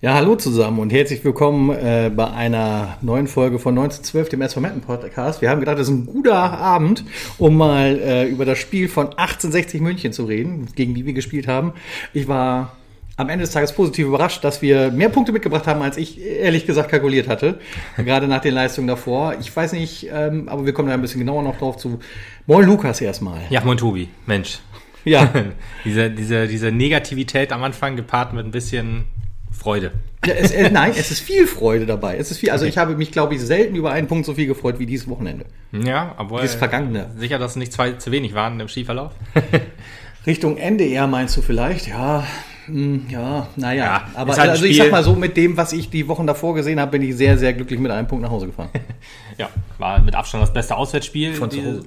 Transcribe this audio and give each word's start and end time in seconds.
Ja, 0.00 0.14
hallo 0.14 0.36
zusammen 0.36 0.80
und 0.80 0.92
herzlich 0.92 1.24
willkommen 1.24 1.70
äh, 1.70 2.10
bei 2.14 2.30
einer 2.30 2.98
neuen 3.00 3.26
Folge 3.26 3.58
von 3.58 3.72
1912, 3.72 4.28
dem 4.28 4.42
SV 4.42 4.60
Metten 4.60 4.80
Podcast. 4.82 5.40
Wir 5.40 5.48
haben 5.48 5.60
gedacht, 5.60 5.78
das 5.78 5.88
ist 5.88 5.94
ein 5.94 6.06
guter 6.06 6.34
Abend, 6.34 7.04
um 7.38 7.56
mal 7.56 7.98
äh, 7.98 8.28
über 8.28 8.44
das 8.44 8.58
Spiel 8.58 8.88
von 8.88 9.06
1860 9.06 9.80
München 9.80 10.12
zu 10.12 10.24
reden, 10.24 10.68
gegen 10.74 10.94
die 10.94 11.06
wir 11.06 11.14
gespielt 11.14 11.48
haben. 11.48 11.72
Ich 12.12 12.28
war 12.28 12.76
am 13.16 13.28
Ende 13.30 13.44
des 13.44 13.52
Tages 13.52 13.72
positiv 13.72 14.06
überrascht, 14.06 14.44
dass 14.44 14.62
wir 14.62 14.92
mehr 14.92 15.08
Punkte 15.08 15.32
mitgebracht 15.32 15.66
haben, 15.66 15.82
als 15.82 15.96
ich 15.96 16.20
ehrlich 16.20 16.66
gesagt 16.66 16.90
kalkuliert 16.90 17.28
hatte. 17.28 17.58
Gerade 17.96 18.28
nach 18.28 18.40
den 18.40 18.54
Leistungen 18.54 18.86
davor. 18.86 19.34
Ich 19.40 19.54
weiß 19.54 19.72
nicht, 19.72 20.08
ähm, 20.12 20.48
aber 20.48 20.66
wir 20.66 20.72
kommen 20.72 20.88
da 20.88 20.94
ein 20.94 21.00
bisschen 21.02 21.20
genauer 21.20 21.42
noch 21.42 21.58
drauf 21.58 21.78
zu. 21.78 21.98
Moin 22.46 22.66
Lukas 22.66 23.00
erstmal. 23.00 23.40
Ja, 23.50 23.62
moin 23.64 23.76
Tobi. 23.76 24.08
Mensch. 24.26 24.60
Ja. 25.08 25.32
diese, 25.84 26.10
diese, 26.10 26.46
diese 26.46 26.72
Negativität 26.72 27.52
am 27.52 27.62
Anfang 27.62 27.96
gepaart 27.96 28.32
mit 28.32 28.44
ein 28.44 28.50
bisschen 28.50 29.04
Freude. 29.50 29.92
Ja, 30.24 30.34
es, 30.34 30.50
äh, 30.50 30.70
nein, 30.70 30.92
es 30.96 31.10
ist 31.10 31.20
viel 31.20 31.46
Freude 31.46 31.86
dabei. 31.86 32.16
Es 32.16 32.30
ist 32.30 32.38
viel, 32.38 32.50
also 32.50 32.64
ich 32.64 32.78
habe 32.78 32.96
mich, 32.96 33.12
glaube 33.12 33.34
ich, 33.34 33.40
selten 33.40 33.76
über 33.76 33.92
einen 33.92 34.06
Punkt 34.06 34.26
so 34.26 34.34
viel 34.34 34.46
gefreut 34.46 34.78
wie 34.78 34.86
dieses 34.86 35.08
Wochenende. 35.08 35.46
Ja, 35.72 36.14
aber 36.16 36.42
Das 36.42 36.54
Vergangene. 36.54 37.10
sicher, 37.16 37.38
dass 37.38 37.52
es 37.52 37.56
nicht 37.56 37.72
zwei 37.72 37.92
zu 37.92 38.10
wenig 38.10 38.34
waren 38.34 38.58
im 38.60 38.68
Skiverlauf. 38.68 39.12
Richtung 40.26 40.56
Ende 40.56 40.84
eher 40.84 41.06
meinst 41.06 41.36
du 41.36 41.42
vielleicht? 41.42 41.88
Ja, 41.88 42.26
hm, 42.66 43.06
ja, 43.08 43.48
naja. 43.56 43.84
Ja, 43.84 44.08
aber 44.14 44.36
halt 44.36 44.50
also 44.50 44.64
ich 44.66 44.76
sag 44.76 44.90
mal 44.90 45.02
so, 45.02 45.14
mit 45.14 45.36
dem, 45.36 45.56
was 45.56 45.72
ich 45.72 45.88
die 45.88 46.06
Wochen 46.06 46.26
davor 46.26 46.54
gesehen 46.54 46.78
habe, 46.78 46.92
bin 46.92 47.02
ich 47.02 47.16
sehr, 47.16 47.38
sehr 47.38 47.54
glücklich 47.54 47.80
mit 47.80 47.90
einem 47.90 48.06
Punkt 48.06 48.22
nach 48.22 48.30
Hause 48.30 48.46
gefahren. 48.46 48.68
ja, 49.38 49.48
war 49.78 50.00
mit 50.00 50.14
Abstand 50.14 50.42
das 50.42 50.52
beste 50.52 50.76
Auswärtsspiel. 50.76 51.32
Von 51.34 51.50
zu 51.50 51.64
Hause. 51.64 51.84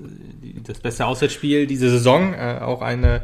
Die- 0.63 0.67
das 0.71 0.79
beste 0.79 1.05
Auswärtsspiel 1.05 1.67
diese 1.67 1.89
Saison. 1.89 2.33
Äh, 2.33 2.59
auch 2.61 2.81
eine, 2.81 3.21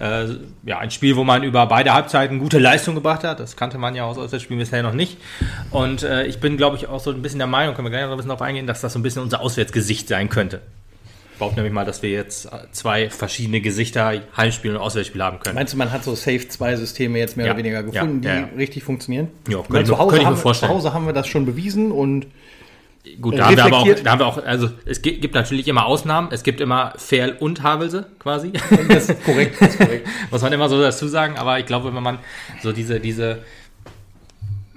äh, 0.00 0.26
ja, 0.64 0.78
ein 0.78 0.90
Spiel, 0.90 1.16
wo 1.16 1.24
man 1.24 1.42
über 1.42 1.66
beide 1.66 1.92
Halbzeiten 1.92 2.38
gute 2.38 2.58
Leistung 2.58 2.94
gebracht 2.94 3.24
hat. 3.24 3.40
Das 3.40 3.56
kannte 3.56 3.78
man 3.78 3.94
ja 3.94 4.04
aus 4.04 4.18
Auswärtsspielen 4.18 4.58
bisher 4.60 4.82
noch 4.82 4.94
nicht. 4.94 5.18
Und 5.70 6.02
äh, 6.02 6.26
ich 6.26 6.40
bin, 6.40 6.56
glaube 6.56 6.76
ich, 6.76 6.86
auch 6.88 7.00
so 7.00 7.10
ein 7.10 7.22
bisschen 7.22 7.38
der 7.38 7.46
Meinung, 7.46 7.74
können 7.74 7.86
wir 7.86 7.90
gleich 7.90 8.02
noch 8.04 8.10
ein 8.12 8.16
bisschen 8.16 8.28
darauf 8.30 8.42
eingehen, 8.42 8.66
dass 8.66 8.80
das 8.80 8.92
so 8.92 8.98
ein 8.98 9.02
bisschen 9.02 9.22
unser 9.22 9.40
Auswärtsgesicht 9.40 10.08
sein 10.08 10.28
könnte. 10.28 10.60
Ich 11.32 11.38
behaupte 11.42 11.56
nämlich 11.60 11.72
mal, 11.72 11.86
dass 11.86 12.02
wir 12.02 12.10
jetzt 12.10 12.46
äh, 12.46 12.50
zwei 12.72 13.08
verschiedene 13.08 13.62
Gesichter, 13.62 14.12
Heimspiel 14.36 14.72
und 14.72 14.76
Auswärtsspiel 14.76 15.22
haben 15.22 15.40
können. 15.40 15.54
Meinst 15.54 15.72
du, 15.72 15.78
man 15.78 15.90
hat 15.90 16.04
so 16.04 16.14
Safe 16.14 16.46
2 16.46 16.76
Systeme 16.76 17.18
jetzt 17.18 17.38
mehr 17.38 17.46
Ja, 17.46 17.52
oder 17.52 17.58
weniger 17.60 17.82
gefunden, 17.82 18.22
ja, 18.22 18.34
die 18.34 18.40
ja. 18.42 18.48
richtig 18.58 18.82
funktionieren? 18.84 19.28
Ja, 19.48 19.62
könnte 19.62 19.90
ich 19.92 19.98
könnte 19.98 20.16
ich 20.16 20.20
mir 20.22 20.26
haben, 20.26 20.36
vorstellen. 20.36 20.70
zu 20.70 20.76
Hause 20.76 20.92
haben 20.92 21.06
wir 21.06 21.14
das 21.14 21.26
schon 21.28 21.46
bewiesen 21.46 21.92
und 21.92 22.26
Gut, 23.18 23.38
da 23.38 23.46
haben, 23.46 23.56
wir 23.56 23.64
aber 23.64 23.78
auch, 23.78 23.86
da 23.86 24.10
haben 24.10 24.18
wir 24.18 24.26
auch, 24.26 24.44
also 24.44 24.68
es 24.84 25.00
gibt, 25.00 25.34
natürlich 25.34 25.68
immer 25.68 25.86
Ausnahmen. 25.86 26.28
Es 26.32 26.42
gibt 26.42 26.60
immer 26.60 26.92
Ferl 26.96 27.34
und 27.40 27.62
Havelse 27.62 28.06
quasi. 28.18 28.52
das 28.88 29.08
ist 29.08 29.24
korrekt, 29.24 29.56
das 29.58 29.70
ist 29.70 29.78
korrekt. 29.78 30.08
Muss 30.30 30.42
man 30.42 30.52
immer 30.52 30.68
so 30.68 30.80
dazu 30.80 31.08
sagen. 31.08 31.38
Aber 31.38 31.58
ich 31.58 31.64
glaube, 31.64 31.94
wenn 31.94 32.02
man 32.02 32.18
so 32.62 32.72
diese, 32.72 33.00
diese, 33.00 33.38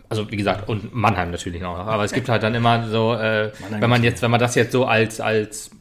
also 0.08 0.32
wie 0.32 0.38
gesagt, 0.38 0.70
und 0.70 0.96
Mannheim 0.96 1.32
natürlich 1.32 1.62
noch. 1.62 1.78
Aber 1.78 2.06
es 2.06 2.14
gibt 2.14 2.30
halt 2.30 2.44
dann 2.44 2.56
immer 2.56 2.88
so, 2.88 3.14
äh, 3.14 3.52
wenn 3.70 3.90
man 3.90 4.04
jetzt, 4.04 4.22
wenn 4.22 4.32
man 4.32 4.40
das 4.40 4.56
jetzt 4.56 4.72
so 4.72 4.86
als, 4.86 5.20
als 5.20 5.72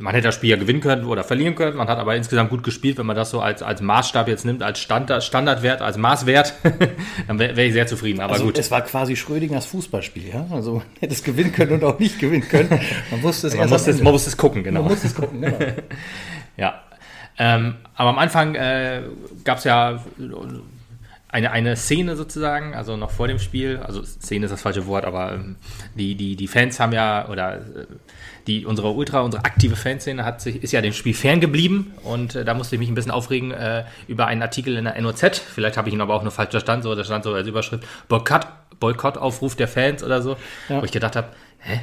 man 0.00 0.14
hätte 0.14 0.28
das 0.28 0.36
Spiel 0.36 0.50
ja 0.50 0.56
gewinnen 0.56 0.80
können 0.80 1.04
oder 1.04 1.24
verlieren 1.24 1.54
können. 1.54 1.76
Man 1.76 1.88
hat 1.88 1.98
aber 1.98 2.16
insgesamt 2.16 2.50
gut 2.50 2.62
gespielt. 2.62 2.98
Wenn 2.98 3.06
man 3.06 3.16
das 3.16 3.30
so 3.30 3.40
als, 3.40 3.62
als 3.62 3.80
Maßstab 3.80 4.28
jetzt 4.28 4.44
nimmt, 4.44 4.62
als 4.62 4.78
Standard, 4.78 5.24
Standardwert, 5.24 5.82
als 5.82 5.96
Maßwert, 5.96 6.54
dann 7.26 7.38
wäre 7.38 7.56
wär 7.56 7.66
ich 7.66 7.72
sehr 7.72 7.86
zufrieden. 7.86 8.20
Aber 8.20 8.32
Also 8.32 8.44
gut. 8.44 8.58
es 8.58 8.70
war 8.70 8.82
quasi 8.82 9.16
Schrödingers 9.16 9.66
Fußballspiel, 9.66 10.28
ja? 10.28 10.46
Also 10.50 10.74
man 10.74 10.84
hätte 11.00 11.14
es 11.14 11.22
gewinnen 11.22 11.52
können 11.52 11.72
und 11.72 11.84
auch 11.84 11.98
nicht 11.98 12.18
gewinnen 12.18 12.48
können. 12.48 12.80
Man 13.10 13.22
wusste 13.22 13.48
es 13.48 13.54
Man 13.54 13.62
erst 13.62 13.72
muss, 13.72 13.84
am 13.88 13.94
es, 13.94 14.02
man 14.02 14.12
muss 14.12 14.26
es 14.26 14.36
gucken, 14.36 14.62
genau. 14.64 14.82
Man 14.82 14.92
muss 14.92 15.04
es 15.04 15.14
gucken, 15.14 15.40
genau. 15.40 15.58
Ja. 16.56 16.82
Ähm, 17.38 17.76
aber 17.94 18.10
am 18.10 18.18
Anfang 18.18 18.56
äh, 18.56 19.02
gab 19.44 19.58
es 19.58 19.64
ja 19.64 20.02
eine, 21.28 21.52
eine 21.52 21.76
Szene 21.76 22.16
sozusagen, 22.16 22.74
also 22.74 22.96
noch 22.96 23.10
vor 23.10 23.28
dem 23.28 23.38
Spiel, 23.38 23.78
also 23.78 24.02
Szene 24.02 24.46
ist 24.46 24.50
das 24.50 24.62
falsche 24.62 24.86
Wort, 24.86 25.04
aber 25.04 25.34
ähm, 25.34 25.56
die, 25.94 26.14
die, 26.14 26.36
die 26.36 26.48
Fans 26.48 26.80
haben 26.80 26.92
ja, 26.92 27.28
oder 27.28 27.58
äh, 27.58 27.86
die, 28.48 28.66
unsere 28.66 28.90
Ultra, 28.90 29.20
unsere 29.20 29.44
aktive 29.44 29.76
Fanszene 29.76 30.24
hat 30.24 30.40
sich, 30.40 30.62
ist 30.62 30.72
ja 30.72 30.80
dem 30.80 30.92
Spiel 30.92 31.14
ferngeblieben 31.14 31.92
und 32.02 32.34
äh, 32.34 32.44
da 32.44 32.54
musste 32.54 32.74
ich 32.74 32.80
mich 32.80 32.88
ein 32.88 32.94
bisschen 32.96 33.12
aufregen 33.12 33.52
äh, 33.52 33.84
über 34.08 34.26
einen 34.26 34.42
Artikel 34.42 34.76
in 34.76 34.84
der 34.84 35.00
NOZ, 35.00 35.38
vielleicht 35.54 35.76
habe 35.76 35.88
ich 35.88 35.94
ihn 35.94 36.00
aber 36.00 36.14
auch 36.14 36.22
nur 36.22 36.32
falsch 36.32 36.50
verstanden, 36.50 36.82
so, 36.82 36.94
da 36.96 37.04
stand 37.04 37.22
so 37.22 37.32
als 37.34 37.46
Überschrift, 37.46 37.84
Boykott, 38.08 38.46
Boykottaufruf 38.80 39.54
der 39.54 39.68
Fans 39.68 40.02
oder 40.02 40.22
so, 40.22 40.36
Ja. 40.68 40.80
wo 40.80 40.84
ich 40.84 40.90
gedacht 40.92 41.14
habe, 41.16 41.28
hä, 41.60 41.80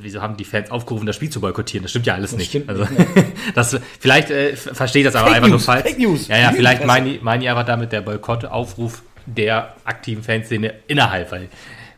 wieso 0.00 0.20
haben 0.22 0.36
die 0.36 0.44
Fans 0.44 0.70
aufgerufen, 0.70 1.06
das 1.06 1.16
Spiel 1.16 1.30
zu 1.30 1.40
boykottieren? 1.40 1.84
Das 1.84 1.90
stimmt 1.90 2.06
ja 2.06 2.14
alles 2.14 2.32
nicht. 2.36 2.48
stimmt 2.48 2.68
also, 2.68 2.84
nicht, 2.84 3.06
das, 3.54 3.78
vielleicht 4.00 4.30
äh, 4.30 4.56
verstehe 4.56 5.02
ich 5.02 5.06
das 5.06 5.14
aber 5.14 5.28
Fake 5.28 5.36
einfach 5.36 5.48
News, 5.50 5.66
nur 5.66 5.74
falsch. 5.74 5.86
Fake 5.86 5.98
News. 5.98 6.28
Ja, 6.28 6.38
ja, 6.38 6.52
vielleicht 6.52 6.84
meinen 6.84 7.06
die, 7.12 7.18
meinen 7.22 7.40
die 7.42 7.48
einfach 7.48 7.66
damit 7.66 7.92
der 7.92 8.00
Boykottaufruf 8.00 9.02
der 9.26 9.74
aktiven 9.84 10.22
Fanszene 10.24 10.74
innerhalb, 10.86 11.30
weil 11.30 11.48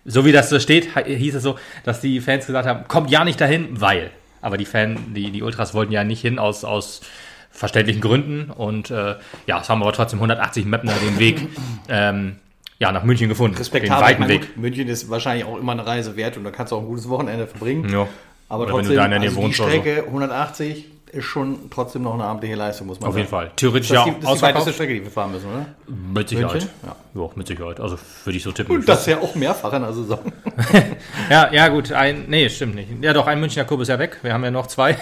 so 0.04 0.24
wie 0.24 0.32
das 0.32 0.48
so 0.48 0.58
steht, 0.58 0.88
hieß 1.06 1.34
es 1.34 1.42
so, 1.42 1.58
dass 1.84 2.00
die 2.00 2.20
Fans 2.20 2.46
gesagt 2.46 2.66
haben, 2.66 2.88
kommt 2.88 3.10
ja 3.10 3.24
nicht 3.24 3.40
dahin, 3.40 3.80
weil. 3.80 4.10
Aber 4.42 4.56
die 4.56 4.64
Fan, 4.64 4.98
die, 5.14 5.30
die 5.30 5.42
Ultras 5.42 5.74
wollten 5.74 5.92
ja 5.92 6.04
nicht 6.04 6.22
hin 6.22 6.38
aus, 6.38 6.64
aus 6.64 7.02
verständlichen 7.50 8.00
Gründen 8.00 8.50
und 8.50 8.90
äh, 8.90 9.16
ja, 9.46 9.60
es 9.60 9.68
haben 9.68 9.82
aber 9.82 9.92
trotzdem 9.92 10.18
180 10.18 10.64
Mapner 10.64 10.94
den 10.94 11.18
Weg 11.18 11.48
ähm, 11.88 12.36
ja, 12.78 12.92
nach 12.92 13.04
München 13.04 13.28
gefunden. 13.28 13.56
Respektabel. 13.56 13.98
Den 13.98 14.04
weiten 14.04 14.20
meine, 14.22 14.32
Weg. 14.32 14.56
München 14.56 14.88
ist 14.88 15.10
wahrscheinlich 15.10 15.44
auch 15.44 15.58
immer 15.58 15.72
eine 15.72 15.86
Reise 15.86 16.16
wert 16.16 16.36
und 16.38 16.44
da 16.44 16.50
kannst 16.50 16.72
du 16.72 16.76
auch 16.76 16.80
ein 16.80 16.86
gutes 16.86 17.08
Wochenende 17.08 17.46
verbringen. 17.46 17.88
Ja. 17.92 18.08
Aber 18.48 18.64
Oder 18.64 18.68
wenn 18.68 18.76
trotzdem, 18.76 18.90
du 18.90 18.96
da 18.96 19.04
in 19.04 19.10
der 19.10 19.20
Nähe 19.20 19.28
also 19.28 19.40
die 19.40 19.46
oder 19.46 19.54
so. 19.54 19.64
Strecke 19.64 20.04
180 20.06 20.84
ist 21.12 21.24
schon 21.24 21.70
trotzdem 21.70 22.02
noch 22.02 22.14
eine 22.14 22.24
amtliche 22.24 22.54
Leistung, 22.54 22.86
muss 22.86 23.00
man 23.00 23.08
Auf 23.08 23.14
sagen. 23.14 23.20
jeden 23.20 23.30
Fall. 23.30 23.50
Theoretisch 23.56 23.88
Das 23.88 24.06
ja 24.06 24.12
die, 24.12 24.20
das 24.20 24.30
ist 24.32 24.38
die 24.38 24.42
weiteste 24.42 24.72
Strecke, 24.72 24.94
die 24.94 25.04
wir 25.04 25.10
fahren 25.10 25.32
müssen, 25.32 25.48
oder? 25.48 25.66
Mit 25.88 26.28
Sicherheit. 26.28 26.52
München? 26.52 26.70
Ja. 27.14 27.30
mit 27.34 27.46
Sicherheit. 27.46 27.80
Also 27.80 27.98
würde 28.24 28.36
ich 28.36 28.42
so 28.42 28.52
tippen. 28.52 28.76
Und 28.76 28.88
das 28.88 29.06
ja 29.06 29.18
auch 29.18 29.34
mehrfach 29.34 29.72
in 29.72 29.82
der 29.82 29.92
Saison. 29.92 30.20
Ja, 31.30 31.52
ja, 31.52 31.68
gut. 31.68 31.92
Ein, 31.92 32.24
nee, 32.28 32.48
stimmt 32.48 32.74
nicht. 32.74 32.88
Ja, 33.02 33.12
doch, 33.12 33.26
ein 33.26 33.40
Münchner 33.40 33.64
Club 33.64 33.80
ist 33.80 33.88
ja 33.88 33.98
weg. 33.98 34.18
Wir 34.22 34.32
haben 34.32 34.42
ja 34.44 34.50
noch 34.50 34.66
zwei. 34.66 34.96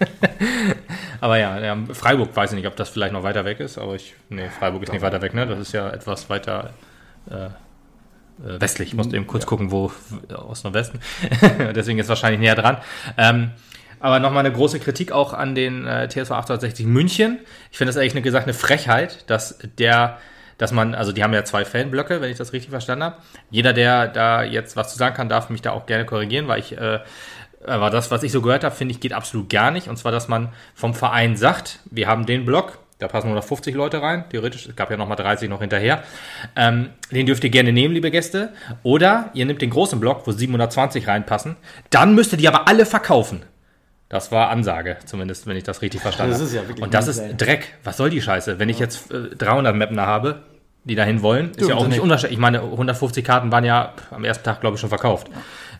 aber 1.20 1.38
ja, 1.38 1.58
ja, 1.60 1.76
Freiburg 1.92 2.34
weiß 2.34 2.52
ich 2.52 2.56
nicht, 2.56 2.66
ob 2.66 2.76
das 2.76 2.88
vielleicht 2.88 3.12
noch 3.12 3.22
weiter 3.22 3.44
weg 3.44 3.60
ist, 3.60 3.78
aber 3.78 3.94
ich. 3.94 4.14
Nee, 4.28 4.48
Freiburg 4.48 4.82
ist 4.82 4.92
nicht 4.92 5.02
weiter 5.02 5.22
weg, 5.22 5.34
ne? 5.34 5.46
Das 5.46 5.58
ist 5.58 5.72
ja 5.72 5.90
etwas 5.90 6.28
weiter 6.30 6.70
äh, 7.30 7.46
äh, 8.44 8.60
westlich. 8.60 8.88
Ich 8.88 8.94
musste 8.94 9.16
eben 9.16 9.26
kurz 9.26 9.46
gucken, 9.46 9.70
wo 9.70 9.92
Osten 10.34 10.68
und 10.68 10.74
Westen. 10.74 11.00
Deswegen 11.74 11.98
ist 11.98 12.06
es 12.06 12.08
wahrscheinlich 12.10 12.40
näher 12.40 12.54
dran. 12.54 12.78
Ähm, 13.16 13.50
aber 14.00 14.18
nochmal 14.18 14.44
eine 14.44 14.54
große 14.54 14.80
Kritik 14.80 15.12
auch 15.12 15.32
an 15.32 15.54
den 15.54 15.86
äh, 15.86 16.08
TSV 16.08 16.32
1860 16.32 16.86
München. 16.86 17.38
Ich 17.70 17.78
finde 17.78 17.90
das 17.90 17.96
ehrlich 17.96 18.12
eine 18.12 18.22
gesagt 18.22 18.46
eine 18.46 18.54
Frechheit, 18.54 19.30
dass 19.30 19.58
der, 19.78 20.18
dass 20.58 20.72
man, 20.72 20.94
also 20.94 21.12
die 21.12 21.22
haben 21.22 21.34
ja 21.34 21.44
zwei 21.44 21.64
Fanblöcke, 21.64 22.20
wenn 22.20 22.30
ich 22.30 22.38
das 22.38 22.52
richtig 22.52 22.70
verstanden 22.70 23.04
habe. 23.04 23.16
Jeder, 23.50 23.72
der 23.72 24.08
da 24.08 24.42
jetzt 24.42 24.76
was 24.76 24.90
zu 24.90 24.98
sagen 24.98 25.14
kann, 25.14 25.28
darf 25.28 25.50
mich 25.50 25.62
da 25.62 25.72
auch 25.72 25.86
gerne 25.86 26.06
korrigieren, 26.06 26.48
weil 26.48 26.60
ich, 26.60 26.76
äh, 26.76 27.00
aber 27.66 27.90
das, 27.90 28.10
was 28.10 28.22
ich 28.22 28.32
so 28.32 28.40
gehört 28.40 28.64
habe, 28.64 28.74
finde 28.74 28.92
ich, 28.92 29.00
geht 29.00 29.12
absolut 29.12 29.50
gar 29.50 29.70
nicht. 29.70 29.88
Und 29.88 29.98
zwar, 29.98 30.12
dass 30.12 30.28
man 30.28 30.48
vom 30.74 30.94
Verein 30.94 31.36
sagt, 31.36 31.80
wir 31.90 32.08
haben 32.08 32.24
den 32.24 32.46
Block, 32.46 32.78
da 32.98 33.08
passen 33.08 33.28
nur 33.28 33.36
noch 33.36 33.44
50 33.44 33.74
Leute 33.74 34.00
rein, 34.00 34.24
theoretisch, 34.30 34.66
es 34.66 34.76
gab 34.76 34.90
ja 34.90 34.96
nochmal 34.96 35.16
30 35.16 35.48
noch 35.48 35.60
hinterher. 35.60 36.02
Ähm, 36.56 36.90
den 37.10 37.26
dürft 37.26 37.44
ihr 37.44 37.50
gerne 37.50 37.72
nehmen, 37.72 37.94
liebe 37.94 38.10
Gäste. 38.10 38.52
Oder 38.82 39.30
ihr 39.34 39.44
nehmt 39.44 39.60
den 39.60 39.70
großen 39.70 40.00
Block, 40.00 40.26
wo 40.26 40.32
720 40.32 41.06
reinpassen. 41.06 41.56
Dann 41.90 42.14
müsst 42.14 42.32
ihr 42.32 42.48
aber 42.48 42.68
alle 42.68 42.86
verkaufen. 42.86 43.42
Das 44.10 44.32
war 44.32 44.50
Ansage, 44.50 44.98
zumindest, 45.06 45.46
wenn 45.46 45.56
ich 45.56 45.62
das 45.62 45.82
richtig 45.82 46.00
verstanden 46.02 46.32
Das 46.32 46.40
habe. 46.40 46.48
ist 46.48 46.54
ja 46.54 46.66
wirklich 46.68 46.82
Und 46.82 46.92
das 46.94 47.06
ist 47.06 47.22
Dreck. 47.38 47.74
Was 47.84 47.96
soll 47.96 48.10
die 48.10 48.20
Scheiße? 48.20 48.58
Wenn 48.58 48.68
ich 48.68 48.80
jetzt 48.80 49.10
äh, 49.12 49.34
300 49.36 49.74
Mapner 49.74 50.04
habe, 50.04 50.42
die 50.84 50.94
dahin 50.94 51.20
wollen, 51.22 51.50
ist 51.50 51.60
Dürfen 51.60 51.70
ja 51.70 51.76
auch 51.76 51.86
nicht 51.88 52.00
unterschiedlich. 52.00 52.32
Ich 52.34 52.40
meine, 52.40 52.62
150 52.62 53.24
Karten 53.24 53.52
waren 53.52 53.64
ja 53.64 53.92
am 54.10 54.24
ersten 54.24 54.44
Tag, 54.44 54.60
glaube 54.60 54.74
ich, 54.76 54.80
schon 54.80 54.88
verkauft. 54.88 55.28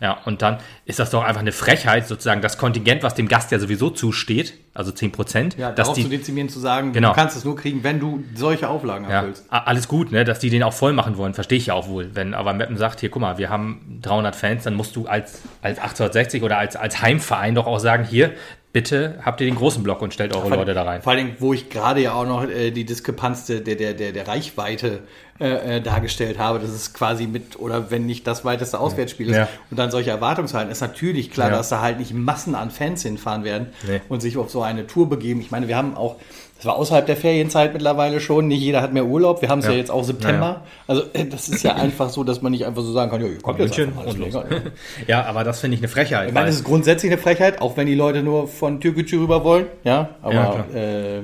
Ja, 0.02 0.18
und 0.24 0.40
dann 0.40 0.58
ist 0.86 0.98
das 0.98 1.10
doch 1.10 1.22
einfach 1.24 1.40
eine 1.42 1.52
Frechheit, 1.52 2.06
sozusagen 2.06 2.40
das 2.40 2.56
Kontingent, 2.56 3.02
was 3.02 3.14
dem 3.14 3.28
Gast 3.28 3.50
ja 3.50 3.58
sowieso 3.58 3.90
zusteht, 3.90 4.54
also 4.72 4.92
10 4.92 5.12
Prozent, 5.12 5.58
Ja, 5.58 5.72
darauf 5.72 5.94
die 5.94 6.04
zu 6.04 6.08
dezimieren, 6.08 6.48
zu 6.48 6.58
sagen, 6.58 6.92
Genau. 6.94 7.10
du 7.10 7.14
kannst 7.14 7.36
es 7.36 7.44
nur 7.44 7.54
kriegen, 7.56 7.82
wenn 7.84 8.00
du 8.00 8.24
solche 8.34 8.68
Auflagen 8.68 9.04
Ja, 9.04 9.16
erfüllst. 9.20 9.44
a- 9.50 9.58
alles 9.64 9.88
gut, 9.88 10.10
ne, 10.10 10.24
dass 10.24 10.38
die 10.38 10.48
den 10.48 10.62
auch 10.62 10.72
voll 10.72 10.94
machen 10.94 11.18
wollen, 11.18 11.34
verstehe 11.34 11.58
ich 11.58 11.66
ja 11.66 11.74
auch 11.74 11.86
wohl. 11.88 12.10
Wenn 12.14 12.32
aber 12.32 12.54
Meppen 12.54 12.78
sagt, 12.78 13.00
hier, 13.00 13.10
guck 13.10 13.20
mal, 13.20 13.36
wir 13.36 13.50
haben 13.50 13.98
300 14.00 14.34
Fans, 14.36 14.64
dann 14.64 14.74
musst 14.74 14.96
du 14.96 15.06
als, 15.06 15.42
als 15.60 15.78
1860 15.78 16.42
oder 16.42 16.56
als, 16.56 16.76
als 16.76 17.02
Heimverein 17.02 17.54
doch 17.54 17.66
auch 17.66 17.78
sagen, 17.78 18.04
hier, 18.04 18.32
bitte 18.72 19.18
habt 19.24 19.40
ihr 19.40 19.46
den 19.46 19.56
großen 19.56 19.82
Block 19.82 20.00
und 20.02 20.14
stellt 20.14 20.34
eure 20.36 20.48
Leute 20.54 20.74
da 20.74 20.82
rein. 20.84 21.02
Vor 21.02 21.12
allem, 21.12 21.32
wo 21.38 21.52
ich 21.52 21.70
gerade 21.70 22.00
ja 22.00 22.12
auch 22.12 22.26
noch 22.26 22.44
äh, 22.48 22.70
die 22.70 22.84
Diskrepanz 22.84 23.46
der, 23.46 23.60
der, 23.60 23.94
der, 23.94 24.12
der, 24.12 24.28
Reichweite 24.28 25.00
äh, 25.40 25.76
äh, 25.78 25.80
dargestellt 25.80 26.38
habe, 26.38 26.58
dass 26.60 26.70
es 26.70 26.92
quasi 26.92 27.26
mit, 27.26 27.58
oder 27.58 27.90
wenn 27.90 28.06
nicht 28.06 28.26
das 28.26 28.44
weiteste 28.44 28.78
Auswärtsspiel 28.78 29.30
ist 29.30 29.36
Ja. 29.36 29.48
und 29.70 29.78
dann 29.78 29.90
solche 29.90 30.10
Erwartungshalten, 30.10 30.70
ist 30.70 30.80
natürlich 30.82 31.30
klar, 31.30 31.50
Ja. 31.50 31.56
dass 31.56 31.68
da 31.70 31.80
halt 31.80 31.98
nicht 31.98 32.14
Massen 32.14 32.54
an 32.54 32.70
Fans 32.70 33.02
hinfahren 33.02 33.42
werden 33.44 33.68
Nee. 33.88 34.00
und 34.08 34.20
sich 34.20 34.36
auf 34.36 34.50
so 34.50 34.62
eine 34.62 34.86
Tour 34.86 35.08
begeben. 35.08 35.40
Ich 35.40 35.50
meine, 35.50 35.66
wir 35.66 35.76
haben 35.76 35.96
auch, 35.96 36.16
das 36.60 36.66
war 36.66 36.76
außerhalb 36.76 37.06
der 37.06 37.16
Ferienzeit 37.16 37.72
mittlerweile 37.72 38.20
schon, 38.20 38.46
nicht 38.46 38.60
jeder 38.60 38.82
hat 38.82 38.92
mehr 38.92 39.06
Urlaub, 39.06 39.40
wir 39.40 39.48
haben 39.48 39.60
es 39.60 39.64
ja. 39.64 39.70
Ja. 39.70 39.78
jetzt 39.78 39.90
auch 39.90 40.04
September. 40.04 40.46
Ja, 40.46 40.64
Also 40.88 41.04
äh, 41.14 41.24
das 41.24 41.48
ist 41.48 41.62
ja 41.62 41.74
einfach 41.74 42.10
so, 42.10 42.22
dass 42.22 42.42
man 42.42 42.52
nicht 42.52 42.66
einfach 42.66 42.82
so 42.82 42.92
sagen 42.92 43.10
kann, 43.10 43.22
ja, 43.22 43.28
kommt 43.40 43.60
jetzt 43.60 43.80
einfach 43.80 44.04
mal, 44.04 44.08
und 44.08 44.18
los. 44.18 44.34
Ja, 45.06 45.24
aber 45.24 45.42
das 45.42 45.60
finde 45.60 45.76
ich 45.76 45.80
eine 45.80 45.88
Frechheit. 45.88 46.28
Ich 46.28 46.34
meine, 46.34 46.50
es 46.50 46.56
ist 46.56 46.64
grundsätzlich 46.64 47.10
eine 47.10 47.18
Frechheit, 47.18 47.62
auch 47.62 47.78
wenn 47.78 47.86
die 47.86 47.94
Leute 47.94 48.22
nur 48.22 48.46
von 48.46 48.78
Türkgücü 48.78 49.20
rüber 49.20 49.42
wollen, 49.42 49.68
ja, 49.84 50.10
aber 50.20 50.66
äh, 50.74 51.22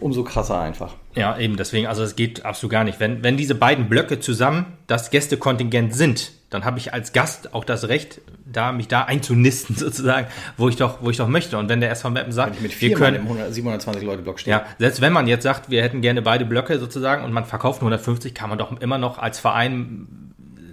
umso 0.00 0.24
krasser 0.24 0.60
einfach. 0.60 0.94
Ja, 1.14 1.38
eben, 1.38 1.56
deswegen, 1.56 1.86
also 1.86 2.02
es 2.02 2.16
geht 2.16 2.44
absolut 2.44 2.72
gar 2.72 2.82
nicht. 2.82 2.98
Wenn, 2.98 3.22
wenn 3.22 3.36
diese 3.36 3.54
beiden 3.54 3.88
Blöcke 3.88 4.18
zusammen 4.18 4.66
das 4.88 5.10
Gästekontingent 5.10 5.94
sind, 5.94 6.32
dann 6.54 6.64
habe 6.64 6.78
ich 6.78 6.94
als 6.94 7.12
Gast 7.12 7.52
auch 7.52 7.64
das 7.64 7.88
Recht, 7.88 8.20
da 8.46 8.72
mich 8.72 8.88
da 8.88 9.02
einzunisten 9.02 9.76
sozusagen, 9.76 10.28
wo 10.56 10.68
ich 10.68 10.76
doch, 10.76 11.02
wo 11.02 11.10
ich 11.10 11.16
doch 11.16 11.28
möchte. 11.28 11.58
Und 11.58 11.68
wenn 11.68 11.80
der 11.80 11.90
SV 11.90 12.10
Meppen 12.10 12.32
sagt, 12.32 12.62
mit 12.62 12.80
wir 12.80 12.94
können 12.94 13.16
im 13.16 13.22
100, 13.24 13.52
720 13.52 14.02
Leute 14.04 14.22
Block 14.22 14.40
stehen. 14.40 14.52
Ja, 14.52 14.64
selbst 14.78 15.00
wenn 15.00 15.12
man 15.12 15.26
jetzt 15.26 15.42
sagt, 15.42 15.70
wir 15.70 15.82
hätten 15.82 16.00
gerne 16.00 16.22
beide 16.22 16.44
Blöcke 16.44 16.78
sozusagen 16.78 17.24
und 17.24 17.32
man 17.32 17.44
verkauft 17.44 17.82
nur 17.82 17.90
150, 17.90 18.34
kann 18.34 18.48
man 18.48 18.58
doch 18.58 18.80
immer 18.80 18.98
noch 18.98 19.18
als 19.18 19.38
Verein 19.38 20.06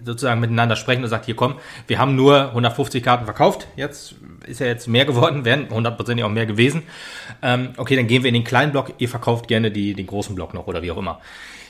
sozusagen 0.05 0.39
miteinander 0.39 0.75
sprechen 0.75 1.03
und 1.03 1.09
sagt, 1.09 1.25
hier 1.25 1.35
komm, 1.35 1.55
wir 1.87 1.99
haben 1.99 2.15
nur 2.15 2.49
150 2.49 3.03
Karten 3.03 3.25
verkauft, 3.25 3.67
jetzt 3.75 4.15
ist 4.45 4.59
ja 4.59 4.67
jetzt 4.67 4.87
mehr 4.87 5.05
geworden, 5.05 5.45
wären 5.45 5.69
hundertprozentig 5.69 6.23
auch 6.23 6.29
mehr 6.29 6.45
gewesen. 6.45 6.83
Ähm, 7.41 7.69
okay, 7.77 7.95
dann 7.95 8.07
gehen 8.07 8.23
wir 8.23 8.29
in 8.29 8.33
den 8.33 8.43
kleinen 8.43 8.71
Block, 8.71 8.93
ihr 8.97 9.09
verkauft 9.09 9.47
gerne 9.47 9.71
die, 9.71 9.93
den 9.93 10.07
großen 10.07 10.35
Block 10.35 10.53
noch 10.53 10.67
oder 10.67 10.81
wie 10.81 10.91
auch 10.91 10.97
immer. 10.97 11.21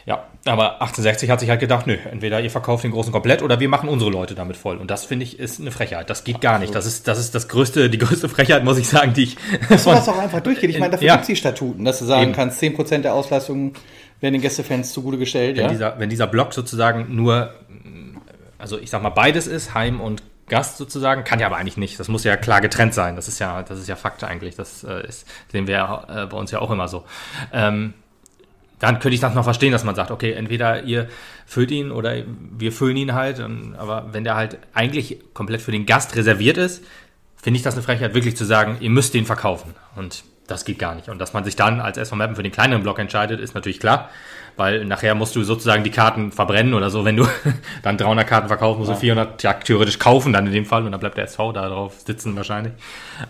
Ja, 0.05 0.25
aber 0.45 0.81
1860 0.81 1.29
hat 1.29 1.39
sich 1.39 1.49
halt 1.49 1.59
gedacht, 1.59 1.85
nö, 1.85 1.95
entweder 2.09 2.41
ihr 2.41 2.49
verkauft 2.49 2.83
den 2.83 2.91
großen 2.91 3.11
komplett 3.11 3.43
oder 3.43 3.59
wir 3.59 3.69
machen 3.69 3.87
unsere 3.87 4.09
Leute 4.09 4.33
damit 4.33 4.57
voll. 4.57 4.77
Und 4.77 4.89
das 4.89 5.05
finde 5.05 5.23
ich 5.23 5.39
ist 5.39 5.59
eine 5.59 5.71
Frechheit. 5.71 6.09
Das 6.09 6.23
geht 6.23 6.41
gar 6.41 6.57
nicht. 6.57 6.73
Das 6.73 6.85
ist, 6.85 7.07
das 7.07 7.19
ist 7.19 7.35
das 7.35 7.47
größte, 7.47 7.89
die 7.89 7.97
größte 7.99 8.27
Frechheit, 8.27 8.63
muss 8.63 8.77
ich 8.77 8.87
sagen, 8.87 9.13
die 9.13 9.23
ich. 9.23 9.37
Dass 9.69 9.83
sowas 9.83 10.07
auch 10.09 10.17
einfach 10.17 10.41
durchgeht. 10.41 10.69
Ich 10.69 10.79
meine, 10.79 10.91
dafür 10.91 11.07
ja. 11.07 11.13
gibt 11.13 11.23
es 11.23 11.27
die 11.27 11.35
Statuten, 11.35 11.85
dass 11.85 11.99
du 11.99 12.05
sagen 12.05 12.23
Eben. 12.23 12.33
kannst, 12.33 12.61
10% 12.61 12.99
der 12.99 13.13
Auslastung 13.13 13.73
werden 14.19 14.33
den 14.33 14.41
Gästefans 14.41 14.93
zugute 14.93 15.17
gestellt. 15.17 15.57
Wenn, 15.57 15.63
ja? 15.63 15.69
dieser, 15.69 15.99
wenn 15.99 16.09
dieser 16.09 16.27
Block 16.27 16.53
sozusagen 16.53 17.15
nur, 17.15 17.53
also 18.57 18.79
ich 18.79 18.89
sag 18.89 19.03
mal, 19.03 19.09
beides 19.09 19.47
ist, 19.47 19.73
Heim 19.73 20.01
und 20.01 20.23
Gast 20.47 20.77
sozusagen, 20.77 21.23
kann 21.23 21.39
ja 21.39 21.47
aber 21.47 21.57
eigentlich 21.57 21.77
nicht. 21.77 21.99
Das 21.99 22.09
muss 22.09 22.23
ja 22.23 22.35
klar 22.35 22.59
getrennt 22.59 22.93
sein. 22.93 23.15
Das 23.15 23.27
ist 23.27 23.39
ja, 23.39 23.63
das 23.63 23.79
ist 23.79 23.87
ja 23.87 23.95
Fakt 23.95 24.23
eigentlich. 24.23 24.55
Das 24.55 24.83
äh, 24.83 25.07
ist, 25.07 25.25
sehen 25.51 25.65
wir 25.65 26.05
äh, 26.09 26.25
bei 26.25 26.37
uns 26.37 26.51
ja 26.51 26.59
auch 26.59 26.71
immer 26.71 26.87
so. 26.87 27.05
Ähm, 27.53 27.93
dann 28.81 28.99
könnte 28.99 29.13
ich 29.13 29.21
das 29.21 29.35
noch 29.35 29.43
verstehen, 29.43 29.71
dass 29.71 29.83
man 29.83 29.93
sagt, 29.93 30.09
okay, 30.09 30.33
entweder 30.33 30.83
ihr 30.83 31.07
füllt 31.45 31.69
ihn 31.69 31.91
oder 31.91 32.15
wir 32.57 32.71
füllen 32.71 32.97
ihn 32.97 33.13
halt. 33.13 33.39
Aber 33.77 34.09
wenn 34.11 34.23
der 34.23 34.35
halt 34.35 34.57
eigentlich 34.73 35.19
komplett 35.35 35.61
für 35.61 35.71
den 35.71 35.85
Gast 35.85 36.15
reserviert 36.15 36.57
ist, 36.57 36.83
finde 37.35 37.57
ich 37.57 37.63
das 37.63 37.75
eine 37.75 37.83
Frechheit, 37.83 38.15
wirklich 38.15 38.35
zu 38.35 38.43
sagen, 38.43 38.77
ihr 38.79 38.89
müsst 38.89 39.13
den 39.13 39.25
verkaufen. 39.25 39.75
Und 39.95 40.23
das 40.51 40.65
geht 40.65 40.79
gar 40.79 40.95
nicht. 40.95 41.09
Und 41.09 41.19
dass 41.19 41.33
man 41.33 41.43
sich 41.43 41.55
dann 41.55 41.79
als 41.81 41.97
SV 41.97 42.15
Mappen 42.15 42.35
für 42.35 42.43
den 42.43 42.51
kleineren 42.51 42.83
Block 42.83 42.99
entscheidet, 42.99 43.39
ist 43.39 43.55
natürlich 43.55 43.79
klar 43.79 44.09
weil 44.57 44.85
nachher 44.85 45.15
musst 45.15 45.35
du 45.35 45.43
sozusagen 45.43 45.83
die 45.83 45.91
Karten 45.91 46.31
verbrennen 46.31 46.73
oder 46.73 46.89
so. 46.89 47.05
Wenn 47.05 47.17
du 47.17 47.25
dann 47.83 47.97
300 47.97 48.27
Karten 48.27 48.47
verkaufst, 48.47 48.79
musst 48.79 48.91
du 48.91 48.95
400 48.95 49.41
ja, 49.43 49.53
theoretisch 49.53 49.99
kaufen 49.99 50.33
dann 50.33 50.45
in 50.45 50.53
dem 50.53 50.65
Fall 50.65 50.85
und 50.85 50.91
dann 50.91 50.99
bleibt 50.99 51.17
der 51.17 51.25
SV 51.25 51.51
da 51.53 51.67
drauf 51.67 51.95
sitzen 52.05 52.35
wahrscheinlich. 52.35 52.73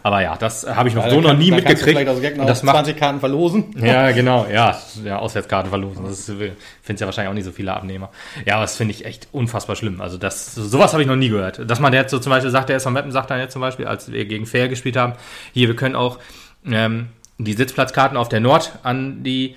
Aber 0.04 0.22
ja, 0.22 0.36
das 0.36 0.68
habe 0.68 0.90
ich 0.90 0.96
noch 0.96 1.06
ja, 1.06 1.12
so 1.12 1.22
noch 1.22 1.36
nie 1.36 1.52
mitgekriegt. 1.52 2.38
Noch 2.38 2.46
das 2.46 2.62
20 2.62 2.98
Karten 2.98 3.20
verlosen. 3.20 3.76
Ja, 3.82 4.12
genau, 4.12 4.46
ja, 4.52 4.78
ja 5.04 5.18
Auswärtskarten 5.18 5.70
verlosen. 5.70 6.06
Das 6.06 6.26
finde 6.26 6.54
ich 6.88 7.00
ja 7.00 7.06
wahrscheinlich 7.06 7.30
auch 7.30 7.34
nicht 7.34 7.46
so 7.46 7.52
viele 7.52 7.74
Abnehmer. 7.74 8.10
Ja, 8.46 8.56
aber 8.56 8.64
das 8.64 8.76
finde 8.76 8.94
ich 8.94 9.06
echt 9.06 9.28
unfassbar 9.32 9.76
schlimm. 9.76 10.02
Also 10.02 10.18
das, 10.18 10.54
sowas 10.54 10.94
habe 10.94 11.02
ich 11.02 11.08
noch 11.08 11.16
nie 11.16 11.30
gehört. 11.30 11.70
Dass 11.70 11.80
man 11.80 11.94
jetzt 11.94 12.12
so 12.12 12.20
zum 12.20 12.30
Beispiel 12.30 12.52
sagt, 12.52 12.70
der 12.70 12.76
SV 12.76 12.92
Meppen 12.92 13.12
sagt 13.12 13.32
dann 13.32 13.40
jetzt 13.40 13.54
zum 13.54 13.62
Beispiel, 13.62 13.88
als 13.88 14.12
wir 14.12 14.26
gegen 14.26 14.46
Fair 14.46 14.68
gespielt 14.68 14.98
haben, 14.98 15.14
hier, 15.54 15.68
wir 15.68 15.76
können 15.76 15.96
auch 15.96 16.20
ähm, 16.66 17.10
die 17.38 17.54
Sitzplatzkarten 17.54 18.18
auf 18.18 18.30
der 18.30 18.40
Nord 18.40 18.72
an 18.84 19.24
die 19.24 19.56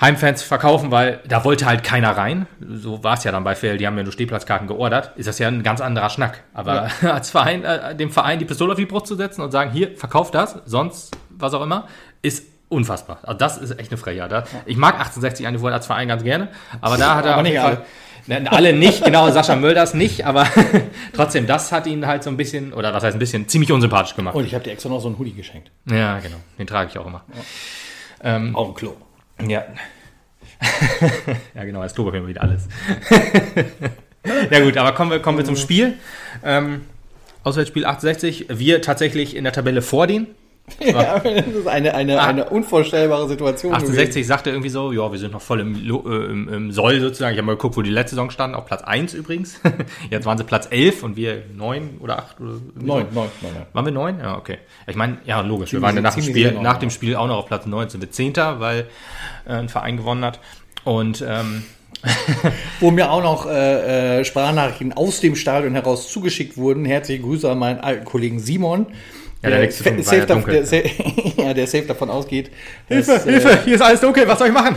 Heimfans 0.00 0.42
verkaufen, 0.42 0.90
weil 0.90 1.20
da 1.28 1.44
wollte 1.44 1.66
halt 1.66 1.84
keiner 1.84 2.16
rein. 2.16 2.46
So 2.66 3.04
war 3.04 3.14
es 3.14 3.24
ja 3.24 3.32
dann 3.32 3.44
bei 3.44 3.54
Fail, 3.54 3.76
die 3.76 3.86
haben 3.86 3.98
ja 3.98 4.02
nur 4.02 4.12
Stehplatzkarten 4.12 4.66
geordert. 4.66 5.12
Ist 5.16 5.28
das 5.28 5.38
ja 5.38 5.48
ein 5.48 5.62
ganz 5.62 5.82
anderer 5.82 6.08
Schnack. 6.08 6.42
Aber 6.54 6.88
ja. 7.02 7.12
als 7.12 7.30
Verein, 7.30 7.64
äh, 7.64 7.94
dem 7.94 8.10
Verein 8.10 8.38
die 8.38 8.46
Pistole 8.46 8.72
auf 8.72 8.78
die 8.78 8.86
Brust 8.86 9.06
zu 9.06 9.14
setzen 9.14 9.42
und 9.42 9.50
sagen, 9.50 9.70
hier, 9.72 9.94
verkauft 9.96 10.34
das, 10.34 10.58
sonst 10.64 11.14
was 11.28 11.52
auch 11.52 11.62
immer, 11.62 11.86
ist 12.22 12.46
unfassbar. 12.70 13.18
Also 13.22 13.36
das 13.36 13.58
ist 13.58 13.78
echt 13.78 13.90
eine 13.90 13.98
Frechheit. 13.98 14.32
Ich 14.64 14.76
mag 14.76 14.94
1860 14.94 15.46
eigentlich 15.46 15.62
als 15.64 15.86
Verein 15.86 16.08
ganz 16.08 16.22
gerne, 16.22 16.48
aber 16.80 16.96
da 16.96 17.16
hat 17.16 17.26
er 17.26 17.34
aber 17.34 17.42
nicht 17.42 17.60
alle. 17.60 17.82
Ne, 18.30 18.48
alle 18.52 18.72
nicht, 18.72 19.04
genau, 19.04 19.28
Sascha 19.32 19.56
Mölders 19.56 19.92
nicht, 19.92 20.24
aber 20.24 20.46
trotzdem, 21.14 21.48
das 21.48 21.72
hat 21.72 21.88
ihn 21.88 22.06
halt 22.06 22.22
so 22.22 22.30
ein 22.30 22.36
bisschen, 22.36 22.72
oder 22.72 22.94
was 22.94 23.02
heißt 23.02 23.16
ein 23.16 23.18
bisschen, 23.18 23.48
ziemlich 23.48 23.72
unsympathisch 23.72 24.14
gemacht. 24.14 24.36
Und 24.36 24.46
ich 24.46 24.54
habe 24.54 24.62
dir 24.62 24.70
extra 24.70 24.88
noch 24.88 25.00
so 25.00 25.08
einen 25.08 25.18
Hoodie 25.18 25.32
geschenkt. 25.32 25.72
Ja, 25.90 26.20
genau, 26.20 26.36
den 26.56 26.68
trage 26.68 26.90
ich 26.92 26.98
auch 26.98 27.06
immer. 27.06 27.24
Ja. 28.22 28.36
Ähm, 28.36 28.54
auch 28.54 28.68
ein 28.68 28.74
Klo. 28.74 28.94
Ja. 29.44 29.64
ja, 31.56 31.64
genau, 31.64 31.82
das 31.82 31.92
Klopapier 31.92 32.24
wieder 32.24 32.42
alles. 32.42 32.68
ja 34.52 34.60
gut, 34.60 34.76
aber 34.76 34.92
kommen 34.92 35.10
wir, 35.10 35.18
kommen 35.18 35.36
wir 35.36 35.44
zum 35.44 35.56
Spiel. 35.56 35.94
Ähm, 36.44 36.82
Auswärtsspiel 37.42 37.84
68. 37.84 38.46
Wir 38.48 38.80
tatsächlich 38.80 39.34
in 39.34 39.42
der 39.42 39.52
Tabelle 39.52 39.82
vor 39.82 40.06
denen. 40.06 40.28
Ja, 40.80 41.18
das 41.18 41.46
ist 41.46 41.66
eine, 41.66 41.94
eine, 41.94 42.20
ah, 42.20 42.26
eine 42.26 42.48
unvorstellbare 42.48 43.28
Situation. 43.28 43.72
68 43.72 44.08
gewesen. 44.08 44.28
sagte 44.28 44.50
irgendwie 44.50 44.68
so, 44.68 44.92
ja, 44.92 45.10
wir 45.10 45.18
sind 45.18 45.32
noch 45.32 45.40
voll 45.40 45.60
im, 45.60 45.74
äh, 45.74 46.30
im, 46.30 46.48
im 46.48 46.72
Soll 46.72 47.00
sozusagen. 47.00 47.32
Ich 47.32 47.38
habe 47.38 47.46
mal 47.46 47.56
geguckt, 47.56 47.76
wo 47.76 47.82
die 47.82 47.90
letzte 47.90 48.16
Saison 48.16 48.30
standen, 48.30 48.56
auf 48.56 48.66
Platz 48.66 48.82
1 48.82 49.14
übrigens. 49.14 49.60
Jetzt 50.10 50.26
waren 50.26 50.38
sie 50.38 50.44
Platz 50.44 50.68
11 50.70 51.02
und 51.02 51.16
wir 51.16 51.42
9 51.54 51.98
oder 52.00 52.18
8 52.18 52.40
oder 52.40 52.52
9, 52.74 52.84
9, 52.84 53.06
9, 53.12 53.28
9. 53.42 53.52
Waren 53.72 53.84
wir 53.84 53.92
9? 53.92 54.18
Ja, 54.20 54.38
okay. 54.38 54.58
Ich 54.86 54.96
meine, 54.96 55.18
ja, 55.24 55.40
logisch. 55.40 55.72
wir 55.72 55.82
waren 55.82 55.94
ja 55.94 56.02
nach, 56.02 56.14
dem 56.14 56.22
Spiel, 56.22 56.52
nach 56.60 56.78
dem 56.78 56.90
Spiel 56.90 57.16
auch 57.16 57.26
noch 57.26 57.38
auf 57.38 57.46
Platz 57.46 57.66
9, 57.66 57.88
sind 57.90 58.00
wir 58.00 58.10
10. 58.10 58.36
weil 58.36 58.86
äh, 59.46 59.52
ein 59.52 59.68
Verein 59.68 59.96
gewonnen 59.96 60.24
hat. 60.24 60.40
Und 60.84 61.24
ähm, 61.26 61.62
Wo 62.80 62.90
mir 62.90 63.10
auch 63.10 63.22
noch 63.22 63.46
äh, 63.46 64.20
äh, 64.20 64.24
Sprachnachrichten 64.24 64.92
aus 64.92 65.20
dem 65.20 65.36
Stadion 65.36 65.74
heraus 65.74 66.10
zugeschickt 66.10 66.56
wurden. 66.56 66.84
Herzliche 66.84 67.22
Grüße 67.22 67.50
an 67.50 67.58
meinen 67.58 67.80
alten 67.80 68.04
Kollegen 68.04 68.40
Simon. 68.40 68.86
Ja, 69.42 69.48
der, 69.48 69.60
der, 69.60 69.72
safe, 69.72 70.02
safe 70.02 70.16
ja 70.18 70.26
der, 70.26 70.86
ja, 71.44 71.54
der 71.54 71.66
safe 71.66 71.86
davon 71.86 72.10
ausgeht. 72.10 72.50
Hilfe, 72.88 73.12
dass, 73.12 73.24
Hilfe, 73.24 73.50
äh, 73.50 73.56
hier 73.64 73.74
ist 73.76 73.80
alles 73.80 74.00
dunkel, 74.00 74.28
was 74.28 74.38
soll 74.38 74.48
ich 74.48 74.54
machen? 74.54 74.76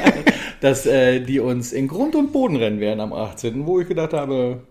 dass 0.60 0.86
äh, 0.86 1.20
die 1.20 1.38
uns 1.38 1.72
in 1.72 1.86
Grund 1.86 2.16
und 2.16 2.32
Boden 2.32 2.56
rennen 2.56 2.80
werden 2.80 3.00
am 3.00 3.12
18., 3.12 3.64
wo 3.64 3.80
ich 3.80 3.86
gedacht 3.86 4.12
habe, 4.12 4.62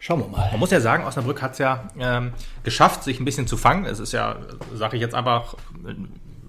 schauen 0.00 0.20
wir 0.20 0.28
mal. 0.28 0.50
Man 0.50 0.58
muss 0.58 0.72
ja 0.72 0.80
sagen, 0.80 1.04
Osnabrück 1.04 1.42
hat 1.42 1.52
es 1.52 1.58
ja 1.58 1.88
ähm, 1.98 2.32
geschafft, 2.64 3.04
sich 3.04 3.20
ein 3.20 3.24
bisschen 3.24 3.46
zu 3.46 3.56
fangen. 3.56 3.84
Es 3.84 4.00
ist 4.00 4.12
ja, 4.12 4.36
sage 4.74 4.96
ich 4.96 5.02
jetzt 5.02 5.14
einfach, 5.14 5.54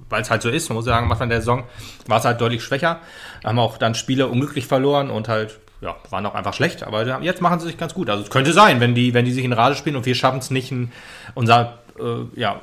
weil 0.10 0.22
es 0.24 0.32
halt 0.32 0.42
so 0.42 0.50
ist, 0.50 0.70
man 0.70 0.76
muss 0.76 0.86
sagen, 0.86 1.06
am 1.06 1.12
Anfang 1.12 1.30
der 1.30 1.42
Saison 1.42 1.66
war 2.08 2.18
es 2.18 2.26
halt 2.26 2.42
deutlich 2.42 2.64
schwächer. 2.64 3.00
Haben 3.44 3.60
auch 3.60 3.78
dann 3.78 3.94
Spiele 3.94 4.28
unglücklich 4.28 4.66
verloren 4.66 5.12
und 5.12 5.28
halt 5.28 5.60
ja, 5.82 5.96
waren 6.10 6.26
auch 6.26 6.36
einfach 6.36 6.54
schlecht, 6.54 6.84
aber 6.84 7.22
jetzt 7.22 7.42
machen 7.42 7.60
sie 7.60 7.68
sich 7.68 7.78
ganz 7.78 7.94
gut. 7.94 8.10
Also 8.10 8.24
es 8.24 8.30
könnte 8.30 8.52
sein, 8.52 8.80
wenn 8.80 8.96
die, 8.96 9.14
wenn 9.14 9.26
die 9.26 9.32
sich 9.32 9.46
in 9.46 9.54
Rade 9.54 9.76
spielen 9.76 9.96
und 9.96 10.06
wir 10.06 10.16
schaffen 10.16 10.40
es 10.40 10.52
nicht, 10.52 10.72
ein, 10.72 10.92
unser, 11.36 11.80
äh, 11.98 12.40
ja, 12.40 12.60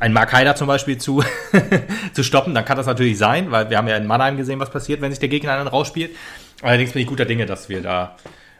ein 0.00 0.12
Mark 0.12 0.32
Haider 0.32 0.56
zum 0.56 0.66
Beispiel 0.66 0.98
zu, 0.98 1.22
zu 2.12 2.22
stoppen, 2.22 2.54
dann 2.54 2.64
kann 2.64 2.76
das 2.76 2.86
natürlich 2.86 3.18
sein, 3.18 3.50
weil 3.50 3.70
wir 3.70 3.78
haben 3.78 3.88
ja 3.88 3.96
in 3.96 4.06
Mannheim 4.06 4.36
gesehen, 4.36 4.60
was 4.60 4.70
passiert, 4.70 5.00
wenn 5.00 5.10
sich 5.10 5.20
der 5.20 5.28
Gegner 5.28 5.52
einen 5.52 5.68
rausspielt. 5.68 6.14
Allerdings 6.62 6.92
bin 6.92 7.02
ich 7.02 7.08
guter 7.08 7.24
Dinge, 7.24 7.46
dass 7.46 7.68
wir 7.68 7.82
da 7.82 8.16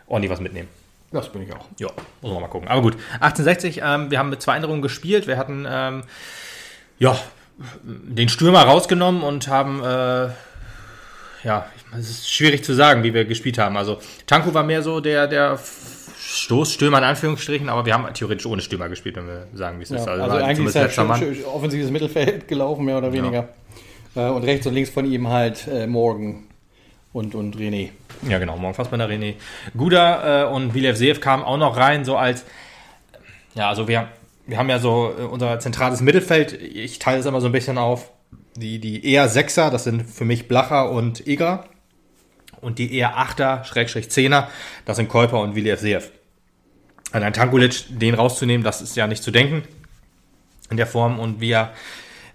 ordentlich 0.06 0.30
was 0.30 0.40
mitnehmen. 0.40 0.68
Das 1.12 1.30
bin 1.30 1.42
ich 1.42 1.52
auch. 1.52 1.66
Ja, 1.78 1.88
muss 2.23 2.32
man 2.32 2.42
mal 2.42 2.49
gucken. 2.49 2.68
Aber 2.68 2.82
gut, 2.82 2.94
1860, 3.20 3.82
ähm, 3.84 4.11
wir 4.11 4.18
haben 4.18 4.30
mit 4.30 4.42
zwei 4.42 4.56
Änderungen 4.56 4.82
gespielt. 4.82 5.26
Wir 5.26 5.37
hatten 5.37 5.66
ähm, 5.68 6.02
ja 6.99 7.16
den 7.82 8.28
Stürmer 8.28 8.62
rausgenommen 8.62 9.23
und 9.23 9.46
haben 9.49 9.82
äh, 9.82 10.28
ja, 11.44 11.66
es 11.98 12.10
ist 12.10 12.30
schwierig 12.30 12.64
zu 12.64 12.74
sagen, 12.74 13.02
wie 13.02 13.14
wir 13.14 13.24
gespielt 13.24 13.58
haben. 13.58 13.76
Also 13.76 13.98
Tanko 14.26 14.54
war 14.54 14.62
mehr 14.62 14.82
so 14.82 15.00
der, 15.00 15.26
der 15.26 15.58
Stoßstürmer 16.18 16.98
in 16.98 17.04
Anführungsstrichen, 17.04 17.68
aber 17.68 17.86
wir 17.86 17.94
haben 17.94 18.12
theoretisch 18.12 18.46
ohne 18.46 18.60
Stürmer 18.60 18.88
gespielt, 18.88 19.16
wenn 19.16 19.26
wir 19.26 19.46
sagen, 19.54 19.78
wie 19.78 19.84
es 19.84 19.90
ja, 19.90 19.96
ist. 19.96 20.08
Also, 20.08 20.22
also 20.22 20.36
eigentlich 20.36 20.68
ist 20.68 20.76
er 20.76 21.08
halt 21.08 21.46
offensives 21.46 21.90
Mittelfeld 21.90 22.48
gelaufen, 22.48 22.84
mehr 22.84 22.98
oder 22.98 23.12
weniger. 23.12 23.48
Ja. 24.14 24.28
Äh, 24.28 24.30
und 24.30 24.44
rechts 24.44 24.66
und 24.66 24.74
links 24.74 24.90
von 24.90 25.10
ihm 25.10 25.28
halt 25.28 25.66
äh, 25.68 25.86
Morgan 25.86 26.44
und, 27.12 27.34
und 27.34 27.56
René. 27.56 27.90
Ja, 28.28 28.38
genau, 28.38 28.56
Morgen 28.56 28.74
Fassbender, 28.74 29.08
René. 29.08 29.34
Guda 29.76 30.44
äh, 30.44 30.52
und 30.52 30.74
Vilevsev 30.74 31.20
kamen 31.20 31.42
auch 31.42 31.58
noch 31.58 31.76
rein, 31.76 32.04
so 32.04 32.16
als, 32.16 32.44
ja, 33.54 33.68
also 33.68 33.86
wir, 33.86 34.08
wir 34.46 34.58
haben 34.58 34.68
ja 34.68 34.78
so 34.78 35.12
äh, 35.18 35.22
unser 35.22 35.58
zentrales 35.60 36.00
Mittelfeld, 36.00 36.52
ich 36.52 36.98
teile 36.98 37.20
es 37.20 37.26
immer 37.26 37.40
so 37.40 37.46
ein 37.46 37.52
bisschen 37.52 37.78
auf, 37.78 38.10
die, 38.56 38.78
die 38.78 39.04
eher 39.06 39.28
Sechser, 39.28 39.70
das 39.70 39.84
sind 39.84 40.02
für 40.08 40.24
mich 40.24 40.48
Blacher 40.48 40.90
und 40.90 41.26
Eger. 41.26 41.64
Und 42.64 42.78
die 42.78 42.94
eher 42.94 43.18
Achter, 43.18 43.62
Schrägstrich 43.64 44.11
Zehner, 44.11 44.49
das 44.85 44.97
sind 44.97 45.09
Kolper 45.09 45.40
und 45.40 45.54
Viljev 45.54 45.80
Seev. 45.80 46.11
An 47.12 47.23
ein 47.23 47.33
Tankulic, 47.33 47.85
den 47.90 48.14
rauszunehmen, 48.14 48.64
das 48.64 48.83
ist 48.83 48.97
ja 48.97 49.06
nicht 49.06 49.23
zu 49.23 49.30
denken 49.30 49.62
in 50.71 50.76
der 50.76 50.87
Form. 50.87 51.21
Und 51.21 51.40
wie 51.40 51.50
er 51.50 51.73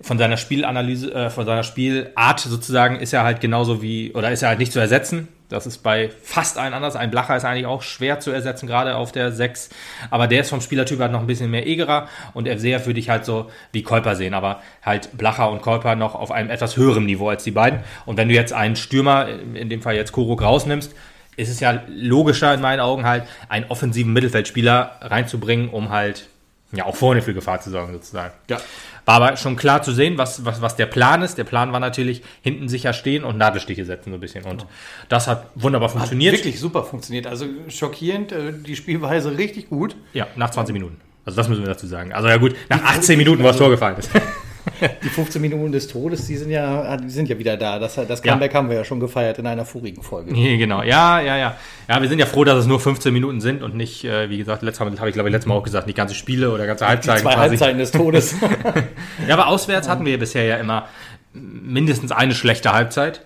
von 0.01 0.17
seiner 0.17 0.37
Spielanalyse, 0.37 1.13
äh, 1.13 1.29
von 1.29 1.45
seiner 1.45 1.63
Spielart 1.63 2.39
sozusagen, 2.39 2.99
ist 2.99 3.11
er 3.11 3.23
halt 3.23 3.41
genauso 3.41 3.81
wie, 3.81 4.13
oder 4.13 4.31
ist 4.31 4.43
er 4.43 4.49
halt 4.49 4.59
nicht 4.59 4.71
zu 4.71 4.79
ersetzen. 4.79 5.27
Das 5.49 5.65
ist 5.65 5.79
bei 5.79 6.11
fast 6.21 6.59
allen 6.59 6.73
anders. 6.75 6.95
Ein 6.95 7.09
Blacher 7.09 7.35
ist 7.35 7.43
eigentlich 7.43 7.65
auch 7.65 7.81
schwer 7.81 8.19
zu 8.19 8.29
ersetzen, 8.29 8.67
gerade 8.67 8.95
auf 8.95 9.11
der 9.11 9.31
6. 9.31 9.69
Aber 10.11 10.27
der 10.27 10.41
ist 10.41 10.49
vom 10.51 10.61
Spielertyp 10.61 10.99
halt 10.99 11.11
noch 11.11 11.21
ein 11.21 11.27
bisschen 11.27 11.49
mehr 11.49 11.65
Egerer 11.65 12.07
und 12.33 12.47
sehr 12.59 12.85
würde 12.85 12.99
ich 12.99 13.09
halt 13.09 13.25
so 13.25 13.49
wie 13.71 13.81
Kolper 13.81 14.15
sehen. 14.15 14.35
Aber 14.35 14.61
halt 14.83 15.17
Blacher 15.17 15.49
und 15.49 15.63
Kolper 15.63 15.95
noch 15.95 16.13
auf 16.13 16.31
einem 16.31 16.51
etwas 16.51 16.77
höheren 16.77 17.05
Niveau 17.05 17.29
als 17.29 17.43
die 17.43 17.51
beiden. 17.51 17.79
Und 18.05 18.17
wenn 18.17 18.29
du 18.29 18.35
jetzt 18.35 18.53
einen 18.53 18.75
Stürmer, 18.75 19.27
in 19.27 19.69
dem 19.69 19.81
Fall 19.81 19.95
jetzt 19.95 20.11
Kuruk 20.11 20.43
rausnimmst, 20.43 20.93
ist 21.35 21.49
es 21.49 21.59
ja 21.59 21.81
logischer 21.87 22.53
in 22.53 22.61
meinen 22.61 22.79
Augen 22.79 23.05
halt, 23.05 23.23
einen 23.47 23.65
offensiven 23.69 24.13
Mittelfeldspieler 24.13 24.99
reinzubringen, 25.01 25.69
um 25.69 25.89
halt 25.89 26.27
ja 26.71 26.85
auch 26.85 26.95
vorne 26.95 27.21
für 27.21 27.33
Gefahr 27.33 27.59
zu 27.61 27.69
sorgen, 27.69 27.93
sozusagen. 27.93 28.33
Ja. 28.49 28.59
War 29.05 29.15
aber 29.15 29.37
schon 29.37 29.55
klar 29.55 29.81
zu 29.81 29.91
sehen, 29.91 30.17
was, 30.17 30.45
was, 30.45 30.61
was 30.61 30.75
der 30.75 30.85
Plan 30.85 31.21
ist. 31.21 31.37
Der 31.37 31.43
Plan 31.43 31.71
war 31.71 31.79
natürlich 31.79 32.21
hinten 32.41 32.69
sicher 32.69 32.93
stehen 32.93 33.23
und 33.23 33.37
Nadelstiche 33.37 33.83
setzen 33.85 34.11
so 34.11 34.17
ein 34.17 34.19
bisschen. 34.19 34.45
Und 34.45 34.65
das 35.07 35.27
hat 35.27 35.47
wunderbar 35.55 35.89
funktioniert. 35.89 36.35
Wirklich 36.35 36.59
super 36.59 36.83
funktioniert. 36.83 37.25
Also 37.25 37.45
schockierend, 37.69 38.31
äh, 38.31 38.53
die 38.53 38.75
Spielweise 38.75 39.37
richtig 39.37 39.69
gut. 39.69 39.95
Ja, 40.13 40.27
nach 40.35 40.51
20 40.51 40.73
Minuten. 40.73 40.97
Also 41.25 41.37
das 41.37 41.49
müssen 41.49 41.61
wir 41.61 41.69
dazu 41.69 41.87
sagen. 41.87 42.13
Also 42.13 42.27
ja 42.27 42.37
gut, 42.37 42.55
nach 42.69 42.83
18 42.83 43.17
Minuten, 43.17 43.43
wo 43.43 43.47
das 43.47 43.57
Tor 43.57 43.69
gefallen 43.69 43.97
ist. 43.97 44.11
Die 45.03 45.09
15 45.09 45.41
Minuten 45.41 45.71
des 45.71 45.87
Todes, 45.87 46.27
die 46.27 46.37
sind 46.37 46.51
ja, 46.51 46.97
die 46.97 47.09
sind 47.09 47.29
ja 47.29 47.37
wieder 47.37 47.57
da. 47.57 47.79
Das, 47.79 47.95
das 47.95 48.21
Comeback 48.21 48.53
haben 48.53 48.69
wir 48.69 48.77
ja 48.77 48.83
schon 48.83 48.99
gefeiert 48.99 49.39
in 49.39 49.47
einer 49.47 49.65
vorigen 49.65 50.03
Folge. 50.03 50.31
Nee, 50.31 50.57
genau, 50.57 50.83
ja, 50.83 51.21
ja, 51.21 51.37
ja. 51.37 51.57
Ja, 51.87 52.01
wir 52.01 52.09
sind 52.09 52.19
ja 52.19 52.25
froh, 52.25 52.43
dass 52.43 52.57
es 52.57 52.65
nur 52.67 52.79
15 52.79 53.11
Minuten 53.13 53.41
sind 53.41 53.63
und 53.63 53.75
nicht, 53.75 54.03
äh, 54.05 54.29
wie 54.29 54.37
gesagt, 54.37 54.61
letztes 54.61 54.85
Mal 54.85 54.97
habe 54.97 55.09
ich, 55.09 55.13
glaube 55.13 55.29
ich, 55.29 55.33
letztes 55.33 55.47
Mal 55.47 55.55
auch 55.55 55.63
gesagt, 55.63 55.87
nicht 55.87 55.95
ganze 55.95 56.15
Spiele 56.15 56.51
oder 56.51 56.67
ganze 56.67 56.87
Halbzeiten. 56.87 57.21
Zwei 57.23 57.33
quasi. 57.33 57.49
Halbzeiten 57.49 57.79
des 57.79 57.91
Todes. 57.91 58.35
Ja, 59.27 59.35
aber 59.35 59.47
auswärts 59.47 59.87
hatten 59.87 60.05
wir 60.05 60.17
bisher 60.17 60.43
ja 60.45 60.57
immer 60.57 60.87
mindestens 61.33 62.11
eine 62.11 62.33
schlechte 62.33 62.71
Halbzeit. 62.71 63.21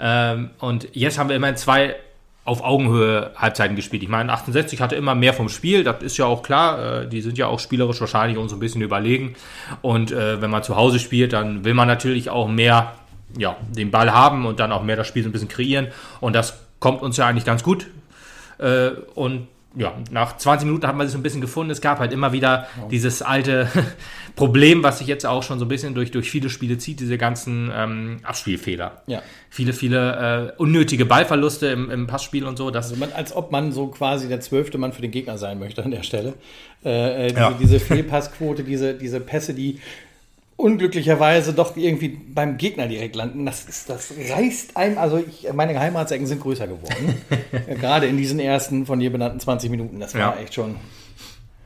Ähm, 0.00 0.50
und 0.58 0.88
jetzt 0.92 1.18
haben 1.18 1.28
wir 1.28 1.36
immerhin 1.36 1.56
zwei 1.56 1.96
auf 2.44 2.62
Augenhöhe 2.62 3.30
Halbzeiten 3.36 3.74
gespielt. 3.74 4.02
Ich 4.02 4.08
meine, 4.08 4.32
68 4.32 4.80
hatte 4.80 4.96
immer 4.96 5.14
mehr 5.14 5.32
vom 5.32 5.48
Spiel, 5.48 5.82
das 5.82 6.02
ist 6.02 6.16
ja 6.18 6.26
auch 6.26 6.42
klar. 6.42 7.02
Äh, 7.02 7.08
die 7.08 7.22
sind 7.22 7.38
ja 7.38 7.46
auch 7.46 7.58
spielerisch 7.58 8.00
wahrscheinlich 8.00 8.38
uns 8.38 8.52
ein 8.52 8.58
bisschen 8.58 8.82
überlegen. 8.82 9.34
Und 9.80 10.12
äh, 10.12 10.40
wenn 10.42 10.50
man 10.50 10.62
zu 10.62 10.76
Hause 10.76 10.98
spielt, 10.98 11.32
dann 11.32 11.64
will 11.64 11.74
man 11.74 11.88
natürlich 11.88 12.28
auch 12.28 12.48
mehr 12.48 12.94
ja, 13.36 13.56
den 13.70 13.90
Ball 13.90 14.12
haben 14.12 14.46
und 14.46 14.60
dann 14.60 14.72
auch 14.72 14.82
mehr 14.82 14.96
das 14.96 15.08
Spiel 15.08 15.22
so 15.22 15.28
ein 15.28 15.32
bisschen 15.32 15.48
kreieren. 15.48 15.88
Und 16.20 16.34
das 16.34 16.60
kommt 16.80 17.02
uns 17.02 17.16
ja 17.16 17.26
eigentlich 17.26 17.46
ganz 17.46 17.62
gut. 17.62 17.86
Äh, 18.58 18.90
und 19.14 19.48
ja, 19.76 19.94
nach 20.10 20.36
20 20.36 20.66
Minuten 20.66 20.86
hat 20.86 20.96
man 20.96 21.06
sich 21.06 21.12
so 21.12 21.18
ein 21.18 21.22
bisschen 21.22 21.40
gefunden. 21.40 21.70
Es 21.70 21.80
gab 21.80 21.98
halt 21.98 22.12
immer 22.12 22.32
wieder 22.32 22.68
dieses 22.90 23.22
alte 23.22 23.68
Problem, 24.36 24.82
was 24.82 24.98
sich 24.98 25.06
jetzt 25.08 25.26
auch 25.26 25.42
schon 25.42 25.58
so 25.58 25.64
ein 25.64 25.68
bisschen 25.68 25.94
durch, 25.94 26.10
durch 26.10 26.30
viele 26.30 26.48
Spiele 26.50 26.78
zieht, 26.78 27.00
diese 27.00 27.18
ganzen 27.18 27.70
ähm, 27.74 28.16
Abspielfehler. 28.22 29.02
Ja. 29.06 29.22
Viele, 29.50 29.72
viele 29.72 30.52
äh, 30.56 30.60
unnötige 30.62 31.04
Ballverluste 31.06 31.66
im, 31.68 31.90
im 31.90 32.06
Passspiel 32.06 32.44
und 32.44 32.56
so. 32.56 32.70
Das, 32.70 32.86
Also 32.86 32.96
man, 32.96 33.12
als 33.12 33.34
ob 33.34 33.50
man 33.52 33.72
so 33.72 33.88
quasi 33.88 34.28
der 34.28 34.40
zwölfte 34.40 34.78
Mann 34.78 34.92
für 34.92 35.02
den 35.02 35.10
Gegner 35.10 35.38
sein 35.38 35.58
möchte 35.58 35.84
an 35.84 35.90
der 35.90 36.02
Stelle. 36.02 36.34
Äh, 36.84 37.26
äh, 37.26 37.28
diese, 37.28 37.40
Ja. 37.40 37.50
diese 37.60 37.80
Fehlpassquote, 37.80 38.62
diese, 38.64 38.94
diese 38.94 39.20
Pässe, 39.20 39.54
die 39.54 39.80
unglücklicherweise 40.56 41.52
doch 41.52 41.76
irgendwie 41.76 42.08
beim 42.08 42.56
Gegner 42.56 42.86
direkt 42.86 43.16
landen, 43.16 43.44
das, 43.46 43.64
ist, 43.64 43.90
das 43.90 44.12
reißt 44.30 44.76
einem, 44.76 44.98
also 44.98 45.18
ich, 45.18 45.52
meine 45.52 45.72
Geheimratsecken 45.72 46.26
sind 46.26 46.40
größer 46.40 46.66
geworden. 46.66 47.14
Gerade 47.80 48.06
in 48.06 48.16
diesen 48.16 48.38
ersten 48.38 48.86
von 48.86 49.00
dir 49.00 49.10
benannten 49.10 49.40
20 49.40 49.70
Minuten, 49.70 50.00
das 50.00 50.14
war 50.14 50.36
Ja. 50.36 50.36
echt 50.42 50.54
schon... 50.54 50.76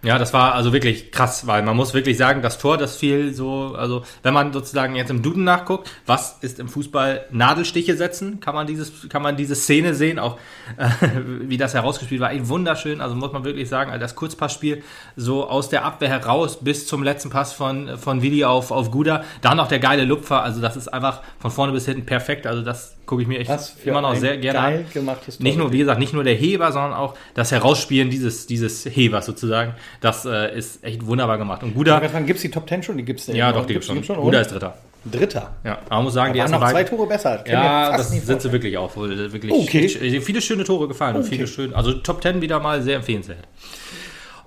Ja, 0.05 0.17
das 0.17 0.33
war 0.33 0.55
also 0.55 0.73
wirklich 0.73 1.11
krass, 1.11 1.49
weil 1.49 1.62
man 1.64 1.76
muss 1.76 1.93
wirklich 1.93 2.17
sagen, 2.17 2.40
das 2.40 2.59
Tor, 2.59 2.76
das 2.78 2.95
fiel 2.95 3.35
so, 3.35 3.75
also 3.76 4.05
wenn 4.23 4.33
man 4.33 4.52
sozusagen 4.52 4.95
jetzt 4.95 5.11
im 5.11 5.23
Duden 5.23 5.43
nachguckt, 5.43 5.90
was 6.07 6.38
ist 6.40 6.61
im 6.61 6.69
Fußball 6.69 7.26
Nadelstiche 7.33 7.97
setzen, 7.97 8.38
kann 8.38 8.55
man 8.55 8.69
dieses, 8.69 9.09
kann 9.09 9.23
man 9.23 9.37
diese 9.37 9.57
Szene 9.57 9.95
sehen, 9.95 10.21
auch 10.21 10.38
äh, 10.76 10.88
wie 11.40 11.57
das 11.57 11.75
herausgespielt 11.75 12.21
war, 12.21 12.31
echt 12.31 12.49
wunderschön, 12.49 13.00
also 13.00 13.17
muss 13.17 13.33
man 13.33 13.43
wirklich 13.43 13.69
sagen, 13.69 13.99
das 13.99 14.14
Kurzpassspiel 14.14 14.85
so 15.17 15.49
aus 15.49 15.69
der 15.69 15.85
Abwehr 15.85 16.11
heraus 16.11 16.61
bis 16.61 16.87
zum 16.87 17.02
letzten 17.02 17.31
Pass 17.31 17.52
von, 17.52 17.99
von 17.99 18.23
Willi 18.23 18.45
auf, 18.45 18.71
auf 18.71 18.93
Guda, 18.93 19.25
dann 19.40 19.57
noch 19.57 19.67
der 19.67 19.81
geile 19.81 20.05
Lupfer, 20.05 20.45
also 20.45 20.61
das 20.61 20.76
ist 20.76 20.87
einfach 20.87 21.23
von 21.40 21.50
vorne 21.50 21.73
bis 21.73 21.87
hinten 21.87 22.07
perfekt, 22.07 22.47
also 22.47 22.62
das 22.62 22.98
gucke 23.08 23.22
ich 23.22 23.28
mir 23.28 23.38
echt 23.40 23.50
Was 23.50 23.74
immer 23.84 24.00
noch 24.00 24.14
sehr 24.14 24.36
gerne 24.36 24.58
geil 24.58 24.78
an. 24.86 24.92
gemachtes 24.94 25.38
Tor. 25.38 25.42
Nicht 25.42 25.58
nur, 25.58 25.72
wie 25.72 25.78
gesagt, 25.78 25.98
nicht 25.98 26.12
nur 26.12 26.22
der 26.22 26.34
Heber, 26.34 26.70
sondern 26.70 26.92
auch 26.92 27.14
das 27.34 27.50
Herausspielen 27.50 28.10
dieses, 28.10 28.46
dieses 28.46 28.84
Hebers 28.84 29.26
sozusagen. 29.26 29.74
Das 30.00 30.24
äh, 30.24 30.56
ist 30.56 30.84
echt 30.84 31.04
wunderbar 31.04 31.38
gemacht. 31.38 31.62
Und 31.64 31.74
Guda, 31.74 31.98
Gibt 31.98 32.36
es 32.36 32.42
die 32.42 32.50
Top 32.50 32.68
10 32.68 32.82
schon? 32.84 32.96
Die 32.98 33.04
gibt's 33.04 33.26
ja, 33.26 33.50
doch, 33.50 33.66
die 33.66 33.72
gibt's 33.72 33.88
schon. 33.88 34.04
schon 34.04 34.16
Guda 34.20 34.40
ist 34.40 34.52
Dritter. 34.52 34.74
Dritter. 35.10 35.56
Ja, 35.64 35.78
aber 35.86 35.96
man 35.96 36.04
muss 36.04 36.14
sagen, 36.14 36.32
die 36.34 36.38
Waren 36.40 36.52
ersten 36.52 36.60
noch 36.60 36.68
zwei 36.70 36.82
beiden. 36.82 36.96
Tore 36.96 37.08
besser. 37.08 37.42
Mir 37.46 37.52
Ja, 37.52 37.96
das 37.96 38.10
sind 38.10 38.42
sie 38.42 38.52
wirklich 38.52 38.76
auch 38.76 38.94
wohl. 38.96 39.32
Wirklich 39.32 39.52
Okay. 39.52 39.88
viele, 39.88 40.20
viele 40.20 40.42
schöne 40.42 40.64
Tore 40.64 40.86
gefallen 40.88 41.16
und 41.16 41.22
Okay. 41.22 41.36
viele 41.36 41.46
schöne, 41.46 41.74
also 41.74 41.92
Top 41.94 42.22
10 42.22 42.42
wieder 42.42 42.60
mal 42.60 42.82
sehr 42.82 42.96
empfehlenswert. 42.96 43.44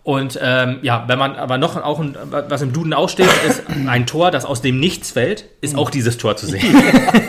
Und 0.04 0.40
ähm, 0.42 0.80
ja, 0.82 1.04
wenn 1.08 1.20
man 1.20 1.36
aber 1.36 1.60
noch 1.60 1.76
auch 1.76 2.00
ein, 2.00 2.18
was 2.32 2.64
im 2.64 2.74
Duden 2.74 2.92
aussteht, 2.94 3.30
ist 3.48 3.64
ein 3.88 4.08
Tor, 4.08 4.32
das 4.32 4.46
aus 4.46 4.62
dem 4.62 4.80
Nichts 4.80 5.12
fällt, 5.12 5.46
ist 5.62 5.76
auch 5.76 5.92
dieses 5.92 6.18
Tor 6.18 6.36
zu 6.36 6.48
sehen. 6.48 6.76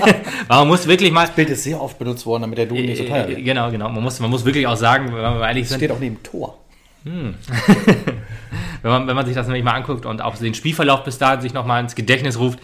Man 0.49 0.69
muss 0.69 0.87
wirklich 0.87 1.13
mal. 1.13 1.29
Bild 1.29 1.51
ist 1.51 1.65
sehr 1.65 1.81
oft 1.81 1.99
benutzt 1.99 2.25
worden, 2.25 2.43
damit 2.43 2.57
der 2.57 2.67
Duden 2.67 2.87
nicht 2.87 2.97
so 2.99 3.05
teuer 3.05 3.25
Äh, 3.27 3.29
wird. 3.29 3.45
Genau, 3.45 3.71
genau. 3.71 3.91
Man 3.91 4.03
muss, 4.03 4.21
man 4.21 4.31
muss 4.31 4.45
wirklich 4.47 4.67
auch 4.67 4.77
sagen, 4.77 5.07
wenn 5.07 5.21
wir 5.21 5.47
ehrlich 5.47 5.69
sind, 5.69 5.79
Steht 5.79 5.91
auch 5.91 5.99
neben 5.99 6.23
Tor. 6.23 6.59
wenn 7.05 7.35
man, 8.83 9.07
wenn 9.07 9.17
man 9.17 9.27
sich 9.27 9.35
das 9.35 9.47
nämlich 9.47 9.65
mal 9.65 9.75
anguckt 9.75 10.07
und 10.07 10.23
auch 10.23 10.37
den 10.37 10.55
Spielverlauf 10.55 11.05
bis 11.05 11.19
dahin 11.19 11.41
sich 11.41 11.53
nochmal 11.53 11.83
ins 11.83 11.95
Gedächtnis 11.95 12.39
ruft, 12.39 12.59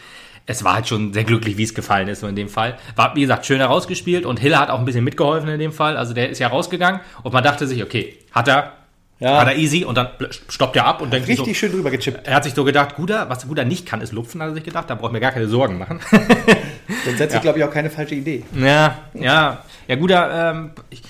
es 0.47 0.65
war 0.65 0.75
halt 0.75 0.89
schon 0.89 1.13
sehr 1.13 1.25
glücklich, 1.25 1.59
wie 1.59 1.65
es 1.65 1.75
gefallen 1.75 2.09
ist 2.09 2.21
so 2.21 2.27
in 2.27 2.37
dem 2.37 2.49
Fall. 2.49 2.79
War, 2.97 3.15
wie 3.15 3.21
gesagt, 3.21 3.45
schön 3.45 3.59
herausgespielt 3.59 4.25
und 4.25 4.41
Hiller 4.41 4.61
hat 4.61 4.71
auch 4.71 4.79
ein 4.79 4.85
bisschen 4.87 5.05
mitgeholfen 5.05 5.51
in 5.51 5.59
dem 5.59 5.73
Fall. 5.73 5.97
Also 5.97 6.15
der 6.15 6.31
ist 6.31 6.39
ja 6.39 6.49
rausgegangen 6.49 7.01
und 7.23 7.35
man 7.35 7.45
dachte 7.45 7.67
sich, 7.67 7.83
okay, 7.83 8.17
hat 8.33 8.49
er, 8.49 8.73
Ja. 9.21 9.41
hat 9.41 9.49
er 9.49 9.57
easy 9.57 9.85
und 9.85 9.97
dann 9.97 10.09
stoppt 10.49 10.77
er 10.77 10.87
ab 10.87 11.01
und 11.03 11.13
denkt 11.13 11.27
sich 11.27 11.37
so, 11.37 11.43
Richtig 11.43 11.59
schön 11.59 11.73
drüber 11.73 11.91
gechippt. 11.91 12.27
er 12.27 12.35
hat 12.35 12.45
sich 12.45 12.55
so 12.55 12.63
gedacht, 12.63 12.95
Guda, 12.95 13.29
was 13.29 13.49
Guda 13.49 13.65
nicht 13.65 13.85
kann, 13.85 14.01
ist 14.01 14.13
lupfen, 14.13 14.41
hat 14.41 14.51
er 14.51 14.55
sich 14.55 14.63
gedacht, 14.65 14.89
da 14.89 14.95
braucht 14.95 15.13
mir 15.13 15.21
gar 15.21 15.33
keine 15.33 15.49
Sorgen 15.49 15.77
machen. 15.79 16.01
Dann 16.11 17.17
setzt 17.17 17.33
sich, 17.33 17.43
glaube 17.43 17.59
ich, 17.59 17.65
auch 17.65 17.71
keine 17.73 17.91
falsche 17.91 18.15
Idee. 18.15 18.45
Ja, 18.55 18.99
ja, 19.15 19.65
ja, 19.89 19.97
Guda, 19.97 20.51
ähm, 20.51 20.71
ich, 20.91 21.03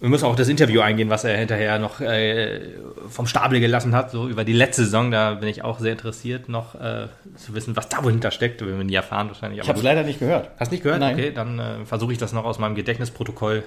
wir 0.00 0.08
müssen 0.10 0.24
auch 0.24 0.30
auf 0.30 0.36
das 0.36 0.48
Interview 0.48 0.80
eingehen, 0.80 1.08
was 1.08 1.24
er 1.24 1.36
hinterher 1.38 1.78
noch 1.78 2.00
äh, 2.00 2.60
vom 3.08 3.26
Stapel 3.26 3.60
gelassen 3.60 3.94
hat, 3.94 4.10
so 4.10 4.28
über 4.28 4.44
die 4.44 4.52
letzte 4.52 4.84
Saison. 4.84 5.10
Da 5.10 5.34
bin 5.34 5.48
ich 5.48 5.64
auch 5.64 5.78
sehr 5.78 5.92
interessiert, 5.92 6.48
noch 6.48 6.74
äh, 6.74 7.06
zu 7.36 7.54
wissen, 7.54 7.76
was 7.76 7.88
da 7.88 8.04
wohl 8.04 8.12
hinter 8.12 8.30
steckt. 8.30 8.60
Wir 8.60 8.74
nie 8.74 8.94
erfahren 8.94 9.28
wahrscheinlich. 9.28 9.60
Ich 9.62 9.68
habe 9.68 9.78
es 9.78 9.84
leider 9.84 10.02
nicht 10.02 10.18
gehört. 10.18 10.50
Hast 10.58 10.70
nicht 10.70 10.82
gehört? 10.82 11.00
Nein. 11.00 11.14
Okay, 11.14 11.32
dann 11.32 11.58
äh, 11.58 11.86
versuche 11.86 12.12
ich 12.12 12.18
das 12.18 12.32
noch 12.32 12.44
aus 12.44 12.58
meinem 12.58 12.74
Gedächtnisprotokoll 12.74 13.62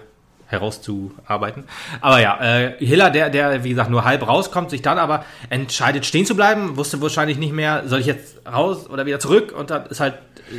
herauszuarbeiten. 0.49 1.63
Aber 2.01 2.19
ja, 2.21 2.39
äh, 2.41 2.73
Hiller, 2.85 3.09
der, 3.09 3.29
der, 3.29 3.63
wie 3.63 3.69
gesagt, 3.69 3.89
nur 3.89 4.03
halb 4.03 4.27
rauskommt, 4.27 4.69
sich 4.69 4.81
dann 4.81 4.97
aber 4.97 5.23
entscheidet, 5.49 6.05
stehen 6.05 6.25
zu 6.25 6.35
bleiben, 6.35 6.75
wusste 6.77 7.01
wahrscheinlich 7.01 7.37
nicht 7.37 7.53
mehr, 7.53 7.83
soll 7.85 7.99
ich 8.01 8.05
jetzt 8.07 8.37
raus 8.51 8.89
oder 8.89 9.05
wieder 9.05 9.19
zurück? 9.19 9.53
Und 9.57 9.69
dann 9.69 9.85
ist 9.87 9.99
halt 9.99 10.15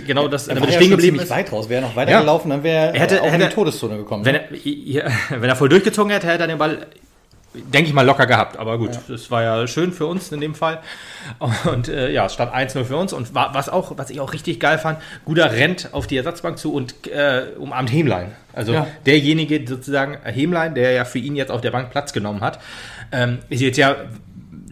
genau 0.06 0.28
das, 0.28 0.48
Er 0.48 0.56
war 0.56 0.62
er 0.68 0.70
ja 0.72 0.76
stehen 0.78 0.90
geblieben 0.90 1.18
ist. 1.18 1.30
weit 1.30 1.52
raus. 1.52 1.68
Wäre 1.68 1.82
er 1.82 1.88
noch 1.88 1.96
weitergelaufen, 1.96 2.50
dann 2.50 2.62
wäre 2.62 2.94
Er 2.94 3.00
hätte- 3.00 3.16
er 3.16 3.22
auch 3.22 3.26
in 3.26 3.32
hätte- 3.34 3.48
die 3.48 3.54
Todeszone 3.54 3.96
gekommen. 3.96 4.24
Wenn 4.24 4.36
er, 4.36 4.42
ja, 4.64 5.04
wenn 5.30 5.48
er 5.48 5.56
voll 5.56 5.68
durchgezogen 5.68 6.10
hätte, 6.12 6.26
hätte 6.28 6.42
er 6.44 6.46
den 6.48 6.58
Ball, 6.58 6.86
denke 7.54 7.88
ich 7.88 7.94
mal, 7.94 8.06
locker 8.06 8.26
gehabt. 8.26 8.56
Aber 8.58 8.78
gut, 8.78 8.90
das 9.08 9.30
war 9.30 9.42
ja 9.42 9.66
schön 9.66 9.92
für 9.92 10.06
uns 10.06 10.30
in 10.32 10.40
dem 10.40 10.54
Fall. 10.54 10.80
Und 11.70 11.88
äh, 11.88 12.10
ja, 12.10 12.26
es 12.26 12.34
stand 12.34 12.52
1-0 12.54 12.84
für 12.84 12.96
uns. 12.96 13.12
Und 13.12 13.34
wa- 13.34 13.50
was, 13.52 13.68
auch, 13.68 13.96
was 13.98 14.10
ich 14.10 14.20
auch 14.20 14.32
richtig 14.32 14.60
geil 14.60 14.78
fand, 14.78 14.98
Guda 15.24 15.46
rennt 15.46 15.88
auf 15.92 16.06
die 16.06 16.16
Ersatzbank 16.16 16.58
zu 16.58 16.72
und 16.72 17.06
äh, 17.08 17.46
umarmt 17.58 17.92
Hemlein. 17.92 18.32
Also 18.52 18.72
Ja. 18.74 18.86
derjenige 19.06 19.66
sozusagen, 19.66 20.18
Hemlein, 20.24 20.74
der 20.74 20.92
ja 20.92 21.04
für 21.04 21.18
ihn 21.18 21.36
jetzt 21.36 21.50
auf 21.50 21.60
der 21.60 21.70
Bank 21.70 21.90
Platz 21.90 22.12
genommen 22.12 22.40
hat, 22.40 22.60
ähm, 23.12 23.38
ist 23.48 23.60
jetzt 23.60 23.76
ja 23.78 23.96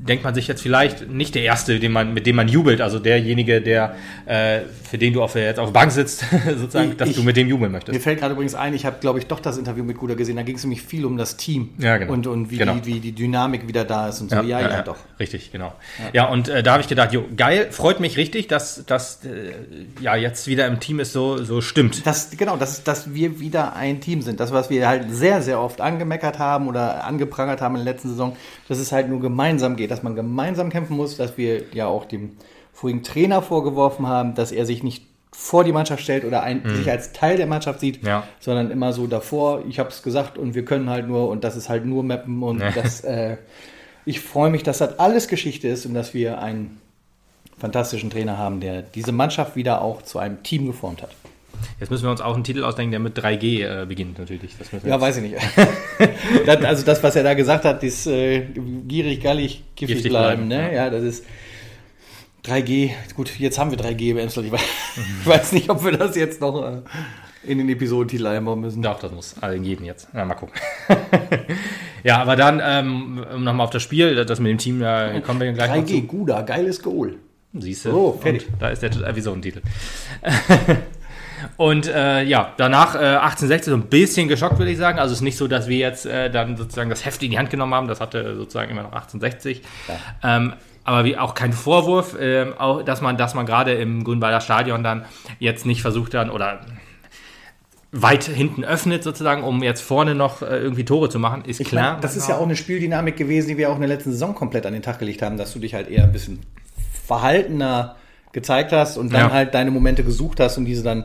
denkt 0.08 0.24
man 0.24 0.34
sich 0.34 0.48
jetzt 0.48 0.62
vielleicht 0.62 1.08
nicht 1.08 1.34
der 1.34 1.42
Erste, 1.42 1.78
den 1.78 1.92
man, 1.92 2.12
mit 2.14 2.26
dem 2.26 2.36
man 2.36 2.48
jubelt, 2.48 2.80
also 2.80 2.98
derjenige, 2.98 3.60
der 3.60 3.94
äh, 4.26 4.60
für 4.88 4.98
den 4.98 5.12
du 5.12 5.22
auf, 5.22 5.34
jetzt 5.34 5.58
auf 5.60 5.68
der 5.68 5.72
Bank 5.74 5.92
sitzt, 5.92 6.24
sozusagen, 6.56 6.96
dass 6.96 7.10
ich- 7.10 7.16
du 7.16 7.22
mit 7.22 7.36
dem 7.36 7.46
jubeln 7.48 7.70
Mir 7.70 7.76
möchtest. 7.78 8.02
fällt 8.02 8.20
gerade 8.20 8.32
übrigens 8.32 8.54
ein, 8.54 8.72
ich 8.74 8.86
habe, 8.86 8.96
glaube 9.00 9.18
ich, 9.18 9.26
doch 9.26 9.40
das 9.40 9.58
Interview 9.58 9.84
mit 9.84 9.98
Guda 9.98 10.14
gesehen. 10.14 10.36
Da 10.36 10.42
ging 10.42 10.56
es 10.56 10.64
nämlich 10.64 10.82
viel 10.82 11.04
um 11.04 11.16
das 11.16 11.36
Team. 11.36 11.70
Ja, 11.78 11.96
genau. 11.98 12.12
Und, 12.12 12.26
und 12.26 12.50
wie, 12.50 12.56
Genau. 12.58 12.74
die, 12.76 12.86
wie 12.94 13.00
die 13.00 13.12
Dynamik 13.12 13.68
wieder 13.68 13.84
da 13.84 14.08
ist 14.08 14.20
und 14.20 14.30
so. 14.30 14.36
Ja, 14.36 14.60
ja, 14.60 14.82
doch. 14.82 14.96
Richtig, 15.20 15.52
genau. 15.52 15.74
Ja, 16.12 16.26
und 16.28 16.48
äh, 16.48 16.62
da 16.62 16.72
habe 16.72 16.82
ich 16.82 16.88
gedacht, 16.88 17.12
jo, 17.12 17.24
geil, 17.36 17.68
freut 17.70 18.00
mich 18.00 18.16
richtig, 18.16 18.48
dass 18.48 18.84
das 18.86 19.20
äh, 19.24 19.52
ja 20.02 20.16
jetzt 20.16 20.46
wieder 20.46 20.66
im 20.66 20.80
Team 20.80 21.00
ist 21.00 21.12
so, 21.12 21.42
so 21.44 21.60
stimmt. 21.60 22.06
Das, 22.06 22.30
genau, 22.36 22.56
das 22.56 22.72
ist, 22.78 22.88
dass 22.88 23.12
wir 23.14 23.40
wieder 23.40 23.74
ein 23.76 24.00
Team 24.00 24.22
sind. 24.22 24.40
Das, 24.40 24.52
was 24.52 24.70
wir 24.70 24.88
halt 24.88 25.06
sehr, 25.10 25.42
sehr 25.42 25.60
oft 25.60 25.80
angemeckert 25.80 26.38
haben 26.38 26.68
oder 26.68 27.04
angeprangert 27.04 27.60
haben 27.60 27.76
in 27.76 27.84
der 27.84 27.92
letzten 27.94 28.08
Saison, 28.10 28.36
dass 28.68 28.78
es 28.78 28.92
halt 28.92 29.08
nur 29.08 29.20
gemeinsam 29.20 29.76
geht, 29.76 29.90
dass 29.98 30.04
man 30.04 30.14
gemeinsam 30.14 30.70
kämpfen 30.70 30.96
muss, 30.96 31.16
dass 31.16 31.36
wir 31.36 31.62
ja 31.74 31.86
auch 31.88 32.04
dem 32.04 32.36
vorigen 32.72 33.02
Trainer 33.02 33.42
vorgeworfen 33.42 34.06
haben, 34.06 34.34
dass 34.36 34.52
er 34.52 34.64
sich 34.64 34.84
nicht 34.84 35.04
vor 35.32 35.64
die 35.64 35.72
Mannschaft 35.72 36.02
stellt 36.02 36.24
oder 36.24 36.42
ein, 36.42 36.62
sich 36.76 36.88
als 36.90 37.12
Teil 37.12 37.36
der 37.36 37.46
Mannschaft 37.46 37.80
sieht, 37.80 38.02
Ja. 38.04 38.22
sondern 38.40 38.70
immer 38.70 38.92
so 38.92 39.06
davor, 39.08 39.62
ich 39.68 39.78
habe 39.78 39.88
es 39.90 40.02
gesagt 40.02 40.38
und 40.38 40.54
wir 40.54 40.64
können 40.64 40.88
halt 40.88 41.06
nur 41.08 41.28
und 41.28 41.42
das 41.44 41.56
ist 41.56 41.68
halt 41.68 41.84
nur 41.84 42.02
Mappen 42.04 42.42
und 42.42 42.60
das, 42.74 43.00
äh, 43.02 43.36
ich 44.04 44.20
freue 44.20 44.50
mich, 44.50 44.62
dass 44.62 44.78
das 44.78 44.98
alles 45.00 45.26
Geschichte 45.28 45.66
ist 45.68 45.84
und 45.84 45.94
dass 45.94 46.14
wir 46.14 46.40
einen 46.40 46.80
fantastischen 47.58 48.10
Trainer 48.10 48.38
haben, 48.38 48.60
der 48.60 48.82
diese 48.82 49.10
Mannschaft 49.12 49.56
wieder 49.56 49.82
auch 49.82 50.02
zu 50.02 50.18
einem 50.20 50.42
Team 50.44 50.66
geformt 50.66 51.02
hat. 51.02 51.10
Jetzt 51.80 51.90
müssen 51.90 52.04
wir 52.04 52.10
uns 52.10 52.20
auch 52.20 52.34
einen 52.34 52.44
Titel 52.44 52.64
ausdenken, 52.64 52.92
der 52.92 53.00
mit 53.00 53.18
3G 53.18 53.82
äh, 53.82 53.86
beginnt 53.86 54.18
natürlich. 54.18 54.52
Ja, 54.84 55.00
weiß 55.00 55.18
ich 55.18 55.22
nicht. 55.22 55.36
das, 56.46 56.64
also 56.64 56.84
das, 56.84 57.02
was 57.02 57.16
er 57.16 57.22
da 57.22 57.34
gesagt 57.34 57.64
hat, 57.64 57.82
ist 57.82 58.06
äh, 58.06 58.46
gierig, 58.86 59.22
gallig, 59.22 59.62
giftig, 59.74 59.96
Giftig 59.96 60.12
bleiben. 60.12 60.48
bleiben, 60.48 60.68
ne? 60.68 60.74
ja. 60.74 60.90
das 60.90 61.02
ist 61.02 61.24
3G. 62.44 62.90
Gut, 63.14 63.38
jetzt 63.38 63.58
haben 63.58 63.70
wir 63.70 63.78
3G 63.78 64.10
im 64.10 64.18
Emsland. 64.18 64.46
Ich 64.46 64.52
weiß, 64.52 64.60
ich 65.20 65.26
weiß 65.26 65.52
nicht, 65.52 65.70
ob 65.70 65.84
wir 65.84 65.92
das 65.92 66.16
jetzt 66.16 66.40
noch 66.40 66.62
äh, 66.62 66.82
in 67.44 67.58
den 67.58 67.68
Episodentitel 67.68 68.26
einbauen 68.26 68.60
müssen. 68.60 68.82
Doch, 68.82 68.98
das 68.98 69.12
muss 69.12 69.34
also 69.40 69.56
in 69.56 69.64
jedem 69.64 69.84
jetzt. 69.84 70.08
Na, 70.12 70.24
mal 70.24 70.34
gucken. 70.34 70.54
Ja, 72.04 72.22
aber 72.22 72.36
dann, 72.36 72.62
ähm, 72.64 73.24
nochmal 73.38 73.64
auf 73.64 73.70
das 73.70 73.82
Spiel, 73.82 74.24
das 74.24 74.38
mit 74.40 74.50
dem 74.50 74.58
Team, 74.58 74.80
da 74.80 75.20
kommen 75.20 75.40
wir 75.40 75.52
gleich 75.52 75.70
3G, 75.70 76.06
Guda, 76.06 76.42
geiles 76.42 76.82
Goal. 76.82 77.16
Siehst 77.54 77.86
du? 77.86 78.12
Fertig. 78.20 78.46
Und 78.52 78.62
Da 78.62 78.68
ist 78.68 78.82
der 78.82 78.90
Episodentitel. 79.06 79.62
Und 81.56 81.86
äh, 81.88 82.22
ja, 82.22 82.52
danach 82.56 82.94
äh, 82.94 82.98
1860 82.98 83.70
so 83.70 83.76
ein 83.76 83.82
bisschen 83.88 84.28
geschockt, 84.28 84.58
würde 84.58 84.70
ich 84.70 84.78
sagen. 84.78 84.98
Also 84.98 85.12
es 85.12 85.18
ist 85.18 85.22
nicht 85.24 85.36
so, 85.36 85.48
dass 85.48 85.68
wir 85.68 85.76
jetzt 85.78 86.06
äh, 86.06 86.30
dann 86.30 86.56
sozusagen 86.56 86.90
das 86.90 87.04
Heft 87.04 87.22
in 87.22 87.30
die 87.30 87.38
Hand 87.38 87.50
genommen 87.50 87.74
haben. 87.74 87.88
Das 87.88 88.00
hatte 88.00 88.36
sozusagen 88.36 88.70
immer 88.70 88.82
noch 88.82 88.92
1860. 88.92 89.62
Ähm, 90.22 90.52
aber 90.84 91.04
wie 91.04 91.18
auch 91.18 91.34
kein 91.34 91.52
Vorwurf, 91.52 92.16
ähm, 92.18 92.54
auch, 92.58 92.82
dass 92.82 93.00
man, 93.00 93.16
dass 93.16 93.34
man 93.34 93.44
gerade 93.46 93.74
im 93.74 94.04
Grünwalder 94.04 94.40
Stadion 94.40 94.82
dann 94.82 95.04
jetzt 95.38 95.66
nicht 95.66 95.82
versucht 95.82 96.14
dann 96.14 96.30
oder 96.30 96.60
weit 97.90 98.24
hinten 98.24 98.64
öffnet 98.64 99.02
sozusagen, 99.02 99.42
um 99.42 99.62
jetzt 99.62 99.80
vorne 99.80 100.14
noch 100.14 100.42
äh, 100.42 100.58
irgendwie 100.58 100.84
Tore 100.84 101.08
zu 101.08 101.18
machen, 101.18 101.42
ist 101.46 101.58
Ich 101.60 101.68
klar. 101.68 101.90
meine, 101.92 102.00
das 102.02 102.16
ist 102.16 102.28
ja 102.28 102.36
auch 102.36 102.42
eine 102.42 102.54
Spieldynamik 102.56 103.16
gewesen, 103.16 103.48
die 103.48 103.56
wir 103.56 103.70
auch 103.70 103.76
in 103.76 103.80
der 103.80 103.88
letzten 103.88 104.12
Saison 104.12 104.34
komplett 104.34 104.66
an 104.66 104.74
den 104.74 104.82
Tag 104.82 104.98
gelegt 104.98 105.22
haben, 105.22 105.38
dass 105.38 105.52
du 105.54 105.58
dich 105.58 105.72
halt 105.74 105.88
eher 105.88 106.04
ein 106.04 106.12
bisschen 106.12 106.40
verhaltener 107.06 107.96
gezeigt 108.32 108.72
hast 108.72 108.98
und 108.98 109.12
dann 109.12 109.28
Ja. 109.28 109.32
halt 109.32 109.54
deine 109.54 109.70
Momente 109.70 110.04
gesucht 110.04 110.38
hast 110.40 110.58
und 110.58 110.66
diese 110.66 110.82
dann 110.82 111.04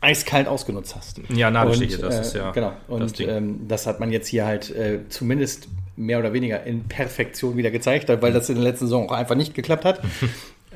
eiskalt 0.00 0.46
ausgenutzt 0.48 0.94
hast. 0.96 1.20
Ja, 1.28 1.50
Nadelstiche, 1.50 1.98
das 1.98 2.16
äh, 2.16 2.20
ist 2.20 2.34
ja 2.34 2.50
Genau. 2.52 2.72
das 2.88 3.00
Und 3.00 3.18
Ding. 3.18 3.28
ähm, 3.28 3.68
das 3.68 3.86
hat 3.86 4.00
man 4.00 4.10
jetzt 4.12 4.28
hier 4.28 4.46
halt 4.46 4.70
äh, 4.74 5.00
zumindest 5.08 5.68
mehr 5.96 6.18
oder 6.20 6.32
weniger 6.32 6.62
in 6.64 6.84
Perfektion 6.84 7.56
wieder 7.56 7.70
gezeigt, 7.72 8.08
weil 8.08 8.32
das 8.32 8.48
in 8.48 8.54
der 8.54 8.64
letzten 8.64 8.86
Saison 8.86 9.08
auch 9.10 9.14
einfach 9.14 9.34
nicht 9.34 9.54
geklappt 9.54 9.84
hat. 9.84 10.00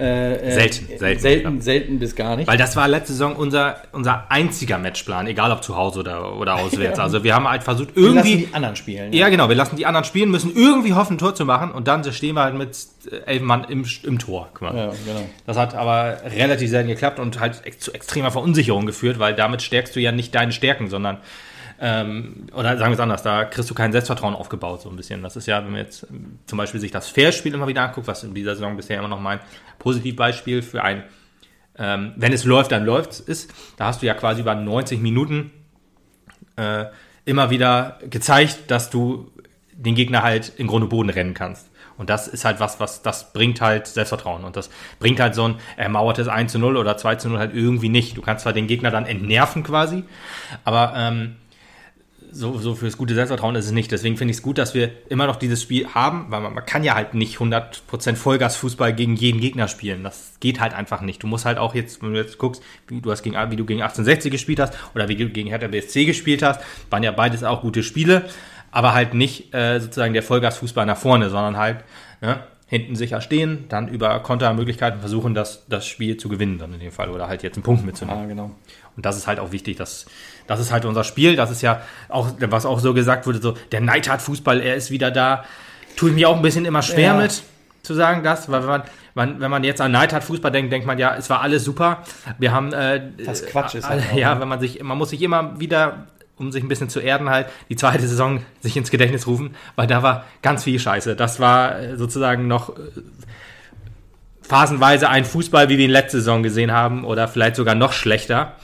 Äh, 0.03 0.35
äh, 0.35 0.51
Selten, 0.53 0.87
selten 0.99 1.21
selten, 1.21 1.43
geklappt. 1.45 1.63
selten 1.63 1.99
bis 2.01 2.17
gar 2.17 2.37
nicht. 2.37 2.49
Weil 2.49 2.59
das 2.59 2.75
war 2.75 2.89
letzte 2.89 3.13
Saison 3.13 3.37
unser, 3.37 3.77
unser 3.93 4.27
einziger 4.31 4.79
Matchplan, 4.79 5.29
egal 5.29 5.53
ob 5.53 5.63
zu 5.63 5.77
Hause 5.77 6.01
oder, 6.01 6.37
oder 6.37 6.57
auswärts. 6.57 6.99
Also 7.03 7.23
wir 7.25 7.35
haben 7.35 7.49
halt 7.49 7.63
versucht, 7.63 7.95
Wir 7.95 8.11
lassen 8.11 8.17
irgendwie. 8.29 8.47
die 8.47 8.55
anderen 8.55 8.75
spielen. 8.77 9.13
Ja, 9.13 9.29
genau, 9.29 9.49
wir 9.49 9.55
lassen 9.57 9.77
die 9.77 9.87
anderen 9.87 10.05
spielen, 10.05 10.31
müssen 10.31 10.53
irgendwie 10.55 10.93
hoffen, 10.95 11.15
ein 11.15 11.19
Tor 11.19 11.35
zu 11.35 11.45
machen 11.45 11.71
und 11.71 11.87
dann 11.89 12.05
stehen 12.13 12.35
wir 12.35 12.43
halt 12.43 12.55
mit 12.55 12.77
äh, 13.11 13.17
elf 13.27 13.43
Mann 13.43 13.65
im, 13.69 13.85
im 14.03 14.19
Tor. 14.19 14.49
ja 14.61 14.71
genau. 14.71 15.25
Das 15.47 15.57
hat 15.57 15.75
aber 15.75 16.19
relativ 16.37 16.69
selten 16.69 16.89
geklappt 16.89 17.21
und 17.21 17.39
halt 17.39 17.63
zu 17.81 17.93
extremer 17.93 18.31
Verunsicherung 18.33 18.87
geführt, 18.87 19.19
weil 19.19 19.35
damit 19.35 19.63
stärkst 19.63 19.95
du 19.95 20.01
ja 20.01 20.11
nicht 20.13 20.35
deine 20.35 20.53
Stärken, 20.53 20.89
sondern 20.89 21.19
ähm, 21.85 22.47
oder 22.55 22.79
sagen 22.79 22.93
wir 22.93 22.95
es 22.95 23.01
anders, 23.01 23.25
da 23.25 23.45
kriegst 23.45 23.69
du 23.69 23.75
kein 23.75 23.91
Selbstvertrauen 23.91 24.37
aufgebaut, 24.37 24.83
so 24.83 24.89
ein 24.89 24.95
bisschen. 24.95 25.21
Das 25.21 25.35
ist 25.35 25.47
ja, 25.47 25.65
wenn 25.65 25.73
man 25.73 25.81
jetzt 25.81 26.07
ähm, 26.09 26.39
zum 26.47 26.57
Beispiel 26.57 26.79
sich 26.79 26.93
das 26.93 27.09
Fair-Spiel 27.09 27.53
immer 27.53 27.67
wieder 27.67 27.83
anguckt, 27.83 28.07
was 28.07 28.23
in 28.23 28.35
dieser 28.35 28.55
Saison 28.55 28.77
bisher 28.77 29.01
immer 29.01 29.09
noch 29.09 29.19
mein 29.19 29.41
Positivbeispiel 29.81 30.63
für 30.63 30.85
ein, 30.85 31.03
ähm, 31.77 32.13
wenn 32.15 32.33
es 32.33 32.45
läuft, 32.45 32.71
dann 32.71 32.85
läuft 32.85 33.19
ist. 33.19 33.53
Da 33.79 33.87
hast 33.87 34.01
du 34.01 34.07
ja 34.07 34.15
quasi 34.15 34.43
über 34.43 34.55
90 34.55 35.01
Minuten 35.01 35.51
äh, 36.55 36.85
immer 37.25 37.51
wieder 37.51 37.99
gezeigt, 38.09 38.71
dass 38.71 38.89
du 38.89 39.33
den 39.73 39.97
Gegner 39.97 40.23
halt 40.23 40.53
in 40.57 40.69
Grund 40.69 40.85
und 40.85 40.89
Boden 40.89 41.11
rennen 41.11 41.35
kannst. 41.35 41.69
Und 41.99 42.11
das 42.11 42.29
ist 42.29 42.45
halt 42.45 42.61
was, 42.61 42.79
was, 42.79 43.03
das 43.03 43.33
bringt 43.33 43.61
halt 43.61 43.89
Selbstvertrauen. 43.89 44.45
Und 44.45 44.55
das 44.55 44.71
bringt 45.01 45.19
halt 45.19 45.35
so 45.35 45.49
ein 45.49 45.57
ermauertes 45.77 46.29
1 46.29 46.53
zu 46.53 46.61
0 46.61 46.77
oder 46.77 46.97
2 46.97 47.17
zu 47.17 47.29
0 47.29 47.39
halt 47.41 47.55
irgendwie 47.57 47.89
nicht. 47.89 48.17
Du 48.17 48.23
kannst 48.23 48.45
zwar 48.45 48.53
den 48.53 48.69
Gegner 48.69 48.93
dann 48.93 49.05
entnerven 49.05 49.65
quasi, 49.65 50.05
aber 50.65 50.95
ähm, 50.97 51.37
so, 52.33 52.59
so 52.59 52.75
fürs 52.75 52.97
gute 52.97 53.15
Selbstvertrauen 53.15 53.55
ist 53.55 53.67
es 53.67 53.73
nicht. 53.73 53.93
Deswegen 53.93 54.17
finde 54.17 54.33
ich 54.33 54.39
es 54.39 54.43
gut, 54.43 54.59
dass 54.59 54.75
wir 54.75 54.91
immer 55.09 55.27
noch 55.27 55.37
dieses 55.37 55.63
Spiel 55.63 55.87
haben, 55.89 56.27
weil 56.31 56.41
man, 56.41 56.55
man 56.55 56.65
kann 56.65 56.83
ja 56.83 56.95
halt 56.95 57.15
nicht 57.15 57.37
100% 57.37 58.17
Vollgas-Fußball 58.17 58.95
gegen 58.95 59.17
jeden 59.17 59.41
Gegner 59.41 59.69
spielen. 59.69 60.03
Das 60.03 60.35
geht 60.41 60.59
halt 60.59 60.75
einfach 60.75 61.03
nicht. 61.03 61.23
Du 61.23 61.27
musst 61.27 61.45
halt 61.45 61.59
auch 61.59 61.75
jetzt, 61.75 62.03
wenn 62.03 62.15
du 62.15 62.19
jetzt 62.19 62.39
guckst, 62.39 62.63
wie 62.89 63.01
du, 63.01 63.11
hast 63.11 63.23
gegen, 63.23 63.37
wie 63.37 63.57
du 63.57 63.65
gegen 63.65 63.83
1860 63.83 64.33
gespielt 64.33 64.61
hast 64.61 64.75
oder 64.95 65.09
wie 65.09 65.17
du 65.17 65.29
gegen 65.29 65.51
Hertha 65.51 65.69
BSC 65.69 66.07
gespielt 66.07 66.43
hast, 66.43 66.61
waren 66.91 67.03
ja 67.03 67.13
beides 67.13 67.45
auch 67.45 67.61
gute 67.61 67.83
Spiele, 67.83 68.25
aber 68.71 68.95
halt 68.95 69.13
nicht 69.15 69.55
äh, 69.55 69.79
sozusagen 69.79 70.15
der 70.15 70.23
Vollgas-Fußball 70.23 70.87
nach 70.87 70.97
vorne, 70.97 71.29
sondern 71.29 71.59
halt 71.59 71.85
ne, 72.23 72.43
hinten 72.73 72.97
sicher 72.97 73.21
stehen, 73.21 73.67
dann 73.69 73.87
über 73.87 74.19
Kontermöglichkeiten 74.21 75.01
versuchen, 75.01 75.35
das, 75.35 75.67
das 75.69 75.87
Spiel 75.87 76.17
zu 76.17 76.31
gewinnen 76.31 76.57
dann 76.57 76.73
in 76.73 76.81
dem 76.81 76.91
Fall 76.91 77.11
oder 77.11 77.29
halt 77.29 77.43
jetzt 77.43 77.57
einen 77.57 77.65
Punkt 77.65 77.85
mitzunehmen. 77.85 78.23
Ah, 78.23 78.27
genau. 78.27 78.51
Und 78.97 79.05
das 79.05 79.19
ist 79.19 79.27
halt 79.27 79.41
auch 79.41 79.53
wichtig, 79.53 79.77
dass 79.77 80.07
das 80.47 80.59
ist 80.59 80.73
halt 80.73 80.87
unser 80.87 81.05
Spiel. 81.05 81.37
Das 81.37 81.51
ist 81.51 81.61
ja 81.61 81.83
auch, 82.09 82.31
was 82.41 82.65
auch 82.65 82.81
so 82.81 82.95
gesagt 82.95 83.27
wurde, 83.27 83.43
so 83.43 83.55
der 83.73 83.83
Neidhardt-Fußball, 83.83 84.63
er 84.63 84.75
ist 84.75 84.91
wieder 84.91 85.11
da. 85.11 85.45
Tue 85.97 86.09
ich 86.09 86.15
mir 86.15 86.31
auch 86.31 86.37
ein 86.37 86.41
bisschen 86.41 86.65
immer 86.65 86.81
schwer 86.81 87.09
Ja. 87.09 87.15
mit 87.19 87.43
zu 87.83 87.93
sagen 87.93 88.23
das, 88.23 88.51
weil 88.51 88.63
wenn 88.63 88.69
man, 88.71 88.83
man, 89.15 89.41
wenn 89.41 89.51
man 89.51 89.65
jetzt 89.65 89.83
an 89.83 89.93
Neidhardt-Fußball 89.93 90.51
denkt, 90.51 90.73
denkt 90.73 90.87
man 90.87 90.99
ja, 90.99 91.15
es 91.15 91.29
war 91.29 91.43
alles 91.43 91.65
super. 91.65 92.05
Wir 92.39 92.53
haben 92.53 92.73
äh, 92.73 93.03
Was 93.27 93.45
Quatsch 93.45 93.75
ist 93.75 93.85
äh, 93.85 93.89
halt 93.89 94.03
ja, 94.15 94.35
ne? 94.35 94.41
wenn 94.41 94.49
man 94.49 94.61
sich, 94.61 94.83
man 94.83 94.97
muss 94.97 95.11
sich 95.11 95.21
immer 95.21 95.61
wieder 95.61 96.07
um 96.43 96.53
sich 96.53 96.63
ein 96.63 96.69
bisschen 96.69 96.89
zu 96.89 97.01
erden, 97.01 97.31
halt 97.31 97.47
die 97.69 97.77
zweite 97.77 98.07
Saison 98.07 98.43
sich 98.61 98.77
ins 98.77 98.91
Gedächtnis 98.91 99.27
rufen, 99.27 99.55
weil 99.77 99.87
da 99.87 100.03
war 100.03 100.27
ganz 100.43 100.65
viel 100.65 100.79
Scheiße. 100.79 101.17
Das 101.17 101.41
war 101.41 101.79
äh, 101.79 101.97
sozusagen 101.97 102.49
noch 102.49 102.71
äh, 102.71 102.83
phasenweise 104.43 105.09
ein 105.09 105.25
Fußball, 105.25 105.69
wie 105.69 105.79
wir 105.79 105.85
ihn 105.87 105.91
letzte 105.91 106.19
Saison 106.19 106.43
gesehen 106.43 106.73
haben, 106.73 107.05
oder 107.05 107.29
vielleicht 107.29 107.57
sogar 107.57 107.75
noch 107.75 107.93
schlechter. 107.93 108.57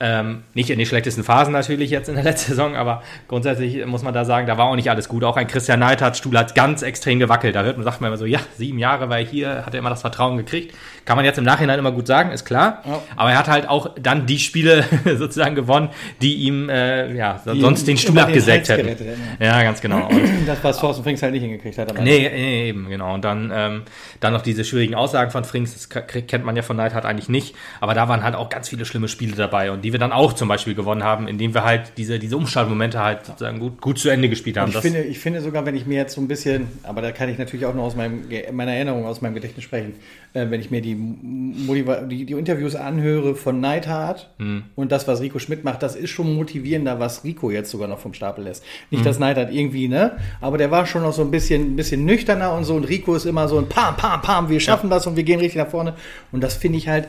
Ähm, 0.00 0.42
nicht 0.54 0.70
in 0.70 0.78
den 0.78 0.86
schlechtesten 0.86 1.24
Phasen 1.24 1.52
natürlich 1.52 1.90
jetzt 1.90 2.08
in 2.08 2.14
der 2.14 2.24
letzten 2.24 2.50
Saison, 2.50 2.76
aber 2.76 3.02
grundsätzlich 3.28 3.84
muss 3.86 4.02
man 4.02 4.14
da 4.14 4.24
sagen, 4.24 4.46
da 4.46 4.58
war 4.58 4.66
auch 4.66 4.76
nicht 4.76 4.90
alles 4.90 5.08
gut. 5.08 5.24
Auch 5.24 5.36
ein 5.36 5.46
Christian 5.46 5.80
Neidhardt 5.80 6.16
Stuhl 6.16 6.36
hat 6.38 6.54
ganz 6.54 6.82
extrem 6.82 7.18
gewackelt. 7.18 7.54
Da 7.54 7.62
hört 7.62 7.76
man, 7.76 7.84
sagt 7.84 8.00
man 8.00 8.08
immer 8.08 8.16
so, 8.16 8.26
ja, 8.26 8.40
sieben 8.56 8.78
Jahre 8.78 9.08
war 9.08 9.18
er 9.18 9.24
hier, 9.24 9.64
hat 9.66 9.74
er 9.74 9.78
immer 9.78 9.90
das 9.90 10.00
Vertrauen 10.00 10.36
gekriegt. 10.36 10.74
Kann 11.04 11.16
man 11.16 11.24
jetzt 11.24 11.38
im 11.38 11.44
Nachhinein 11.44 11.78
immer 11.78 11.92
gut 11.92 12.06
sagen, 12.06 12.32
ist 12.32 12.44
klar. 12.44 12.82
Ja. 12.84 13.02
Aber 13.14 13.30
er 13.30 13.38
hat 13.38 13.48
halt 13.48 13.68
auch 13.68 13.94
dann 14.00 14.26
die 14.26 14.38
Spiele 14.38 14.84
sozusagen 15.16 15.54
gewonnen, 15.54 15.90
die 16.20 16.34
ihm 16.34 16.68
äh, 16.68 17.14
ja, 17.14 17.40
Die 17.52 17.60
sonst 17.60 17.86
den 17.86 17.96
Stuhl 17.96 18.16
den 18.16 18.24
abgesägt 18.24 18.68
Hals 18.68 18.78
hätten. 18.78 18.88
hätten, 18.88 19.36
Ja, 19.38 19.62
ganz 19.62 19.80
genau. 19.80 20.08
Und 20.08 20.26
Das, 20.46 20.62
was 20.62 20.78
Thorsten 20.78 21.02
Frings 21.02 21.22
halt 21.22 21.32
nicht 21.32 21.42
hingekriegt 21.42 21.78
hat. 21.78 21.92
Nee, 22.02 22.30
nee, 22.32 22.68
eben, 22.68 22.88
genau. 22.88 23.14
Und 23.14 23.24
dann, 23.24 23.52
ähm, 23.54 23.82
dann 24.20 24.32
noch 24.32 24.42
diese 24.42 24.64
schwierigen 24.64 24.94
Aussagen 24.94 25.30
von 25.30 25.44
Frings, 25.44 25.72
das 25.74 25.88
kennt 25.88 26.44
man 26.44 26.56
ja 26.56 26.62
von 26.62 26.76
Neidhardt 26.76 27.04
eigentlich 27.04 27.28
nicht. 27.28 27.54
Aber 27.80 27.94
da 27.94 28.08
waren 28.08 28.22
halt 28.22 28.34
auch 28.34 28.48
ganz 28.48 28.68
viele 28.68 28.84
schlimme 28.84 29.08
Spiele 29.08 29.34
dabei 29.36 29.70
und 29.70 29.75
die 29.76 29.92
wir 29.92 29.98
dann 29.98 30.12
auch 30.12 30.32
zum 30.32 30.48
Beispiel 30.48 30.74
gewonnen 30.74 31.02
haben, 31.04 31.28
indem 31.28 31.54
wir 31.54 31.64
halt 31.64 31.92
diese, 31.96 32.18
diese 32.18 32.36
Umschaltmomente 32.36 32.98
halt 33.02 33.26
sozusagen 33.26 33.58
gut, 33.60 33.80
gut 33.80 33.98
zu 33.98 34.08
Ende 34.08 34.28
gespielt 34.28 34.56
haben. 34.56 34.70
Ich 34.70 34.78
finde, 34.78 35.02
ich 35.02 35.18
finde 35.18 35.40
sogar, 35.40 35.64
wenn 35.66 35.76
ich 35.76 35.86
mir 35.86 35.96
jetzt 35.96 36.14
so 36.14 36.20
ein 36.20 36.28
bisschen, 36.28 36.68
aber 36.82 37.02
da 37.02 37.12
kann 37.12 37.28
ich 37.28 37.38
natürlich 37.38 37.66
auch 37.66 37.74
nur 37.74 37.84
aus 37.84 37.96
meinem, 37.96 38.22
meiner 38.52 38.72
Erinnerung, 38.74 39.04
aus 39.06 39.20
meinem 39.20 39.34
Gedächtnis 39.34 39.64
sprechen, 39.64 39.94
äh, 40.34 40.46
wenn 40.50 40.60
ich 40.60 40.70
mir 40.70 40.80
die, 40.80 40.94
die, 40.96 42.24
die 42.26 42.32
Interviews 42.32 42.74
anhöre 42.74 43.34
von 43.34 43.60
Neidhardt 43.60 44.30
Hm. 44.38 44.64
und 44.74 44.92
das, 44.92 45.06
was 45.08 45.20
Rico 45.20 45.38
Schmidt 45.38 45.64
macht, 45.64 45.82
das 45.82 45.94
ist 45.96 46.10
schon 46.10 46.34
motivierender, 46.34 46.98
was 47.00 47.24
Rico 47.24 47.50
jetzt 47.50 47.70
sogar 47.70 47.88
noch 47.88 47.98
vom 47.98 48.14
Stapel 48.14 48.44
lässt. 48.44 48.62
Nicht, 48.90 49.00
Hm. 49.00 49.04
dass 49.04 49.18
Neidhardt 49.18 49.52
irgendwie, 49.52 49.88
ne, 49.88 50.12
aber 50.40 50.58
der 50.58 50.70
war 50.70 50.86
schon 50.86 51.02
noch 51.02 51.12
so 51.12 51.22
ein 51.22 51.30
bisschen, 51.30 51.72
ein 51.72 51.76
bisschen 51.76 52.04
nüchterner 52.04 52.52
und 52.52 52.64
so 52.64 52.74
und 52.74 52.84
Rico 52.88 53.14
ist 53.14 53.24
immer 53.26 53.48
so 53.48 53.58
ein 53.58 53.68
Pam, 53.68 53.96
Pam, 53.96 54.20
Pam, 54.22 54.48
wir 54.48 54.60
schaffen 54.60 54.90
das 54.90 55.06
und 55.06 55.16
wir 55.16 55.22
gehen 55.24 55.40
richtig 55.40 55.58
nach 55.62 55.68
vorne 55.70 55.94
und 56.32 56.42
das 56.42 56.54
finde 56.54 56.78
ich 56.78 56.88
halt, 56.88 57.08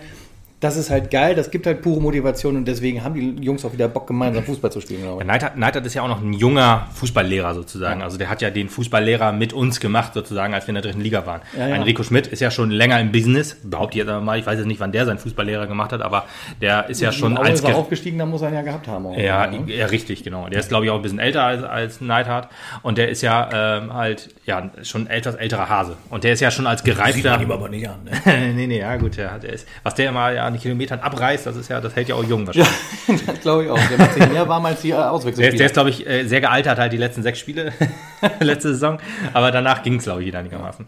das 0.60 0.76
ist 0.76 0.90
halt 0.90 1.12
geil, 1.12 1.36
das 1.36 1.52
gibt 1.52 1.68
halt 1.68 1.84
pure 1.84 2.02
Motivation 2.02 2.56
und 2.56 2.66
deswegen 2.68 3.04
haben 3.04 3.14
die 3.14 3.44
Jungs 3.46 3.64
auch 3.64 3.74
wieder 3.74 3.88
Bock, 3.88 4.08
gemeinsam 4.08 4.44
Fußball 4.44 4.72
zu 4.72 4.82
spielen, 4.82 5.04
glaube 5.04 5.24
Ja. 5.24 5.52
Neidhardt, 5.56 5.86
ist 5.86 5.94
ja 5.94 6.02
auch 6.02 6.08
noch 6.08 6.20
ein 6.22 6.34
junger 6.34 6.88
Fußballlehrer 6.96 7.54
sozusagen. 7.54 8.02
Also 8.02 8.18
der 8.18 8.28
hat 8.30 8.42
ja 8.42 8.50
den 8.50 8.68
Fußballlehrer 8.68 9.34
mit 9.34 9.54
uns 9.54 9.80
gemacht 9.80 10.16
sozusagen, 10.16 10.56
als 10.56 10.66
wir 10.66 10.70
in 10.70 10.76
der 10.76 10.84
dritten 10.84 11.02
Liga 11.02 11.28
waren. 11.28 11.42
Ja, 11.56 11.68
ja. 11.68 11.76
Ein 11.76 11.84
Rico 11.84 12.02
Schmidt 12.02 12.26
ist 12.26 12.40
ja 12.40 12.50
schon 12.50 12.72
länger 12.72 13.00
im 13.00 13.12
Business, 13.12 13.56
behaupte 13.64 14.00
ich 14.00 14.06
jetzt 14.06 14.22
mal, 14.24 14.40
ich 14.40 14.48
weiß 14.48 14.58
jetzt 14.58 14.66
nicht, 14.68 14.80
wann 14.80 14.92
der 14.92 15.06
seinen 15.06 15.20
Fußballlehrer 15.20 15.68
gemacht 15.68 15.92
hat, 15.94 16.02
aber 16.02 16.26
der 16.60 16.90
ist 16.90 17.02
ja 17.02 17.12
schon 17.12 17.38
als 17.38 17.62
er 17.62 17.68
Ge- 17.70 17.76
aufgestiegen, 17.76 18.18
da 18.18 18.26
muss 18.26 18.42
er 18.42 18.50
ihn 18.50 18.56
ja 18.56 18.62
gehabt 18.64 18.88
haben. 18.88 19.14
Ja, 19.14 19.46
ne? 19.46 19.64
ja, 19.72 19.86
richtig, 19.86 20.24
genau. 20.24 20.50
Der 20.50 20.60
ist, 20.60 20.70
glaube 20.70 20.86
ich, 20.86 20.92
auch 20.92 20.96
ein 20.96 21.02
bisschen 21.04 21.20
älter 21.20 21.44
als, 21.44 21.62
als 21.64 22.02
Neidhardt. 22.02 22.50
Und 22.82 22.98
der 22.98 23.10
ist 23.10 23.22
ja 23.22 23.78
ähm, 23.78 23.94
halt, 23.94 24.30
ja, 24.46 24.72
schon 24.82 25.06
etwas 25.06 25.36
älterer 25.36 25.70
Hase. 25.70 25.98
Und 26.10 26.24
der 26.24 26.34
ist 26.34 26.40
ja 26.40 26.50
schon 26.50 26.66
als 26.66 26.84
gereifter. 26.84 27.34
aber 27.40 27.70
nicht 27.70 27.88
an. 27.88 27.98
Ne? 28.06 28.12
nee, 28.56 28.66
nee, 28.66 28.80
ja, 28.80 28.96
gut, 28.98 29.18
der, 29.18 29.38
der 29.38 29.54
ist, 29.54 29.68
was 29.84 29.94
der 29.94 30.10
immer 30.10 30.32
ja 30.32 30.47
an 30.48 30.54
die 30.54 30.60
Kilometern 30.60 31.00
abreißt, 31.00 31.46
das 31.46 31.56
ist 31.56 31.70
ja, 31.70 31.80
das 31.80 31.96
hält 31.96 32.10
ja 32.10 32.16
auch 32.16 32.24
jung 32.24 32.48
wahrscheinlich. 32.48 32.72
das 33.26 33.40
glaube 33.42 33.66
ich 33.66 33.70
auch. 33.70 33.80
Der 33.90 33.98
macht 33.98 34.14
sich 34.14 34.30
mehr 34.30 34.48
warm 34.48 34.66
als 34.66 34.82
die 34.82 34.92
äh, 34.92 34.94
Der 34.94 35.02
ist, 35.02 35.12
Auswechselspieler. 35.12 35.58
der 35.58 35.66
ist, 35.66 35.74
glaube 35.74 35.90
ich, 35.90 36.08
äh, 36.08 36.26
sehr 36.26 36.42
gealtert, 36.42 36.80
halt 36.80 36.94
die 36.94 36.98
letzten 36.98 37.24
sechs 37.24 37.40
Spiele 37.40 37.74
letzte 38.40 38.70
Saison. 38.70 39.00
Aber 39.34 39.52
danach 39.52 39.84
ging 39.84 39.96
es, 39.96 40.04
glaube 40.04 40.22
ich, 40.22 40.28
wieder 40.28 40.40
einigermaßen. 40.40 40.86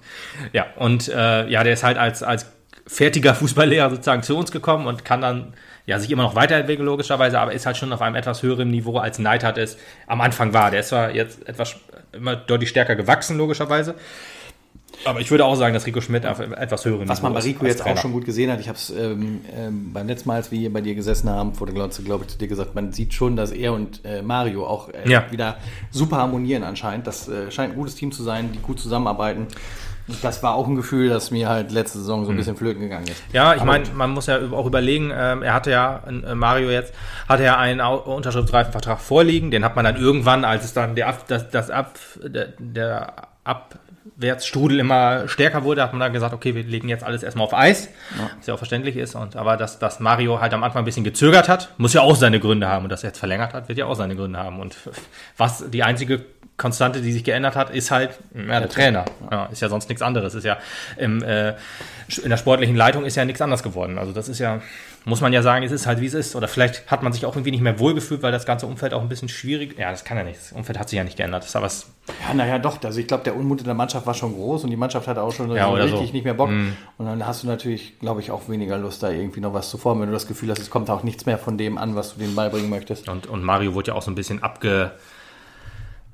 Ja, 0.54 0.68
und 0.78 1.08
äh, 1.10 1.48
ja, 1.48 1.64
der 1.64 1.74
ist 1.74 1.84
halt 1.84 1.98
als, 1.98 2.24
als 2.24 2.48
fertiger 2.88 3.36
Fußballlehrer 3.36 3.92
sozusagen 3.92 4.24
zu 4.24 4.36
uns 4.36 4.52
gekommen 4.52 4.88
und 4.88 5.06
kann 5.06 5.22
dann 5.22 5.54
ja, 5.86 5.98
sich 6.00 6.12
immer 6.12 6.24
noch 6.24 6.36
weiterentwickeln, 6.36 6.86
logischerweise, 6.86 7.40
aber 7.40 7.52
ist 7.52 7.66
halt 7.66 7.76
schon 7.76 7.92
auf 7.94 8.02
einem 8.02 8.16
etwas 8.16 8.44
höheren 8.44 8.70
Niveau 8.70 8.98
als 8.98 9.18
Neidhardt 9.18 9.58
es 9.58 9.78
am 10.06 10.22
Anfang 10.22 10.54
war. 10.54 10.70
Der 10.70 10.82
ist 10.82 10.90
zwar 10.90 11.16
jetzt 11.16 11.48
etwas 11.50 11.78
immer 12.12 12.36
deutlich 12.36 12.70
stärker 12.70 12.96
gewachsen, 12.96 13.38
logischerweise. 13.38 13.96
Aber 15.06 15.22
ich 15.22 15.32
würde 15.32 15.46
auch 15.46 15.56
sagen, 15.56 15.74
dass 15.74 15.86
Rico 15.86 16.02
Schmidt 16.02 16.26
auf 16.26 16.40
etwas 16.42 16.84
höheren 16.84 17.08
Was 17.08 17.22
man 17.22 17.34
bei 17.34 17.40
Rico 17.40 17.66
jetzt 17.66 17.82
auch 17.82 17.86
Trainer. 17.86 18.02
schon 18.02 18.12
gut 18.12 18.26
gesehen 18.26 18.52
hat, 18.52 18.60
ich 18.60 18.68
habe 18.68 18.78
es 18.78 18.90
ähm, 18.90 19.40
ähm, 19.56 19.94
beim 19.94 20.08
letzten 20.08 20.28
Mal, 20.28 20.36
als 20.36 20.52
wir 20.52 20.60
hier 20.60 20.74
bei 20.74 20.82
dir 20.82 20.94
gesessen 20.94 21.30
haben, 21.30 21.54
vor 21.54 21.68
der 21.68 21.74
Glotze, 21.74 22.04
glaube 22.04 22.26
ich, 22.26 22.32
zu 22.32 22.38
dir 22.38 22.50
gesagt, 22.50 22.76
man 22.76 22.92
sieht 22.92 23.14
schon, 23.14 23.38
dass 23.38 23.52
er 23.52 23.72
und 23.74 24.04
äh, 24.04 24.22
Mario 24.22 24.68
auch 24.68 24.90
äh, 24.90 25.10
Ja. 25.10 25.24
wieder 25.32 25.56
super 25.90 26.18
harmonieren 26.18 26.64
anscheinend. 26.64 27.08
Das 27.08 27.30
äh, 27.30 27.50
scheint 27.50 27.74
ein 27.74 27.78
gutes 27.78 27.96
Team 27.96 28.12
zu 28.12 28.24
sein, 28.24 28.52
die 28.52 28.60
gut 28.60 28.80
zusammenarbeiten. 28.80 29.48
Das 30.22 30.42
war 30.44 30.56
auch 30.56 30.68
ein 30.68 30.76
Gefühl, 30.76 31.08
das 31.08 31.30
mir 31.32 31.48
halt 31.48 31.72
letzte 31.72 32.00
Saison 32.00 32.26
so 32.26 32.32
ein 32.32 32.36
bisschen 32.38 32.58
flöten 32.58 32.82
gegangen 32.82 33.08
ist. 33.08 33.22
Ja, 33.32 33.54
ich 33.54 33.64
meine, 33.64 33.86
man 33.94 34.10
muss 34.10 34.26
ja 34.26 34.40
auch 34.52 34.66
überlegen, 34.66 35.12
ähm, 35.16 35.44
er 35.44 35.54
hatte 35.54 35.70
ja, 35.72 36.02
äh, 36.08 36.34
Mario 36.36 36.72
jetzt, 36.72 36.94
hatte 37.30 37.44
ja 37.44 37.58
einen 37.58 37.80
unterschriftsreifen 37.80 38.72
Vertrag 38.72 39.00
vorliegen, 39.00 39.52
den 39.52 39.64
hat 39.64 39.76
man 39.76 39.86
dann 39.86 39.96
irgendwann, 39.98 40.44
als 40.46 40.66
es 40.66 40.74
dann 40.74 40.96
der, 40.96 41.08
Ab, 41.10 41.26
das, 41.28 41.50
das 41.52 41.70
Ab, 41.70 41.98
der, 42.24 42.48
der 42.58 43.14
Abwärtsstrudel 44.16 44.80
immer 44.80 45.28
stärker 45.28 45.64
wurde, 45.64 45.82
hat 45.82 45.94
man 45.94 46.00
dann 46.00 46.14
gesagt, 46.14 46.34
okay, 46.34 46.56
wir 46.56 46.64
legen 46.64 46.90
jetzt 46.90 47.04
alles 47.04 47.24
erstmal 47.24 47.46
auf 47.46 47.54
Eis, 47.54 47.90
was 48.38 48.48
ja 48.48 48.54
auch 48.54 48.58
verständlich 48.58 48.96
ist, 48.96 49.16
und 49.16 49.36
aber 49.36 49.58
dass, 49.58 49.80
dass 49.80 50.00
Mario 50.00 50.40
halt 50.42 50.54
am 50.54 50.64
Anfang 50.64 50.84
ein 50.84 50.86
bisschen 50.86 51.04
gezögert 51.04 51.50
hat, 51.50 51.74
muss 51.78 51.94
ja 51.94 52.02
auch 52.02 52.16
seine 52.16 52.40
Gründe 52.40 52.68
haben, 52.68 52.84
und 52.86 52.90
dass 52.90 53.04
er 53.04 53.10
jetzt 53.10 53.20
verlängert 53.20 53.54
hat, 53.54 53.68
wird 53.68 53.78
ja 53.78 53.86
auch 53.86 53.96
seine 53.96 54.16
Gründe 54.16 54.40
haben, 54.40 54.60
und 54.60 54.78
was 55.38 55.70
die 55.70 55.84
einzige 55.84 56.26
Konstante, 56.60 57.02
die 57.02 57.12
sich 57.12 57.24
geändert 57.24 57.56
hat, 57.56 57.72
ist 57.72 57.90
halt 57.90 58.20
ja, 58.36 58.60
der 58.60 58.70
Trainer. 58.70 59.06
Ja, 59.32 59.46
ist 59.48 59.62
ja 59.62 59.70
sonst 59.70 59.90
nichts 59.90 60.04
anderes. 60.04 60.36
Ist 60.36 60.44
ja 60.44 60.58
im, 60.98 61.24
äh, 61.24 61.56
in 62.24 62.30
der 62.30 62.38
sportlichen 62.38 62.76
Leitung 62.76 63.06
ist 63.06 63.16
ja 63.16 63.26
nichts 63.26 63.42
anderes 63.42 63.64
geworden. 63.64 63.98
Also 63.98 64.12
das 64.12 64.30
ist 64.30 64.40
ja, 64.40 64.62
muss 65.06 65.22
man 65.22 65.34
ja 65.34 65.42
sagen, 65.42 65.64
es 65.64 65.72
ist 65.72 65.88
halt 65.88 66.02
wie 66.02 66.06
es 66.06 66.14
ist. 66.14 66.36
Oder 66.36 66.48
vielleicht 66.48 66.92
hat 66.92 67.02
man 67.02 67.14
sich 67.14 67.26
auch 67.26 67.36
irgendwie 67.36 67.52
nicht 67.52 67.62
mehr 67.62 67.80
wohlgefühlt, 67.80 68.22
weil 68.22 68.32
das 68.32 68.46
ganze 68.46 68.68
Umfeld 68.68 68.94
auch 68.94 69.02
ein 69.02 69.10
bisschen 69.10 69.30
schwierig. 69.30 69.80
Ja, 69.80 69.90
das 69.90 70.04
kann 70.04 70.18
ja 70.18 70.24
nicht. 70.24 70.40
Das 70.40 70.52
Umfeld 70.52 70.78
hat 70.78 70.90
sich 70.90 70.98
ja 70.98 71.04
nicht 71.04 71.18
geändert. 71.18 71.44
Das 71.44 71.50
ist 71.50 71.56
aber 71.56 71.70
Ja, 72.28 72.34
naja, 72.36 72.60
doch. 72.60 72.84
Also 72.84 73.00
ich 73.00 73.08
glaube, 73.08 73.24
der 73.24 73.36
Unmut 73.36 73.60
in 73.62 73.66
der 73.66 73.74
Mannschaft 73.74 74.06
war 74.06 74.14
schon 74.14 74.34
groß 74.34 74.66
und 74.66 74.70
die 74.70 74.76
Mannschaft 74.78 75.08
hatte 75.08 75.22
auch 75.22 75.32
schon 75.32 75.50
Ja, 75.56 75.68
so 75.68 75.74
richtig 75.76 76.08
so. 76.08 76.14
nicht 76.14 76.26
mehr 76.26 76.34
Bock. 76.34 76.50
Mhm. 76.50 76.76
Und 76.98 77.06
dann 77.06 77.26
hast 77.26 77.44
du 77.44 77.48
natürlich, 77.48 77.98
glaube 78.00 78.20
ich, 78.20 78.32
auch 78.32 78.50
weniger 78.50 78.78
Lust, 78.78 79.02
da 79.02 79.10
irgendwie 79.10 79.40
noch 79.40 79.54
was 79.54 79.70
zu 79.70 79.78
formen, 79.78 80.02
wenn 80.02 80.10
du 80.10 80.14
das 80.14 80.28
Gefühl 80.28 80.52
hast, 80.52 80.60
es 80.60 80.70
kommt 80.70 80.90
auch 80.90 81.04
nichts 81.04 81.26
mehr 81.26 81.38
von 81.38 81.58
dem 81.58 81.78
an, 81.78 81.96
was 81.96 82.14
du 82.16 82.20
denen 82.20 82.36
beibringen 82.36 82.70
möchtest. 82.70 83.08
und, 83.08 83.28
und 83.28 83.44
Mario 83.44 83.74
wurde 83.74 83.92
ja 83.92 83.94
auch 83.94 84.02
so 84.02 84.12
ein 84.12 84.16
bisschen 84.16 84.44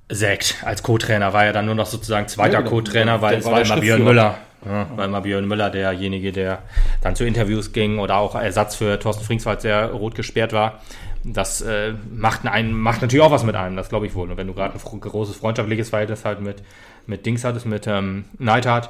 abgesägt 0.08 0.58
als 0.64 0.84
Co-Trainer. 0.84 1.34
War 1.34 1.46
ja 1.46 1.52
dann 1.52 1.66
nur 1.66 1.76
noch 1.76 1.86
sozusagen 1.86 2.28
zweiter 2.28 2.54
Ja, 2.54 2.60
genau. 2.60 2.72
Co-Trainer, 2.72 3.22
weil 3.22 3.38
es 3.38 3.46
war 3.46 3.62
immer 3.62 3.78
Björn. 3.78 4.04
Müller. 4.04 4.38
Ja, 4.66 4.88
war 4.96 5.06
immer 5.06 5.22
Björn 5.22 5.48
Müller 5.48 5.70
derjenige, 5.70 6.32
der 6.32 6.64
dann 7.02 7.16
zu 7.16 7.24
Interviews 7.24 7.72
ging 7.72 8.00
oder 8.00 8.18
auch 8.18 8.34
Ersatz 8.34 8.76
für 8.76 8.98
Thorsten 9.00 9.24
Frings, 9.24 9.46
weil 9.46 9.58
er 9.64 9.92
rot 9.92 10.16
gesperrt 10.16 10.54
war. 10.54 10.82
Das 11.24 11.62
äh, 11.62 11.94
macht, 12.12 12.46
einen, 12.48 12.74
macht 12.74 13.02
natürlich 13.02 13.24
auch 13.24 13.32
was 13.32 13.44
mit 13.44 13.56
einem, 13.56 13.76
das 13.76 13.90
glaube 13.90 14.08
ich 14.08 14.16
wohl. 14.16 14.30
Und 14.30 14.38
wenn 14.38 14.48
du 14.48 14.54
gerade 14.54 14.74
ein 14.74 15.00
großes 15.00 15.36
freundschaftliches 15.36 15.90
Verhältnis 15.90 16.26
halt 16.26 16.42
mit, 16.42 16.64
mit 17.06 17.26
Dings 17.26 17.44
hattest, 17.44 17.66
mit 17.66 17.86
ähm, 17.88 18.26
Neidhardt, 18.40 18.90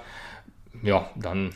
ja, 0.82 1.10
dann 1.16 1.52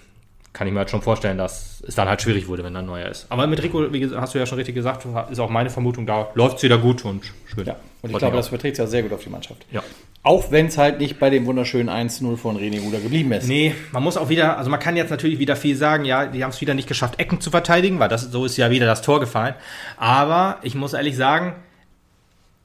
kann 0.54 0.68
ich 0.68 0.74
mir 0.74 0.80
halt 0.80 0.90
schon 0.90 1.02
vorstellen, 1.02 1.38
dass 1.38 1.84
es 1.88 1.96
dann 1.96 2.08
halt 2.08 2.22
schwierig 2.22 2.48
wurde, 2.48 2.64
wenn 2.64 2.74
dann 2.74 2.86
ein 2.86 2.88
neuer 2.88 3.08
ist. 3.08 3.28
Aber 3.30 3.48
mit 3.48 3.62
Rico, 3.62 3.94
wie 3.94 4.10
hast 4.16 4.34
du 4.34 4.40
ja 4.40 4.46
schon 4.46 4.58
richtig 4.58 4.76
gesagt, 4.76 5.06
ist 5.30 5.40
auch 5.40 5.50
meine 5.50 5.70
Vermutung, 5.70 6.06
da 6.06 6.30
läuft 6.34 6.58
es 6.58 6.64
wieder 6.64 6.78
gut 6.78 7.06
und 7.06 7.24
schön. 7.46 7.66
Ja. 7.66 7.76
Und 8.02 8.12
ich 8.12 8.18
glaube, 8.18 8.38
das 8.38 8.50
überträgt 8.50 8.76
sich 8.76 8.84
ja 8.84 8.88
sehr 8.88 9.04
gut 9.04 9.14
auf 9.14 9.24
die 9.24 9.30
Mannschaft. 9.30 9.66
Ja. 9.72 9.84
Auch 10.22 10.52
wenn 10.52 10.66
es 10.66 10.78
halt 10.78 11.00
nicht 11.00 11.18
bei 11.18 11.30
dem 11.30 11.46
wunderschönen 11.46 11.90
1-0 11.90 12.36
von 12.36 12.58
René 12.58 12.82
Guder 12.82 13.00
geblieben 13.00 13.32
ist. 13.32 13.48
Nee, 13.48 13.74
man 13.92 14.04
muss 14.04 14.18
auch 14.18 14.28
wieder, 14.28 14.58
also 14.58 14.70
man 14.70 14.80
kann 14.80 14.98
jetzt 14.98 15.12
natürlich 15.12 15.40
wieder 15.40 15.56
viel 15.56 15.78
sagen, 15.78 16.04
ja, 16.04 16.26
die 16.26 16.44
haben 16.44 16.52
es 16.52 16.60
wieder 16.60 16.74
nicht 16.74 16.90
geschafft, 16.90 17.20
Ecken 17.20 17.40
zu 17.40 17.52
verteidigen, 17.52 18.00
weil 18.00 18.10
das, 18.10 18.24
so 18.24 18.44
ist 18.44 18.58
ja 18.58 18.70
wieder 18.70 18.86
das 18.86 19.02
Tor 19.02 19.22
gefallen. 19.22 19.56
Aber 19.96 20.58
ich 20.62 20.76
muss 20.76 20.94
ehrlich 20.94 21.16
sagen, 21.16 21.56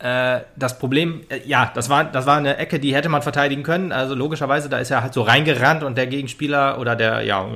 das 0.05 0.79
Problem, 0.79 1.23
äh, 1.31 1.41
ja, 1.47 1.73
das 1.75 1.89
war, 1.89 2.05
das 2.05 2.27
war 2.27 2.37
eine 2.37 2.59
Ecke, 2.59 2.79
die 2.79 2.95
hätte 2.95 3.09
man 3.09 3.23
verteidigen 3.23 3.63
können. 3.63 3.91
Also 3.91 4.15
logischerweise, 4.15 4.69
da 4.69 4.79
ist 4.79 4.91
er 4.91 5.03
halt 5.03 5.15
so 5.15 5.23
reingerannt 5.23 5.83
und 5.83 5.97
der 5.97 6.07
Gegenspieler 6.07 6.79
oder 6.79 6.95
der, 6.95 7.23
ja, 7.23 7.47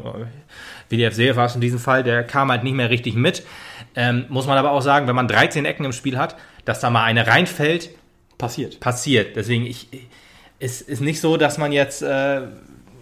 WDF 0.89 1.15
Sehe 1.15 1.37
war 1.37 1.47
es 1.47 1.55
in 1.55 1.61
diesem 1.61 1.79
Fall, 1.79 2.03
der 2.03 2.25
kam 2.25 2.51
halt 2.51 2.65
nicht 2.65 2.75
mehr 2.75 2.89
richtig 2.89 3.15
mit. 3.15 3.43
Ähm, 3.95 4.25
muss 4.29 4.47
man 4.47 4.57
aber 4.57 4.71
auch 4.71 4.81
sagen, 4.81 5.07
wenn 5.07 5.15
man 5.15 5.29
13 5.29 5.67
Ecken 5.67 5.85
im 5.85 5.93
Spiel 5.93 6.17
hat, 6.17 6.37
dass 6.65 6.81
da 6.81 6.89
mal 6.89 7.05
eine 7.05 7.27
reinfällt, 7.27 7.91
Passiert. 8.39 8.81
passiert. 8.81 9.37
Deswegen, 9.37 9.67
ich, 9.67 9.89
es 10.59 10.81
ist 10.81 11.01
nicht 11.01 11.21
so, 11.21 11.37
dass 11.37 11.59
man 11.59 11.73
jetzt, 11.73 12.03
äh, 12.03 12.43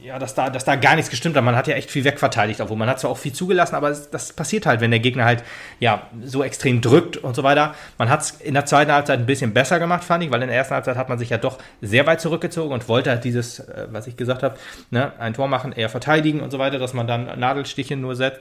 ja, 0.07 0.21
dass 0.21 0.35
da, 0.35 0.51
dass 0.51 0.65
da 0.65 0.77
gar 0.77 0.95
nichts 0.95 1.11
gestimmt 1.11 1.37
hat. 1.37 1.43
Man 1.43 1.57
hat 1.57 1.67
ja 1.67 1.75
echt 1.75 1.91
viel 1.91 2.05
wegverteidigt, 2.05 2.61
obwohl 2.61 2.77
man 2.77 2.89
hat 2.89 3.01
zwar 3.01 3.11
auch 3.11 3.19
viel 3.19 3.33
zugelassen, 3.33 3.75
aber 3.75 3.91
das 3.91 4.33
passiert 4.33 4.65
halt, 4.65 4.81
wenn 4.81 4.93
der 4.93 5.01
Gegner 5.01 5.25
halt, 5.25 5.43
ja, 5.81 6.03
so 6.23 6.45
extrem 6.45 6.81
drückt 6.81 7.17
und 7.17 7.35
so 7.35 7.43
weiter. 7.43 7.75
Man 7.99 8.09
hat 8.09 8.23
es 8.23 8.31
in 8.31 8.55
der 8.55 8.67
zweiten 8.67 8.93
Halbzeit 8.93 9.19
ein 9.19 9.27
bisschen 9.27 9.53
besser 9.53 9.81
gemacht, 9.81 10.05
fand 10.05 10.23
ich, 10.23 10.31
weil 10.31 10.41
in 10.43 10.49
der 10.49 10.57
ersten 10.57 10.75
Halbzeit 10.75 10.97
hat 10.97 11.09
man 11.09 11.19
sich 11.19 11.31
ja 11.31 11.39
doch 11.39 11.59
sehr 11.83 12.07
weit 12.07 12.21
zurückgezogen 12.21 12.73
und 12.73 12.89
wollte 12.89 13.11
halt 13.11 13.25
dieses, 13.25 13.59
äh, 13.59 13.89
was 13.91 14.07
ich 14.07 14.17
gesagt 14.17 14.45
habe, 14.45 14.57
ne, 14.91 15.13
ein 15.19 15.35
Tor 15.35 15.49
machen, 15.49 15.73
eher 15.73 15.89
verteidigen 15.89 16.41
und 16.41 16.53
so 16.53 16.61
weiter, 16.61 16.79
dass 16.79 16.95
man 16.95 17.09
dann 17.09 17.41
Nadelstiche 17.41 17.97
nur 17.97 18.15
setzt. 18.15 18.41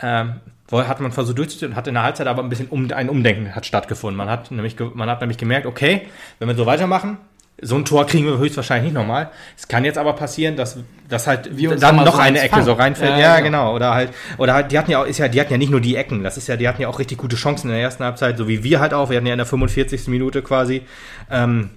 Ähm, 0.00 0.40
hat 0.70 1.00
man 1.00 1.12
versucht 1.12 1.36
durchzuziehen 1.36 1.72
und 1.72 1.76
hat 1.76 1.86
in 1.86 1.92
der 1.92 2.02
Halbzeit 2.02 2.26
aber 2.26 2.42
ein 2.42 2.48
bisschen 2.48 2.68
um, 2.68 2.90
ein 2.90 3.10
Umdenken 3.10 3.54
hat 3.54 3.66
stattgefunden. 3.66 4.16
Man 4.16 4.30
hat 4.30 4.50
nämlich, 4.50 4.76
man 4.94 5.10
hat 5.10 5.20
nämlich 5.20 5.36
gemerkt, 5.36 5.66
okay, 5.66 6.08
wenn 6.38 6.48
wir 6.48 6.54
so 6.54 6.64
weitermachen, 6.64 7.18
so 7.64 7.76
ein 7.76 7.84
Tor 7.84 8.06
kriegen 8.06 8.26
wir 8.26 8.38
höchstwahrscheinlich 8.38 8.92
nicht 8.92 9.00
nochmal. 9.00 9.30
Es 9.56 9.68
kann 9.68 9.84
jetzt 9.84 9.96
aber 9.96 10.14
passieren, 10.14 10.56
dass, 10.56 10.78
dass 11.08 11.28
halt 11.28 11.56
Wir 11.56 11.70
uns 11.70 11.80
dann 11.80 11.96
noch 11.96 12.16
so 12.16 12.20
eine 12.20 12.40
Ecke 12.40 12.50
fangen. 12.50 12.64
so 12.64 12.72
reinfällt. 12.72 13.12
Ja, 13.12 13.18
Ja, 13.18 13.40
genau. 13.40 13.66
genau. 13.66 13.74
Oder 13.76 13.94
halt, 13.94 14.10
oder 14.36 14.54
halt, 14.54 14.72
die 14.72 14.78
hatten 14.78 14.90
ja 14.90 15.00
auch, 15.00 15.06
ist 15.06 15.18
ja, 15.18 15.28
die 15.28 15.40
hatten 15.40 15.52
ja 15.52 15.58
nicht 15.58 15.70
nur 15.70 15.80
die 15.80 15.94
Ecken. 15.94 16.24
Das 16.24 16.36
ist 16.36 16.48
ja, 16.48 16.56
die 16.56 16.66
hatten 16.68 16.82
ja 16.82 16.88
auch 16.88 16.98
richtig 16.98 17.18
gute 17.18 17.36
Chancen 17.36 17.68
in 17.68 17.74
der 17.74 17.82
ersten 17.82 18.02
Halbzeit, 18.04 18.36
so 18.36 18.48
wie 18.48 18.64
wir 18.64 18.80
halt 18.80 18.92
auch. 18.92 19.10
Wir 19.10 19.16
hatten 19.18 19.26
ja 19.26 19.32
in 19.34 19.38
der 19.38 19.46
45. 19.46 20.08
Minute 20.08 20.42
quasi, 20.42 20.82
ähm, 21.30 21.70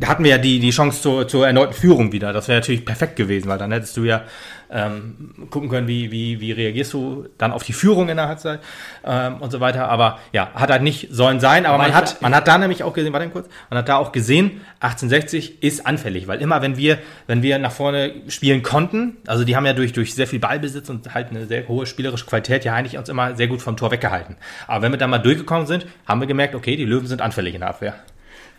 da 0.00 0.08
hatten 0.08 0.24
wir 0.24 0.30
ja 0.30 0.38
die, 0.38 0.60
die 0.60 0.70
Chance 0.70 1.02
zur, 1.02 1.28
zur 1.28 1.46
erneuten 1.46 1.74
Führung 1.74 2.12
wieder. 2.12 2.32
Das 2.32 2.48
wäre 2.48 2.60
natürlich 2.60 2.84
perfekt 2.84 3.16
gewesen, 3.16 3.48
weil 3.48 3.58
dann 3.58 3.72
hättest 3.72 3.96
du 3.96 4.04
ja 4.04 4.22
ähm, 4.70 5.48
gucken 5.50 5.68
können, 5.68 5.88
wie, 5.88 6.10
wie, 6.10 6.40
wie 6.40 6.52
reagierst 6.52 6.92
du 6.92 7.26
dann 7.38 7.52
auf 7.52 7.62
die 7.62 7.72
Führung 7.72 8.08
in 8.08 8.16
der 8.16 8.28
Halbzeit 8.28 8.60
ähm, 9.04 9.36
und 9.36 9.50
so 9.50 9.60
weiter. 9.60 9.88
Aber 9.88 10.18
ja, 10.32 10.50
hat 10.54 10.70
halt 10.70 10.82
nicht 10.82 11.08
sollen 11.10 11.40
sein. 11.40 11.66
Aber, 11.66 11.74
Aber 11.74 11.84
man 11.84 11.94
hat, 11.94 12.20
man 12.22 12.34
hat 12.34 12.46
da 12.46 12.58
nämlich 12.58 12.82
auch 12.82 12.92
gesehen, 12.92 13.12
warte 13.12 13.28
kurz, 13.30 13.48
man 13.70 13.78
hat 13.78 13.88
da 13.88 13.96
auch 13.96 14.12
gesehen, 14.12 14.60
1860 14.80 15.62
ist 15.62 15.86
anfällig, 15.86 16.28
weil 16.28 16.40
immer 16.40 16.62
wenn 16.62 16.76
wir, 16.76 16.98
wenn 17.26 17.42
wir 17.42 17.58
nach 17.58 17.72
vorne 17.72 18.12
spielen 18.28 18.62
konnten, 18.62 19.16
also 19.26 19.44
die 19.44 19.56
haben 19.56 19.66
ja 19.66 19.72
durch, 19.72 19.92
durch 19.92 20.14
sehr 20.14 20.26
viel 20.26 20.38
Ballbesitz 20.38 20.88
und 20.90 21.14
halt 21.14 21.30
eine 21.30 21.46
sehr 21.46 21.66
hohe 21.66 21.86
spielerische 21.86 22.26
Qualität 22.26 22.64
ja 22.64 22.74
eigentlich 22.74 22.98
uns 22.98 23.08
immer 23.08 23.34
sehr 23.34 23.48
gut 23.48 23.62
vom 23.62 23.76
Tor 23.76 23.90
weggehalten. 23.90 24.36
Aber 24.66 24.82
wenn 24.82 24.92
wir 24.92 24.98
da 24.98 25.06
mal 25.06 25.18
durchgekommen 25.18 25.66
sind, 25.66 25.86
haben 26.06 26.20
wir 26.20 26.28
gemerkt, 26.28 26.54
okay, 26.54 26.76
die 26.76 26.84
Löwen 26.84 27.06
sind 27.06 27.22
anfällig 27.22 27.54
in 27.54 27.60
der 27.60 27.70
Abwehr. 27.70 27.94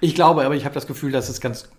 Ich 0.02 0.16
glaube, 0.16 0.46
aber 0.46 0.56
ich 0.56 0.66
habe 0.66 0.74
das 0.74 0.88
Gefühl, 0.88 1.12
dass 1.12 1.30
es 1.30 1.42
ganz, 1.42 1.70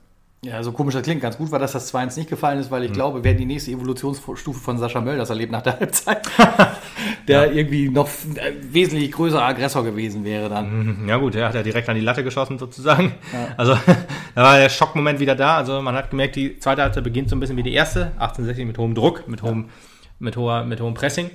ja, 0.44 0.62
so 0.62 0.72
komisch 0.72 0.94
das 0.94 1.02
klingt, 1.02 1.22
ganz 1.22 1.38
gut 1.38 1.50
war, 1.50 1.58
dass 1.58 1.72
das 1.72 1.92
2-1 1.94 2.18
nicht 2.18 2.30
gefallen 2.30 2.58
ist, 2.58 2.70
weil 2.70 2.84
ich 2.84 2.92
glaube, 2.92 3.24
wäre 3.24 3.34
die 3.34 3.46
nächste 3.46 3.70
Evolutionsstufe 3.70 4.60
von 4.60 4.78
Sascha 4.78 5.00
Möll, 5.00 5.16
das 5.16 5.30
erlebt 5.30 5.52
nach 5.52 5.62
der 5.62 5.78
Halbzeit, 5.78 6.28
der 7.28 7.52
irgendwie 7.52 7.88
noch 7.88 8.08
äh, 8.08 8.52
wesentlich 8.62 9.12
größerer 9.12 9.44
Aggressor 9.44 9.84
gewesen 9.84 10.24
wäre 10.24 10.48
dann. 10.48 11.06
Ja 11.08 11.16
gut, 11.16 11.34
er 11.34 11.48
hat 11.48 11.54
ja 11.54 11.62
direkt 11.62 11.88
an 11.88 11.96
die 11.96 12.02
Latte 12.02 12.24
geschossen 12.24 12.58
sozusagen. 12.58 13.14
Also 13.56 13.74
da 14.34 14.42
war 14.42 14.58
der 14.58 14.68
Schockmoment 14.68 15.20
wieder 15.20 15.34
da. 15.34 15.56
Also 15.56 15.80
man 15.80 15.94
hat 15.94 16.10
gemerkt, 16.10 16.36
die 16.36 16.58
zweite 16.58 16.82
Halbzeit 16.82 17.04
beginnt 17.04 17.30
so 17.30 17.36
ein 17.36 17.40
bisschen 17.40 17.56
wie 17.56 17.62
die 17.62 17.72
erste, 17.72 18.12
1860 18.18 18.66
mit 18.66 18.78
hohem 18.78 18.94
Druck, 18.94 19.28
mit 19.28 19.42
hohem, 19.42 19.70
mit 20.18 20.36
hoher, 20.36 20.64
mit 20.64 20.80
hohem 20.80 20.94
Pressing 20.94 21.30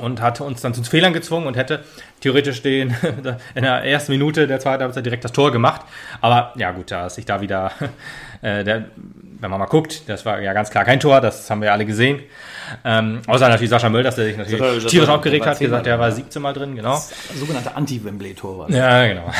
und 0.00 0.20
hat 0.20 0.40
uns 0.40 0.60
dann 0.60 0.74
zu 0.74 0.82
Fehlern 0.82 1.12
gezwungen 1.12 1.46
und 1.46 1.56
hätte 1.56 1.84
theoretisch 2.20 2.62
den 2.62 2.94
in 3.54 3.62
der 3.62 3.84
ersten 3.84 4.12
Minute 4.12 4.46
der 4.46 4.60
zweiten 4.60 4.82
Halbzeit 4.82 5.06
direkt 5.06 5.24
das 5.24 5.32
Tor 5.32 5.52
gemacht. 5.52 5.82
Aber 6.20 6.52
ja 6.56 6.72
gut, 6.72 6.90
da 6.90 7.06
ist 7.06 7.14
sich 7.14 7.24
da 7.24 7.40
wieder, 7.40 7.72
äh, 8.42 8.64
der, 8.64 8.86
wenn 9.40 9.50
man 9.50 9.58
mal 9.58 9.66
guckt, 9.66 10.08
das 10.08 10.24
war 10.24 10.40
ja 10.40 10.52
ganz 10.52 10.70
klar 10.70 10.84
kein 10.84 11.00
Tor, 11.00 11.20
das 11.20 11.48
haben 11.50 11.62
wir 11.62 11.72
alle 11.72 11.86
gesehen. 11.86 12.20
Ähm, 12.84 13.20
außer 13.26 13.48
natürlich 13.48 13.70
Sascha 13.70 13.88
Möll, 13.88 14.02
dass 14.02 14.18
er 14.18 14.24
sich 14.24 14.36
natürlich 14.36 14.60
Das 14.60 14.90
tierisch 14.90 15.08
aufgeregt 15.08 15.46
hat, 15.46 15.58
gesagt, 15.58 15.86
der 15.86 15.98
war 15.98 16.08
drin, 16.08 16.16
17 16.16 16.42
Mal 16.42 16.52
drin, 16.52 16.74
genau. 16.74 17.00
Sogenannte 17.34 17.76
Anti-Wembley-Tor 17.76 18.58
war 18.58 18.66
das. 18.66 18.76
Ja, 18.76 19.06
genau. 19.06 19.30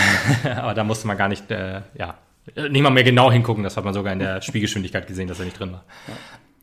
Aber 0.57 0.75
da 0.75 0.85
musste 0.85 1.09
man 1.09 1.17
gar 1.17 1.29
nicht, 1.29 1.51
äh, 1.51 1.81
ja, 1.99 2.15
nicht 2.55 2.83
mal 2.83 2.91
mehr 2.91 3.03
genau 3.03 3.33
hingucken. 3.33 3.65
Das 3.65 3.77
hat 3.77 3.85
man 3.85 3.95
sogar 3.95 4.13
in 4.13 4.21
der 4.21 4.41
Spielgeschwindigkeit 4.41 5.07
gesehen, 5.09 5.27
dass 5.27 5.41
er 5.41 5.47
nicht 5.47 5.59
drin 5.59 5.73
war. 5.73 5.83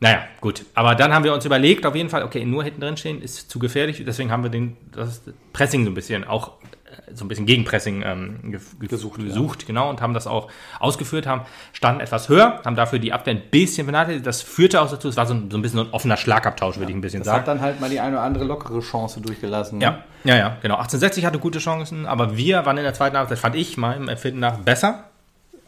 Naja, 0.04 0.18
gut. 0.42 0.66
Aber 0.74 0.94
dann 0.94 1.14
haben 1.14 1.24
wir 1.24 1.32
uns 1.32 1.46
überlegt, 1.46 1.86
auf 1.86 1.94
jeden 1.96 2.10
Fall, 2.10 2.24
okay, 2.24 2.44
nur 2.44 2.62
hinten 2.62 2.82
drin 2.82 2.98
stehen 2.98 3.22
ist 3.22 3.48
zu 3.48 3.58
gefährlich. 3.58 4.04
Deswegen 4.06 4.30
haben 4.30 4.42
wir 4.42 4.50
den, 4.50 4.76
das 4.92 5.22
Pressing 5.54 5.84
so 5.84 5.90
ein 5.90 5.94
bisschen, 5.94 6.24
auch 6.24 6.60
äh, 6.84 7.14
so 7.14 7.24
ein 7.24 7.28
bisschen 7.28 7.46
Gegenpressing 7.46 8.02
ähm, 8.04 8.38
ge 8.50 8.60
ge 8.80 8.88
gesucht, 8.88 9.18
gesucht 9.18 9.66
genau, 9.66 9.88
und 9.88 10.02
haben 10.02 10.12
das 10.12 10.26
auch 10.26 10.50
ausgeführt, 10.78 11.26
haben, 11.26 11.46
standen 11.72 12.02
etwas 12.02 12.28
höher, 12.28 12.60
haben 12.66 12.76
dafür 12.76 12.98
die 12.98 13.14
Abwehr 13.14 13.32
ein 13.32 13.44
bisschen 13.50 13.86
benachteiligt. 13.86 14.26
Das 14.26 14.42
führte 14.42 14.82
auch 14.82 14.90
dazu, 14.90 15.08
es 15.08 15.16
war 15.16 15.24
so 15.24 15.32
ein, 15.32 15.50
so 15.50 15.56
ein 15.56 15.62
bisschen 15.62 15.78
so 15.78 15.84
ein 15.86 15.92
offener 15.94 16.18
Schlagabtausch, 16.18 16.76
würde 16.76 16.90
ich 16.92 16.98
ein 16.98 17.00
bisschen 17.00 17.20
Das 17.20 17.28
sagen. 17.28 17.38
hat 17.38 17.48
dann 17.48 17.60
halt 17.62 17.80
mal 17.80 17.88
die 17.88 17.98
eine 18.00 18.16
oder 18.16 18.24
andere 18.26 18.44
lockere 18.44 18.80
Chance 18.80 19.22
durchgelassen. 19.22 19.78
ne? 19.78 19.84
Ja, 19.84 20.04
ja, 20.24 20.36
ja, 20.36 20.48
genau. 20.60 20.74
1860 20.74 21.24
hatte 21.24 21.38
gute 21.38 21.60
Chancen, 21.60 22.04
aber 22.04 22.36
wir 22.36 22.66
waren 22.66 22.76
in 22.76 22.84
der 22.84 22.92
zweiten 22.92 23.16
Halbzeit, 23.16 23.38
fand 23.38 23.56
ich 23.56 23.78
meinem 23.78 24.10
Empfinden 24.10 24.40
nach 24.40 24.58
besser. 24.58 25.04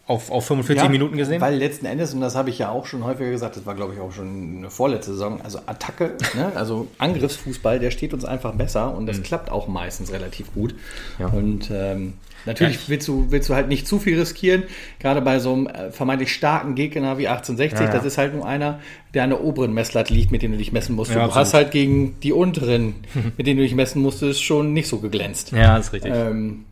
Auf, 0.07 0.31
auf 0.31 0.45
45 0.47 0.83
Ja, 0.83 0.89
Minuten 0.89 1.17
gesehen. 1.17 1.41
Weil 1.41 1.55
letzten 1.57 1.85
Endes, 1.85 2.13
und 2.13 2.21
das 2.21 2.33
habe 2.35 2.49
ich 2.49 2.57
ja 2.57 2.69
auch 2.69 2.85
schon 2.85 3.03
häufiger 3.03 3.29
gesagt, 3.29 3.57
das 3.57 3.65
war 3.65 3.75
glaube 3.75 3.93
ich 3.93 3.99
auch 3.99 4.13
schon 4.13 4.55
eine 4.59 4.69
vorletzte 4.69 5.11
Saison, 5.11 5.41
also 5.41 5.59
Attacke, 5.65 6.13
ne? 6.33 6.51
also 6.55 6.87
Angriffsfußball, 6.97 7.79
der 7.79 7.91
steht 7.91 8.13
uns 8.13 8.23
einfach 8.23 8.53
besser 8.53 8.95
und 8.95 9.05
das 9.05 9.21
klappt 9.21 9.51
auch 9.51 9.67
meistens 9.67 10.11
relativ 10.13 10.53
gut. 10.53 10.75
Ja. 11.19 11.27
Und 11.27 11.69
ähm, 11.73 12.13
natürlich 12.45 12.75
Ja. 12.75 12.81
willst, 12.87 13.07
du, 13.09 13.25
willst 13.31 13.49
du 13.49 13.55
halt 13.55 13.67
nicht 13.67 13.85
zu 13.85 13.99
viel 13.99 14.17
riskieren, 14.17 14.63
gerade 14.99 15.21
bei 15.21 15.39
so 15.39 15.51
einem 15.51 15.67
äh, 15.67 15.91
vermeintlich 15.91 16.31
starken 16.33 16.75
Gegner 16.75 17.17
wie 17.17 17.27
1860, 17.27 17.79
Ja, 17.81 17.85
ja. 17.87 17.91
das 17.91 18.05
ist 18.05 18.17
halt 18.17 18.33
nur 18.33 18.45
einer, 18.45 18.79
der 19.13 19.23
an 19.23 19.31
der 19.31 19.43
oberen 19.43 19.73
Messlatte 19.73 20.13
liegt, 20.13 20.31
mit 20.31 20.41
dem 20.41 20.53
du 20.53 20.57
dich 20.57 20.71
messen 20.71 20.95
musst. 20.95 21.11
Du 21.11 21.15
absolut. 21.15 21.35
hast 21.35 21.53
halt 21.53 21.71
gegen 21.71 22.17
die 22.21 22.31
unteren, 22.31 22.95
mit 23.37 23.45
denen 23.45 23.57
du 23.57 23.63
dich 23.63 23.75
messen 23.75 24.01
musstest, 24.01 24.41
schon 24.41 24.71
nicht 24.71 24.87
so 24.87 24.99
geglänzt. 24.99 25.51
ja, 25.51 25.75
ist 25.77 25.91
richtig. 25.91 26.13
Ähm, 26.15 26.63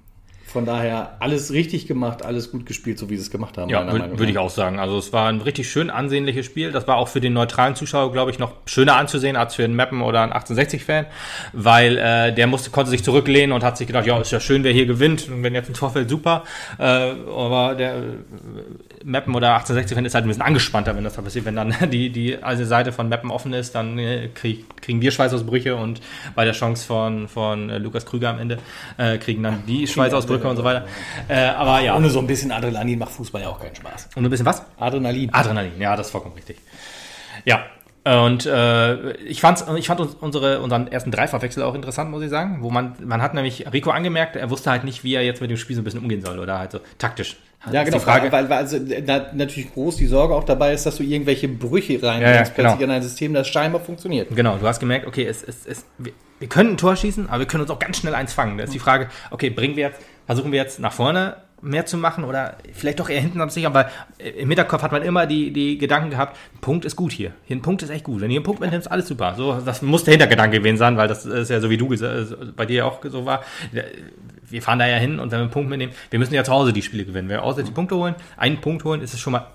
Von 0.56 0.66
daher 0.66 1.18
alles 1.20 1.52
richtig 1.52 1.86
gemacht, 1.86 2.24
alles 2.24 2.50
gut 2.50 2.66
gespielt, 2.66 2.98
so 2.98 3.10
wie 3.10 3.18
sie 3.18 3.24
es 3.24 3.30
gemacht 3.30 3.58
haben. 3.58 3.70
Ja, 3.70 3.92
würde 3.92 4.18
würd 4.18 4.30
ich 4.30 4.38
auch 4.38 4.50
sagen. 4.50 4.80
Also 4.80 4.98
es 4.98 5.12
war 5.12 5.28
ein 5.28 5.42
richtig 5.42 5.70
schön 5.70 5.90
ansehnliches 5.90 6.46
Spiel. 6.46 6.72
Das 6.72 6.88
war 6.88 6.96
auch 6.96 7.10
für 7.10 7.20
den 7.20 7.34
neutralen 7.34 7.76
Zuschauer, 7.76 8.14
glaube 8.14 8.32
ich, 8.32 8.40
noch 8.40 8.54
schöner 8.66 8.96
anzusehen 8.96 9.36
als 9.36 9.56
für 9.56 9.66
einen 9.66 9.76
Mappen 9.76 10.02
oder 10.02 10.22
einen 10.22 10.32
1860-Fan, 10.32 11.08
weil 11.52 11.98
äh, 11.98 12.34
der 12.34 12.48
musste, 12.48 12.70
konnte 12.70 12.90
sich 12.90 13.04
zurücklehnen 13.04 13.52
und 13.52 13.66
hat 13.66 13.78
sich 13.78 13.86
gedacht, 13.86 14.06
ja, 14.06 14.18
ist 14.18 14.32
ja 14.32 14.40
schön, 14.40 14.64
wer 14.64 14.72
hier 14.72 14.86
gewinnt. 14.86 15.28
Und 15.28 15.44
wenn 15.44 15.54
jetzt 15.54 15.70
ein 15.70 15.74
Tor 15.74 15.90
fällt, 15.90 16.10
super. 16.10 16.46
Äh, 16.80 16.84
aber 16.84 17.76
der 17.76 17.96
äh, 17.96 18.02
Mappen 19.04 19.36
oder 19.36 19.58
1860-Fan 19.58 20.06
ist 20.06 20.16
halt 20.16 20.24
ein 20.24 20.30
bisschen 20.30 20.42
angespannter, 20.42 20.96
wenn 20.96 21.04
das 21.04 21.16
da 21.16 21.22
passiert. 21.22 21.44
Wenn 21.44 21.58
dann 21.58 21.76
die, 21.92 22.12
die 22.12 22.42
also 22.42 22.64
Seite 22.64 22.94
von 22.94 23.10
Mappen 23.10 23.30
offen 23.30 23.52
ist, 23.52 23.76
dann 23.76 24.00
äh, 24.00 24.30
krieg, 24.34 24.64
kriegen 24.82 25.02
wir 25.02 25.12
Schweißausbrüche 25.12 25.76
und 25.76 26.00
bei 26.34 26.46
der 26.46 26.54
Chance 26.54 26.86
von, 26.86 27.28
von 27.28 27.70
äh, 27.70 27.78
Lukas 27.78 28.06
Krüger 28.06 28.30
am 28.30 28.40
Ende 28.40 28.58
äh, 28.98 29.18
kriegen 29.18 29.44
dann 29.44 29.64
die 29.68 29.86
Schweißausbrüche 29.86 30.45
und 30.50 30.58
so 30.58 30.64
weiter. 30.64 30.86
Äh, 31.28 31.48
aber 31.48 31.82
ja. 31.82 31.96
Ohne 31.96 32.10
so 32.10 32.20
ein 32.20 32.28
bisschen 32.28 32.52
Adrenalin 32.52 33.00
macht 33.00 33.12
Fußball 33.12 33.42
ja 33.42 33.50
auch 33.50 33.60
keinen 33.60 33.76
Spaß. 33.76 34.10
Und 34.16 34.26
ein 34.26 34.30
bisschen 34.30 34.46
was? 34.46 34.64
Adrenalin. 34.78 35.34
Adrenalin, 35.34 35.80
ja, 35.80 35.96
das 35.96 36.08
ist 36.08 36.12
vollkommen 36.12 36.36
richtig. 36.36 36.58
Ja. 37.46 37.64
Und 38.06 38.46
äh, 38.46 39.14
ich, 39.18 39.42
fand's, 39.42 39.66
ich 39.78 39.88
fand 39.88 40.00
uns, 40.00 40.14
unsere, 40.14 40.62
unseren 40.62 40.88
ersten 40.88 41.10
Dreifachwechsel 41.10 41.64
auch 41.64 41.74
interessant, 41.74 42.12
muss 42.12 42.22
ich 42.22 42.30
sagen. 42.30 42.60
Wo 42.62 42.70
man, 42.70 42.94
man 43.04 43.22
hat 43.22 43.34
nämlich 43.34 43.72
Rico 43.74 43.90
angemerkt, 43.90 44.36
er 44.36 44.52
wusste 44.52 44.70
halt 44.70 44.84
nicht, 44.84 45.04
wie 45.04 45.16
er 45.16 45.24
jetzt 45.24 45.42
mit 45.42 45.50
dem 45.50 45.58
Spiel 45.58 45.76
so 45.76 45.82
ein 45.82 45.86
bisschen 45.86 46.02
umgehen 46.02 46.22
soll 46.22 46.38
oder 46.38 46.60
halt 46.60 46.72
so 46.72 46.80
taktisch. 47.00 47.38
Ja, 47.72 47.84
genau. 47.84 47.98
Die 47.98 48.04
Frage. 48.04 48.32
Weil, 48.32 48.50
weil 48.50 48.58
also, 48.58 48.80
da 48.80 49.28
natürlich 49.34 49.74
groß 49.74 49.98
die 49.98 50.06
Sorge 50.06 50.34
auch 50.36 50.44
dabei 50.44 50.74
ist, 50.74 50.86
dass 50.86 50.98
du 50.98 51.04
irgendwelche 51.04 51.48
Brüche 51.48 51.94
reinbringst 52.02 52.22
Ja, 52.22 52.32
ja, 52.34 52.44
plötzlich 52.44 52.80
genau. 52.80 52.84
in 52.84 52.92
ein 52.92 53.02
System, 53.02 53.34
das 53.34 53.48
scheinbar 53.48 53.82
funktioniert. 53.82 54.36
Genau, 54.36 54.58
du 54.58 54.68
hast 54.68 54.80
gemerkt, 54.80 55.08
okay, 55.08 55.26
es, 55.26 55.44
es, 55.44 55.66
es, 55.66 55.86
wir, 55.98 56.14
wir 56.40 56.48
können 56.48 56.72
ein 56.72 56.78
Tor 56.78 56.96
schießen, 56.96 57.30
aber 57.30 57.40
wir 57.40 57.48
können 57.48 57.62
uns 57.62 57.72
auch 57.72 57.80
ganz 57.80 57.98
schnell 57.98 58.16
eins 58.16 58.34
fangen. 58.34 58.58
Da 58.58 58.66
ist 58.66 58.74
die 58.74 58.80
Frage, 58.80 59.08
okay, 59.32 59.50
bringen 59.50 59.76
wir 59.76 59.88
jetzt, 59.88 60.02
versuchen 60.26 60.52
wir 60.52 60.60
jetzt 60.60 60.80
nach 60.80 60.94
vorne 60.94 61.38
mehr 61.62 61.86
zu 61.86 61.98
machen 61.98 62.24
oder 62.24 62.58
vielleicht 62.74 63.00
doch 63.00 63.10
eher 63.10 63.22
hinten 63.22 63.42
am 63.42 63.50
sichern, 63.50 63.74
weil 63.74 63.88
äh, 64.20 64.30
im 64.30 64.50
Hinterkopf 64.50 64.84
hat 64.84 64.92
man 64.92 65.02
immer 65.02 65.26
die, 65.26 65.52
die 65.52 65.78
Gedanken 65.78 66.10
gehabt, 66.12 66.38
ein 66.54 66.60
Punkt 66.62 66.86
ist 66.86 66.96
gut 66.96 67.12
hier. 67.12 67.32
Hier 67.46 67.56
ein 67.56 67.62
Punkt 67.62 67.82
ist 67.82 67.90
echt 67.90 68.04
gut. 68.04 68.22
Wenn 68.22 68.30
ihr 68.30 68.38
einen 68.38 68.44
Punkt 68.46 68.62
mitnimmst, 68.62 68.92
alles 68.92 69.08
super. 69.08 69.34
So, 69.36 69.54
das 69.66 69.82
muss 69.82 70.04
der 70.04 70.12
Hintergedanke 70.14 70.58
gewesen 70.60 70.78
sein, 70.78 70.98
weil 70.98 71.08
das 71.08 71.26
ist 71.26 71.50
ja 71.50 71.60
so 71.60 71.70
wie 71.70 71.78
du 71.78 71.88
gesa- 71.90 72.52
bei 72.56 72.66
dir 72.66 72.86
auch 72.86 73.00
so 73.04 73.26
war. 73.26 73.42
Wir 74.48 74.62
fahren 74.62 74.80
da 74.80 74.88
ja 74.88 74.98
hin 74.98 75.20
und 75.20 75.32
wenn 75.32 75.40
wir 75.40 75.44
einen 75.44 75.52
Punkt 75.52 75.70
mitnehmen, 75.70 75.94
wir 76.12 76.20
müssen 76.20 76.34
ja 76.34 76.44
zu 76.44 76.52
Hause 76.52 76.72
die 76.72 76.82
Spiele 76.84 77.04
gewinnen. 77.06 77.30
Wenn 77.30 77.38
wir 77.38 77.44
außer 77.44 77.64
die 77.64 77.72
Punkte 77.72 77.96
holen, 77.96 78.16
einen 78.38 78.62
Punkt 78.62 78.84
holen, 78.84 79.02
ist 79.02 79.14
es 79.14 79.20
schon 79.20 79.34
mal 79.34 79.48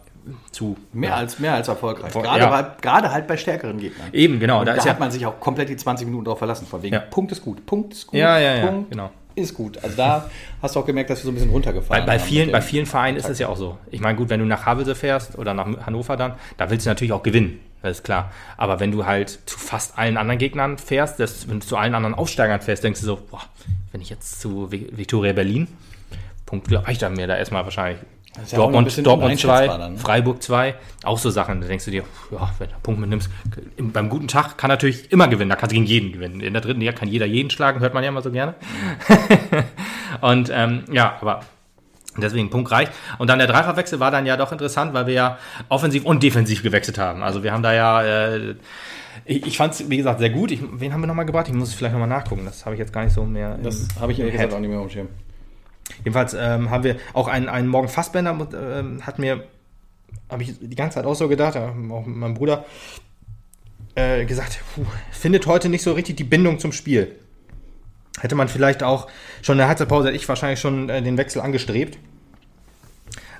zu 0.50 0.76
Mehr 0.92 1.16
als, 1.16 1.38
mehr 1.38 1.54
als 1.54 1.68
erfolgreich. 1.68 2.12
Gerade, 2.12 2.40
ja. 2.40 2.50
bei, 2.50 2.66
gerade 2.82 3.10
halt 3.10 3.26
bei 3.26 3.36
stärkeren 3.36 3.78
Gegnern. 3.78 4.08
Eben, 4.12 4.38
genau. 4.38 4.60
Und 4.60 4.66
Da 4.66 4.72
da 4.72 4.78
ist 4.78 4.84
ja 4.84 4.90
hat 4.92 5.00
man 5.00 5.10
sich 5.10 5.24
auch 5.24 5.40
komplett 5.40 5.68
die 5.70 5.76
20 5.76 6.06
Minuten 6.06 6.26
drauf 6.26 6.38
verlassen. 6.38 6.66
Von 6.66 6.82
wegen, 6.82 6.94
Ja. 6.94 7.00
Punkt 7.00 7.32
ist 7.32 7.42
gut, 7.42 7.64
Punkt 7.64 7.94
ist 7.94 8.06
gut, 8.08 8.18
Ja, 8.18 8.38
ja, 8.38 8.56
ja, 8.56 8.66
Punkt 8.66 8.90
genau. 8.90 9.10
Ist 9.34 9.54
gut. 9.54 9.82
Also 9.82 9.96
da 9.96 10.30
hast 10.62 10.76
du 10.76 10.80
auch 10.80 10.86
gemerkt, 10.86 11.10
dass 11.10 11.20
wir 11.20 11.24
so 11.24 11.30
ein 11.30 11.34
bisschen 11.34 11.50
runtergefallen 11.50 12.04
Bei, 12.06 12.14
bei, 12.14 12.18
vielen, 12.18 12.50
bei 12.52 12.60
vielen 12.60 12.86
Vereinen 12.86 13.16
ist 13.16 13.28
es 13.28 13.38
ja 13.38 13.48
auch 13.48 13.56
so. 13.56 13.78
Ich 13.90 14.00
meine, 14.00 14.16
gut, 14.16 14.28
wenn 14.28 14.40
du 14.40 14.46
nach 14.46 14.66
Havelse 14.66 14.94
fährst 14.94 15.38
oder 15.38 15.54
nach 15.54 15.66
Hannover 15.86 16.16
dann, 16.16 16.34
da 16.56 16.70
willst 16.70 16.86
du 16.86 16.90
natürlich 16.90 17.12
auch 17.12 17.22
gewinnen. 17.22 17.60
Das 17.82 17.98
ist 17.98 18.04
klar. 18.04 18.30
Aber 18.58 18.78
wenn 18.80 18.92
du 18.92 19.06
halt 19.06 19.38
zu 19.46 19.58
fast 19.58 19.96
allen 19.98 20.16
anderen 20.18 20.38
Gegnern 20.38 20.76
fährst, 20.76 21.18
das, 21.18 21.48
wenn 21.48 21.60
du 21.60 21.66
zu 21.66 21.76
allen 21.76 21.94
anderen 21.94 22.14
Aufsteigern 22.14 22.60
fährst, 22.60 22.84
denkst 22.84 23.00
du 23.00 23.06
so, 23.06 23.16
boah, 23.30 23.40
wenn 23.92 24.00
ich 24.02 24.10
jetzt 24.10 24.40
zu 24.40 24.68
Vi- 24.70 24.88
Viktoria 24.96 25.32
Berlin, 25.32 25.66
Punkt 26.44 26.70
reicht 26.70 27.00
dann 27.02 27.14
mir 27.14 27.26
da 27.26 27.36
erstmal 27.36 27.64
wahrscheinlich. 27.64 28.02
Ja 28.36 28.56
Dortmund, 28.56 28.86
Dortmund 29.06 29.38
2, 29.40 29.50
uneinschätzbar 29.52 29.78
dann, 29.78 29.92
ne? 29.94 29.98
Freiburg 29.98 30.42
2, 30.42 30.74
auch 31.02 31.18
so 31.18 31.30
Sachen. 31.30 31.60
Da 31.60 31.66
denkst 31.66 31.84
du 31.84 31.90
dir, 31.90 32.04
ja, 32.30 32.50
wenn 32.58 32.68
du 32.68 32.74
einen 32.74 32.82
Punkt 32.82 33.00
mitnimmst, 33.00 33.28
im- 33.76 33.92
beim 33.92 34.08
guten 34.08 34.28
Tag 34.28 34.56
kann 34.56 34.68
natürlich 34.68 35.10
immer 35.10 35.26
gewinnen. 35.28 35.50
Da 35.50 35.56
kannst 35.56 35.72
du 35.72 35.74
gegen 35.74 35.86
jeden 35.86 36.12
gewinnen. 36.12 36.40
In 36.40 36.52
der 36.52 36.62
dritten 36.62 36.80
Liga 36.80 36.92
kann 36.92 37.08
jeder 37.08 37.26
jeden 37.26 37.50
schlagen, 37.50 37.80
hört 37.80 37.92
man 37.92 38.02
ja 38.04 38.08
immer 38.08 38.22
so 38.22 38.30
gerne. 38.30 38.54
Und 40.20 40.50
ähm, 40.54 40.84
ja, 40.92 41.16
aber 41.20 41.40
Deswegen 42.16 42.50
Punkt 42.50 42.70
reicht. 42.72 42.90
Und 43.18 43.30
dann 43.30 43.38
der 43.38 43.46
Dreifachwechsel 43.46 44.00
war 44.00 44.10
dann 44.10 44.26
ja 44.26 44.36
doch 44.36 44.50
interessant, 44.50 44.92
weil 44.94 45.06
wir 45.06 45.14
ja 45.14 45.38
offensiv 45.68 46.04
und 46.04 46.22
defensiv 46.24 46.62
gewechselt 46.62 46.98
haben. 46.98 47.22
Also 47.22 47.44
wir 47.44 47.52
haben 47.52 47.62
da 47.62 47.72
ja, 47.72 48.02
äh, 48.02 48.56
ich, 49.24 49.46
ich 49.46 49.56
fand 49.56 49.74
es, 49.74 49.88
wie 49.88 49.96
gesagt, 49.96 50.18
sehr 50.18 50.30
gut. 50.30 50.50
Ich, 50.50 50.60
wen 50.72 50.92
haben 50.92 51.00
wir 51.02 51.06
nochmal 51.06 51.24
gebracht? 51.24 51.46
Ich 51.48 51.54
muss 51.54 51.68
es 51.68 51.74
vielleicht 51.74 51.92
nochmal 51.92 52.08
nachgucken. 52.08 52.44
Das 52.44 52.66
habe 52.66 52.74
ich 52.74 52.80
jetzt 52.80 52.92
gar 52.92 53.04
nicht 53.04 53.14
so 53.14 53.24
mehr. 53.24 53.58
Das 53.62 53.86
habe 54.00 54.10
ich 54.10 54.18
ehrlich 54.18 54.32
gesagt 54.34 54.52
auch 54.52 54.58
nicht 54.58 54.70
mehr 54.70 54.80
auf 54.80 54.88
dem 54.88 54.92
Schirm. 54.92 55.08
Jedenfalls 55.98 56.34
ähm, 56.34 56.70
haben 56.70 56.84
wir 56.84 56.96
auch 57.12 57.28
einen, 57.28 57.48
einen 57.48 57.68
Morgen 57.68 57.88
Fassbender, 57.88 58.48
ähm, 58.54 59.06
hat 59.06 59.18
mir, 59.18 59.44
habe 60.28 60.42
ich 60.42 60.54
die 60.60 60.76
ganze 60.76 60.96
Zeit 60.96 61.06
auch 61.06 61.14
so 61.14 61.28
gedacht, 61.28 61.56
auch 61.56 61.74
mit 61.74 62.16
meinem 62.16 62.34
Bruder, 62.34 62.64
äh, 63.94 64.24
gesagt, 64.24 64.60
puh, 64.74 64.84
findet 65.10 65.46
heute 65.46 65.68
nicht 65.68 65.82
so 65.82 65.92
richtig 65.92 66.16
die 66.16 66.24
Bindung 66.24 66.58
zum 66.58 66.72
Spiel. 66.72 67.16
Hätte 68.20 68.34
man 68.34 68.48
vielleicht 68.48 68.82
auch 68.82 69.08
schon 69.42 69.54
in 69.54 69.58
der 69.58 69.68
Halbzeitpause, 69.68 70.08
hätte 70.08 70.16
ich 70.16 70.28
wahrscheinlich 70.28 70.60
schon 70.60 70.88
äh, 70.88 71.02
den 71.02 71.16
Wechsel 71.16 71.40
angestrebt. 71.40 71.98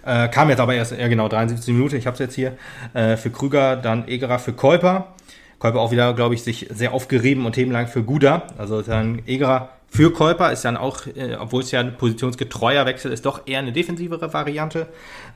Äh, 0.05 0.29
kam 0.29 0.49
jetzt 0.49 0.61
aber 0.61 0.75
erst, 0.75 0.93
ja 0.93 1.09
genau, 1.09 1.29
73 1.29 1.75
Minuten, 1.75 1.97
ich 1.97 2.07
habe 2.07 2.15
es 2.15 2.21
jetzt 2.21 2.35
hier, 2.35 2.57
äh, 2.95 3.17
für 3.17 3.31
Krüger, 3.31 3.77
dann 3.77 4.09
Egerer 4.09 4.39
für 4.39 4.53
Käuper. 4.53 5.15
Käuper 5.59 5.81
auch 5.81 5.91
wieder, 5.91 6.15
glaube 6.15 6.35
ich, 6.35 6.43
sich 6.43 6.69
sehr 6.71 6.95
aufgerieben 6.95 7.45
und 7.45 7.53
themenlang 7.53 7.87
für 7.87 8.03
Guda. 8.03 8.45
Also 8.57 8.81
dann 8.81 9.23
Egerer 9.27 9.69
für 9.91 10.13
Käuper 10.13 10.53
ist 10.53 10.65
dann 10.65 10.77
auch, 10.77 11.07
äh, 11.07 11.35
obwohl 11.39 11.63
es 11.63 11.73
ja 11.73 11.81
ein 11.81 11.97
positionsgetreuer 11.97 12.87
Wechsel 12.87 13.13
ist, 13.13 13.27
doch 13.27 13.47
eher 13.47 13.59
eine 13.59 13.73
defensivere 13.73 14.33
Variante. 14.33 14.87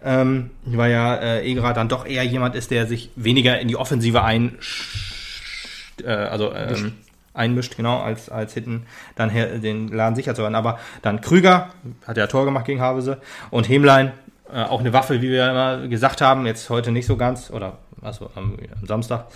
Ähm, 0.03 0.51
weil 0.65 0.93
ja 0.93 1.17
äh, 1.17 1.45
Egerer 1.45 1.73
dann 1.73 1.89
doch 1.89 2.07
eher 2.07 2.23
jemand 2.23 2.55
ist, 2.55 2.71
der 2.71 2.87
sich 2.87 3.11
weniger 3.17 3.59
in 3.59 3.67
die 3.67 3.77
Offensive 3.77 4.23
ein, 4.23 4.57
äh, 6.05 6.09
also 6.09 6.55
ähm, 6.55 6.93
einmischt, 7.35 7.77
genau, 7.77 7.99
als, 8.01 8.29
als 8.29 8.55
hinten 8.55 8.87
dann 9.17 9.29
her, 9.29 9.59
den 9.59 9.89
Laden 9.89 10.15
sicher 10.15 10.37
zu 10.37 10.43
halten. 10.43 10.55
Aber 10.55 10.79
dann 11.03 11.21
Krüger, 11.21 11.71
hat 12.07 12.17
ja 12.17 12.29
Tor 12.29 12.45
gemacht 12.45 12.65
gegen 12.65 12.81
Havese 12.81 13.21
und 13.51 13.69
Hemlein, 13.69 14.13
äh, 14.53 14.63
auch 14.63 14.81
eine 14.81 14.93
Waffe, 14.93 15.21
wie 15.21 15.31
wir 15.31 15.51
immer 15.51 15.89
gesagt 15.89 16.21
haben, 16.21 16.47
jetzt 16.47 16.71
heute 16.71 16.93
nicht 16.93 17.07
so 17.07 17.17
ganz, 17.17 17.51
oder 17.51 17.79
also 18.03 18.31
am, 18.37 18.57
am 18.81 18.87
Samstag. 18.87 19.27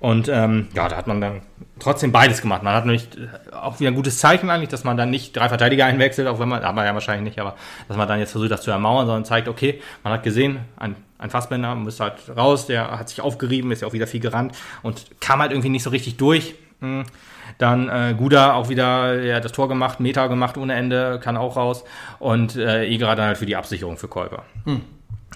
Und 0.00 0.28
ähm, 0.28 0.68
ja, 0.74 0.88
da 0.88 0.96
hat 0.96 1.06
man 1.06 1.20
dann 1.20 1.42
trotzdem 1.78 2.10
beides 2.10 2.40
gemacht. 2.40 2.62
Man 2.62 2.74
hat 2.74 2.86
nämlich 2.86 3.08
äh, 3.18 3.54
auch 3.54 3.80
wieder 3.80 3.90
ein 3.90 3.94
gutes 3.94 4.18
Zeichen 4.18 4.48
eigentlich, 4.48 4.70
dass 4.70 4.82
man 4.82 4.96
dann 4.96 5.10
nicht 5.10 5.36
drei 5.36 5.48
Verteidiger 5.48 5.84
einwechselt, 5.84 6.26
auch 6.26 6.38
wenn 6.38 6.48
man, 6.48 6.62
aber 6.62 6.84
ja 6.84 6.94
wahrscheinlich 6.94 7.24
nicht, 7.24 7.38
aber 7.38 7.54
dass 7.86 7.96
man 7.96 8.08
dann 8.08 8.18
jetzt 8.18 8.32
versucht, 8.32 8.50
das 8.50 8.62
zu 8.62 8.70
ermauern, 8.70 9.06
sondern 9.06 9.24
zeigt, 9.24 9.46
okay, 9.46 9.80
man 10.02 10.12
hat 10.14 10.22
gesehen, 10.22 10.60
ein, 10.76 10.96
ein 11.18 11.30
Fassbänder 11.30 11.74
muss 11.74 12.00
halt 12.00 12.14
raus, 12.34 12.66
der 12.66 12.98
hat 12.98 13.10
sich 13.10 13.20
aufgerieben, 13.20 13.70
ist 13.72 13.82
ja 13.82 13.88
auch 13.88 13.92
wieder 13.92 14.06
viel 14.06 14.20
gerannt 14.20 14.56
und 14.82 15.20
kam 15.20 15.40
halt 15.40 15.52
irgendwie 15.52 15.68
nicht 15.68 15.82
so 15.82 15.90
richtig 15.90 16.16
durch. 16.16 16.54
Hm. 16.80 17.04
Dann 17.58 17.90
äh, 17.90 18.14
Guda 18.16 18.54
auch 18.54 18.70
wieder 18.70 19.22
ja, 19.22 19.40
das 19.40 19.52
Tor 19.52 19.68
gemacht, 19.68 20.00
Meter 20.00 20.28
gemacht 20.30 20.56
ohne 20.56 20.74
Ende, 20.74 21.20
kann 21.22 21.36
auch 21.36 21.56
raus. 21.56 21.84
Und 22.18 22.56
äh, 22.56 22.84
Egerer 22.84 23.16
dann 23.16 23.26
halt 23.26 23.38
für 23.38 23.44
die 23.44 23.56
Absicherung 23.56 23.98
für 23.98 24.08
Käuper. 24.08 24.44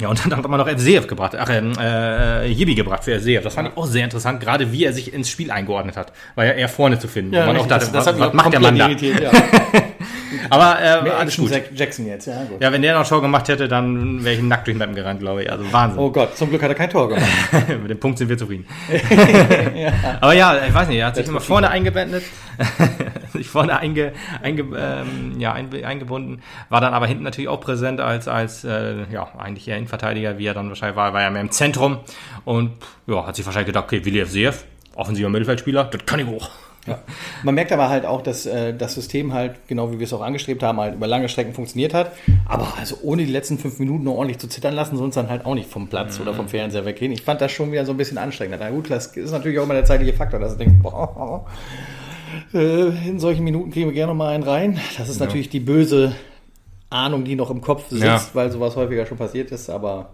Ja, 0.00 0.08
und 0.08 0.20
dann 0.24 0.36
hat 0.36 0.48
man 0.48 0.58
noch 0.58 0.66
Erseev 0.66 1.06
gebracht, 1.06 1.36
ach, 1.38 1.48
ähm, 1.50 1.72
äh, 1.78 2.46
Jibi 2.48 2.74
gebracht 2.74 3.04
für 3.04 3.12
Erseev. 3.12 3.44
Das 3.44 3.54
fand 3.54 3.68
ich 3.68 3.76
auch 3.76 3.86
sehr 3.86 4.02
interessant, 4.02 4.40
gerade 4.40 4.72
wie 4.72 4.84
er 4.84 4.92
sich 4.92 5.14
ins 5.14 5.28
Spiel 5.30 5.52
eingeordnet 5.52 5.96
hat. 5.96 6.12
War 6.34 6.44
ja 6.44 6.52
eher 6.52 6.68
vorne 6.68 6.98
zu 6.98 7.06
finden. 7.06 7.32
wo 7.32 7.38
man 7.46 7.56
auch 7.56 7.68
dachte, 7.68 7.88
was, 7.92 8.06
hat 8.08 8.16
mich 8.16 8.22
was 8.24 8.30
auch 8.30 8.34
macht 8.34 8.52
der 8.52 8.60
Mann 8.60 8.76
da? 8.76 8.88
Ja. 8.94 9.30
Aber 10.50 10.82
äh, 11.06 11.10
alles 11.10 11.36
gut. 11.36 11.50
Jack- 11.50 11.70
Jackson 11.74 12.06
jetzt, 12.06 12.26
ja 12.26 12.42
gut. 12.44 12.60
Ja, 12.60 12.72
wenn 12.72 12.82
der 12.82 12.98
noch 12.98 13.08
Tor 13.08 13.22
gemacht 13.22 13.48
hätte, 13.48 13.68
dann 13.68 14.22
wäre 14.24 14.34
ich 14.34 14.42
nackt 14.42 14.66
durch 14.66 14.74
den 14.74 14.78
Mappen 14.80 14.94
gerannt, 14.96 15.20
glaube 15.20 15.44
ich. 15.44 15.50
Also 15.50 15.72
Wahnsinn. 15.72 15.98
Oh 16.00 16.10
Gott, 16.10 16.36
zum 16.36 16.50
Glück 16.50 16.60
hat 16.62 16.68
er 16.70 16.74
kein 16.74 16.90
Tor 16.90 17.08
gemacht. 17.08 17.24
Mit 17.80 17.90
dem 17.90 18.00
Punkt 18.00 18.18
sind 18.18 18.28
wir 18.28 18.36
zufrieden. 18.36 18.66
Aber 20.20 20.32
ja, 20.34 20.56
ich 20.66 20.74
weiß 20.74 20.88
nicht, 20.88 20.98
er 20.98 21.06
hat 21.06 21.16
sich 21.16 21.26
immer 21.28 21.40
vorne 21.40 21.70
eingebettet, 21.70 22.24
sich 23.38 23.48
vorne 23.48 23.78
einge, 23.78 24.12
einge, 24.42 24.62
ähm, 24.76 25.38
ja, 25.38 25.52
einge, 25.52 25.86
eingebunden, 25.86 26.42
war 26.68 26.80
dann 26.80 26.94
aber 26.94 27.06
hinten 27.06 27.24
natürlich 27.24 27.48
auch 27.48 27.60
präsent 27.60 28.00
als, 28.00 28.28
als 28.28 28.64
äh, 28.64 29.04
ja, 29.12 29.28
eigentlich 29.38 29.68
eher 29.68 29.76
Innenverteidiger, 29.76 30.38
wie 30.38 30.46
er 30.46 30.54
dann 30.54 30.68
wahrscheinlich 30.68 30.96
war, 30.96 31.12
war 31.12 31.22
ja 31.22 31.30
mehr 31.30 31.42
im 31.42 31.50
Zentrum 31.50 31.98
und 32.44 32.72
ja, 33.06 33.26
hat 33.26 33.36
sich 33.36 33.44
wahrscheinlich 33.44 33.66
gedacht, 33.66 33.84
okay, 33.84 34.04
Willi 34.04 34.24
FCF, 34.24 34.64
offensiver 34.94 35.28
Mittelfeldspieler, 35.28 35.84
das 35.84 36.06
kann 36.06 36.20
ich 36.20 36.26
hoch. 36.26 36.50
Ja. 36.86 36.98
Man 37.42 37.54
merkt 37.54 37.72
aber 37.72 37.88
halt 37.88 38.04
auch, 38.04 38.20
dass 38.20 38.44
äh, 38.44 38.74
das 38.74 38.94
System 38.94 39.32
halt, 39.32 39.54
genau 39.68 39.90
wie 39.90 39.98
wir 39.98 40.04
es 40.04 40.12
auch 40.12 40.20
angestrebt 40.20 40.62
haben, 40.62 40.78
halt 40.78 40.94
über 40.94 41.06
lange 41.06 41.30
Strecken 41.30 41.54
funktioniert 41.54 41.94
hat. 41.94 42.12
Aber 42.44 42.74
also 42.78 42.98
ohne 43.02 43.24
die 43.24 43.32
letzten 43.32 43.58
fünf 43.58 43.78
Minuten 43.78 44.04
noch 44.04 44.14
ordentlich 44.14 44.38
zu 44.38 44.48
zittern 44.48 44.74
lassen, 44.74 44.98
sonst 44.98 45.16
dann 45.16 45.30
halt 45.30 45.46
auch 45.46 45.54
nicht 45.54 45.70
vom 45.70 45.88
Platz 45.88 46.20
oder 46.20 46.34
vom 46.34 46.48
Fernseher 46.48 46.84
weggehen. 46.84 47.10
Ich 47.10 47.22
fand 47.22 47.40
das 47.40 47.52
schon 47.52 47.72
wieder 47.72 47.86
so 47.86 47.92
ein 47.92 47.96
bisschen 47.96 48.18
anstrengend. 48.18 48.58
Na 48.60 48.68
gut, 48.68 48.90
das 48.90 49.06
ist 49.16 49.30
natürlich 49.30 49.58
auch 49.58 49.64
immer 49.64 49.74
der 49.74 49.86
zeitliche 49.86 50.12
Faktor, 50.12 50.40
dass 50.40 50.52
du 50.52 50.58
denkst, 50.58 50.82
boah, 50.82 51.46
in 52.52 53.18
solchen 53.18 53.44
Minuten 53.44 53.70
kriegen 53.70 53.86
wir 53.86 53.94
gerne 53.94 54.12
noch 54.12 54.18
mal 54.18 54.28
einen 54.34 54.44
rein. 54.44 54.80
Das 54.98 55.08
ist 55.08 55.20
natürlich 55.20 55.48
die 55.48 55.60
böse 55.60 56.14
Ahnung, 56.90 57.24
die 57.24 57.34
noch 57.36 57.50
im 57.50 57.60
Kopf 57.60 57.88
sitzt, 57.90 58.02
Ja. 58.04 58.20
weil 58.34 58.50
sowas 58.50 58.76
häufiger 58.76 59.06
schon 59.06 59.18
passiert 59.18 59.50
ist, 59.50 59.68
aber 59.70 60.10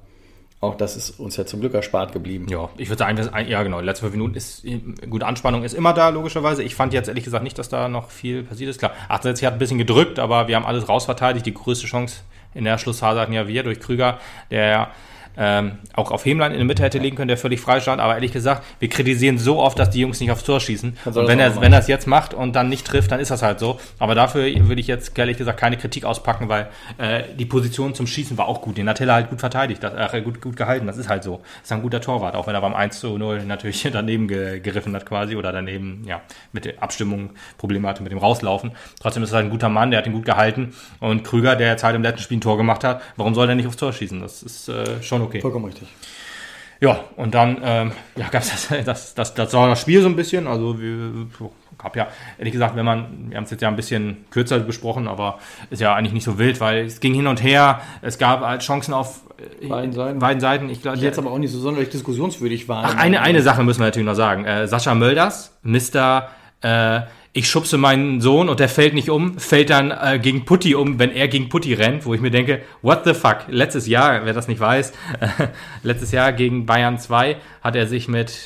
auch 0.63 0.75
das 0.77 0.97
ist 0.97 1.19
uns 1.19 1.37
ja 1.37 1.47
zum 1.47 1.61
Glück 1.61 1.73
erspart 1.75 2.13
geblieben. 2.13 2.47
Ja, 2.51 2.69
ich 2.77 2.89
würde 2.91 2.99
sagen, 2.99 3.17
das, 3.17 3.31
ja 3.49 3.63
genau, 3.63 3.81
die 3.81 3.87
letzten 3.87 4.05
fünf 4.07 4.15
Minuten 4.15 4.35
ist, 4.35 4.65
gute 5.09 5.27
Anspannung 5.27 5.63
ist 5.65 5.73
immer 5.73 5.95
da, 5.95 6.11
logischerweise. 6.11 6.63
Ich 6.63 6.75
fand 6.75 6.93
jetzt 6.93 7.09
ehrlich 7.09 7.25
gesagt 7.25 7.45
nicht, 7.45 7.59
dass 7.59 7.69
da 7.71 7.89
noch 7.89 8.11
viel 8.11 8.43
passiert 8.43 8.69
ist. 8.69 8.79
Klar, 8.79 8.93
68 9.09 9.47
hat 9.47 9.55
ein 9.55 9.59
bisschen 9.59 9.79
gedrückt, 9.79 10.19
aber 10.19 10.49
wir 10.49 10.57
haben 10.57 10.67
alles 10.67 10.89
rausverteidigt. 10.89 11.47
Die 11.47 11.55
größte 11.55 11.87
Chance 11.87 12.21
in 12.55 12.65
der 12.65 12.77
Schlussphase 12.79 13.21
hatten 13.21 13.33
ja 13.33 13.47
wir 13.49 13.63
durch 13.63 13.81
Krüger, 13.81 14.19
der 14.51 14.91
ähm, 15.37 15.73
auch 15.95 16.11
auf 16.11 16.25
Hemlein 16.25 16.53
in 16.53 16.59
der 16.59 16.67
Mitte 16.67 16.83
hätte 16.83 16.99
legen 16.99 17.17
können, 17.17 17.29
der 17.29 17.37
völlig 17.37 17.61
frei 17.61 17.81
stand. 17.81 18.01
Aber 18.01 18.15
ehrlich 18.15 18.33
gesagt, 18.33 18.65
wir 18.79 18.89
kritisieren 18.89 19.39
so 19.39 19.59
oft, 19.59 19.79
dass 19.79 19.91
die 19.91 20.01
Jungs 20.01 20.21
nicht 20.21 20.31
aufs 20.31 20.45
Tor 20.45 20.61
schießen. 20.61 20.97
Und 21.05 21.29
wenn 21.29 21.39
er, 21.39 21.61
wenn 21.61 21.73
er 21.73 21.79
es 21.79 21.89
jetzt 21.89 22.07
macht 22.07 22.35
und 22.35 22.55
dann 22.57 22.69
nicht 22.69 22.87
trifft, 22.87 23.11
dann 23.13 23.21
ist 23.21 23.31
das 23.31 23.43
halt 23.43 23.59
so. 23.59 23.79
Aber 23.99 24.15
dafür 24.15 24.43
würde 24.69 24.81
ich 24.81 24.87
jetzt 24.87 25.17
ehrlich 25.19 25.37
gesagt 25.37 25.59
keine 25.59 25.77
Kritik 25.77 26.05
auspacken, 26.05 26.49
weil 26.49 26.69
äh, 26.99 27.23
die 27.39 27.47
Position 27.47 27.95
zum 27.95 28.07
Schießen 28.07 28.37
war 28.39 28.49
auch 28.49 28.61
gut. 28.63 28.79
Den 28.79 28.89
hat 28.89 28.99
Hiller 28.99 29.15
halt 29.15 29.31
gut 29.31 29.41
verteidigt, 29.41 29.83
das, 29.83 30.13
äh, 30.13 30.23
gut, 30.23 30.41
gut 30.41 30.57
gehalten. 30.57 30.87
Das 30.87 30.97
ist 30.97 31.09
halt 31.09 31.25
so. 31.25 31.43
Ist 31.63 31.73
ein 31.73 31.83
guter 31.83 32.01
Torwart, 32.01 32.35
auch 32.35 32.47
wenn 32.47 32.55
er 32.55 32.61
beim 32.61 32.75
1 32.75 33.01
zu 33.01 33.17
0 33.17 33.45
natürlich 33.45 33.89
daneben 33.93 34.29
ge 34.29 34.61
geriffen 34.61 34.95
hat 34.95 35.07
quasi 35.07 35.37
oder 35.37 35.53
daneben, 35.53 36.03
ja, 36.07 36.21
mit 36.53 36.65
der 36.65 36.83
Abstimmung 36.83 37.31
Probleme 37.59 37.89
hatte 37.89 38.03
mit 38.03 38.13
dem 38.13 38.19
Rauslaufen. 38.19 38.73
Trotzdem 39.01 39.23
ist 39.23 39.33
er 39.33 39.37
halt 39.37 39.47
ein 39.47 39.51
guter 39.51 39.69
Mann, 39.69 39.91
der 39.91 39.99
hat 39.99 40.07
ihn 40.07 40.13
gut 40.13 40.25
gehalten. 40.25 40.75
Und 40.99 41.25
Krüger, 41.25 41.57
der 41.57 41.69
jetzt 41.69 41.85
halt 41.85 41.97
im 41.97 42.03
letzten 42.03 42.23
Spiel 42.23 42.39
ein 42.39 42.41
Tor 42.41 42.57
gemacht 42.57 42.85
hat, 42.85 43.03
warum 43.17 43.35
soll 43.35 43.49
er 43.49 43.55
nicht 43.55 43.67
aufs 43.67 43.77
Tor 43.77 43.93
schießen? 43.93 44.21
Das 44.21 44.43
ist 44.43 44.69
äh, 44.69 45.03
schon 45.03 45.20
okay. 45.21 45.41
Vollkommen 45.41 45.67
richtig. 45.67 45.89
Ja, 46.81 47.05
und 47.17 47.35
dann 47.35 47.59
ähm, 47.63 47.93
ja, 48.17 48.29
gab 48.29 48.43
es 48.43 48.69
das, 48.69 48.85
das, 48.85 49.15
das, 49.15 49.35
das 49.35 49.53
war 49.53 49.69
das 49.69 49.81
Spiel 49.81 50.01
so 50.01 50.09
ein 50.09 50.17
bisschen. 50.17 50.47
Also 50.47 50.81
wir 50.81 51.29
gab 51.77 51.97
ja, 51.97 52.09
ehrlich 52.39 52.53
gesagt, 52.53 52.75
wenn 52.77 52.85
man, 52.85 53.31
wir 53.31 53.37
haben 53.37 53.45
es 53.45 53.51
jetzt 53.51 53.61
ja 53.61 53.69
ein 53.69 53.77
bisschen 53.77 54.25
kürzer 54.31 54.59
besprochen, 54.61 55.07
aber 55.07 55.39
ist 55.71 55.81
ja 55.81 55.95
eigentlich 55.95 56.13
nicht 56.13 56.25
so 56.25 56.39
wild, 56.39 56.61
weil 56.61 56.87
es 56.87 57.01
ging 57.01 57.15
hin 57.15 57.27
und 57.27 57.43
her, 57.43 57.81
es 58.03 58.19
gab 58.19 58.41
halt 58.41 58.63
Chancen 58.63 58.95
auf 58.95 59.21
äh, 59.61 59.67
beiden 59.67 59.93
Seiten. 59.93 60.19
Beiden 60.19 60.41
Seiten. 60.41 60.71
Ich 60.71 60.81
glaube, 60.81 60.99
die 60.99 61.05
jetzt 61.05 61.19
aber 61.19 61.31
auch 61.31 61.39
nicht 61.39 61.53
so 61.53 61.59
sonderlich 61.59 61.91
diskussionswürdig 61.91 62.69
waren. 62.69 62.87
Ach, 62.87 62.97
eine, 62.97 63.21
eine 63.21 63.43
Sache 63.43 63.63
müssen 63.63 63.81
wir 63.81 63.87
natürlich 63.87 64.07
noch 64.07 64.15
sagen. 64.15 64.45
Äh, 64.45 64.67
Sascha 64.67 64.95
Mölders, 64.95 65.59
Mr. 65.63 66.29
Äh, 66.63 67.01
ich 67.33 67.49
schubse 67.49 67.79
meinen 67.79 68.21
Sohn 68.21 68.49
und 68.49 68.59
der 68.59 68.69
fällt 68.69 68.95
nicht 68.95 69.09
um, 69.09 69.39
fällt 69.39 69.71
dann 69.71 69.93
äh, 69.93 70.19
gegen 70.21 70.45
Putti 70.45 70.75
um, 70.75 70.99
wenn 70.99 71.13
er 71.13 71.29
gegen 71.29 71.49
Putti 71.49 71.75
rennt, 71.75 72.05
wo 72.05 72.13
ich 72.13 72.21
mir 72.21 72.31
denke, 72.31 72.63
what 72.83 73.05
the 73.05 73.15
fuck? 73.15 73.45
Letztes 73.49 73.87
Jahr, 73.87 74.25
wer 74.25 74.33
das 74.33 74.49
nicht 74.49 74.61
weiß, 74.61 74.91
äh, 75.21 75.47
letztes 75.83 76.11
Jahr 76.11 76.33
gegen 76.33 76.67
Bayern 76.67 76.99
2 76.99 77.37
hat 77.63 77.77
er 77.77 77.87
sich 77.87 78.09
mit, 78.09 78.37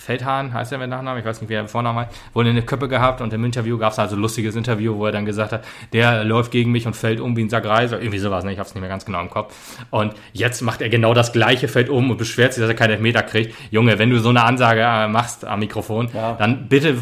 Feldhahn 0.00 0.54
heißt 0.54 0.72
er 0.72 0.78
mit 0.78 0.88
Nachnamen, 0.88 1.20
ich 1.20 1.26
weiß 1.26 1.40
nicht, 1.40 1.50
wie 1.50 1.54
er 1.54 1.62
mit 1.62 1.70
Vornamen 1.70 2.00
heißt, 2.00 2.10
wohl 2.32 2.46
eine 2.46 2.62
Köppe 2.62 2.88
gehabt 2.88 3.20
und 3.20 3.32
im 3.32 3.44
Interview 3.44 3.76
gab 3.76 3.92
es 3.92 3.98
also 3.98 4.16
ein 4.16 4.22
lustiges 4.22 4.56
Interview, 4.56 4.96
wo 4.96 5.06
er 5.06 5.12
dann 5.12 5.26
gesagt 5.26 5.52
hat, 5.52 5.64
der 5.92 6.24
läuft 6.24 6.50
gegen 6.50 6.72
mich 6.72 6.86
und 6.86 6.96
fällt 6.96 7.20
um 7.20 7.36
wie 7.36 7.42
ein 7.42 7.50
Sack 7.50 7.66
Reis, 7.66 7.92
irgendwie 7.92 8.18
sowas, 8.18 8.42
ne? 8.44 8.52
ich 8.52 8.58
hab's 8.58 8.74
nicht 8.74 8.80
mehr 8.80 8.88
ganz 8.88 9.04
genau 9.04 9.20
im 9.20 9.28
Kopf. 9.28 9.54
Und 9.90 10.14
jetzt 10.32 10.62
macht 10.62 10.80
er 10.80 10.88
genau 10.88 11.12
das 11.12 11.32
gleiche, 11.32 11.68
fällt 11.68 11.90
um 11.90 12.10
und 12.10 12.16
beschwert 12.16 12.54
sich, 12.54 12.62
dass 12.62 12.70
er 12.70 12.74
keinen 12.74 12.92
Elfmeter 12.92 13.22
kriegt. 13.22 13.54
Junge, 13.70 13.98
wenn 13.98 14.08
du 14.08 14.18
so 14.20 14.30
eine 14.30 14.42
Ansage 14.42 14.80
äh, 14.80 15.06
machst 15.06 15.44
am 15.44 15.60
Mikrofon, 15.60 16.08
ja. 16.14 16.34
dann 16.34 16.68
bitte 16.68 16.90
äh, 16.90 16.94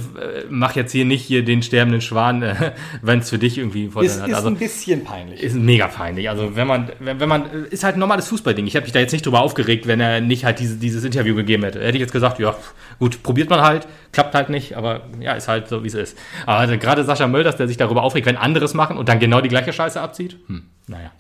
mach 0.51 0.75
jetzt 0.75 0.91
hier 0.91 1.05
nicht 1.05 1.25
hier 1.25 1.45
den 1.45 1.63
sterbenden 1.63 2.01
Schwan, 2.01 2.43
äh, 2.43 2.73
wenn 3.03 3.21
es 3.21 3.31
für 3.31 3.39
dich 3.39 3.59
irgendwie 3.59 3.89
Vorteil 3.89 4.23
hat. 4.23 4.29
Ist 4.29 4.35
also, 4.35 4.49
ein 4.49 4.57
bisschen 4.57 5.05
peinlich. 5.05 5.41
Ist 5.41 5.55
mega 5.55 5.87
peinlich. 5.87 6.29
Also 6.29 6.57
wenn 6.57 6.67
man, 6.67 6.91
wenn, 6.99 7.21
wenn 7.21 7.29
man, 7.29 7.67
ist 7.71 7.85
halt 7.85 7.97
ein 7.97 8.01
normales 8.01 8.27
Fußballding. 8.29 8.67
Ich 8.67 8.75
habe 8.75 8.85
mich 8.85 8.93
da 8.93 8.99
jetzt 8.99 9.13
nicht 9.13 9.25
drüber 9.25 9.41
aufgeregt, 9.41 9.87
wenn 9.87 10.01
er 10.01 10.21
nicht 10.21 10.45
halt 10.45 10.59
diese, 10.59 10.77
dieses 10.77 11.05
Interview 11.05 11.35
gegeben 11.35 11.63
hätte. 11.63 11.81
Hätte 11.81 11.97
ich 11.97 12.01
jetzt 12.01 12.13
gesagt, 12.13 12.39
ja, 12.39 12.57
gut, 12.99 13.23
probiert 13.23 13.51
man 13.51 13.61
halt, 13.61 13.87
klappt 14.13 14.35
halt 14.35 14.49
nicht, 14.49 14.77
aber 14.77 15.03
ja, 15.21 15.33
ist 15.33 15.49
halt 15.49 15.69
so, 15.69 15.83
wie 15.85 15.89
es 15.89 15.95
ist. 15.95 16.19
Aber 16.47 16.59
also, 16.59 16.79
gerade 16.79 17.05
Sascha 17.05 17.27
Mölders, 17.27 17.57
der 17.57 17.69
sich 17.69 17.77
darüber 17.77 18.03
aufregt, 18.03 18.27
wenn 18.27 18.37
anderes 18.37 18.75
machen 18.75 18.97
und 18.97 19.09
dann 19.09 19.19
genau 19.19 19.41
die 19.41 19.49
gleiche 19.49 19.73
Scheiße 19.73 20.01
abzieht, 20.01 20.37
hm, 20.47 20.65
naja. 20.87 21.11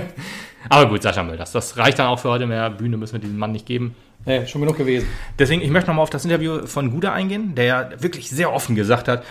aber 0.68 0.88
gut, 0.88 1.02
Sascha 1.02 1.22
Mölders, 1.22 1.52
das 1.52 1.76
reicht 1.76 1.98
dann 1.98 2.06
auch 2.06 2.18
für 2.18 2.30
heute. 2.30 2.46
Mehr 2.46 2.70
Bühne 2.70 2.96
müssen 2.96 3.14
wir 3.14 3.20
diesem 3.20 3.38
Mann 3.38 3.52
nicht 3.52 3.66
geben. 3.66 3.94
Nee, 4.24 4.44
schon 4.46 4.60
genug 4.60 4.76
gewesen. 4.76 5.06
Deswegen, 5.38 5.62
ich 5.62 5.70
möchte 5.70 5.88
nochmal 5.88 6.02
auf 6.02 6.10
das 6.10 6.24
Interview 6.24 6.66
von 6.66 6.90
Guda 6.90 7.12
eingehen, 7.12 7.54
der 7.54 7.64
ja 7.64 7.90
wirklich 8.02 8.28
sehr 8.28 8.52
offen 8.52 8.74
gesagt 8.74 9.06
hat, 9.06 9.24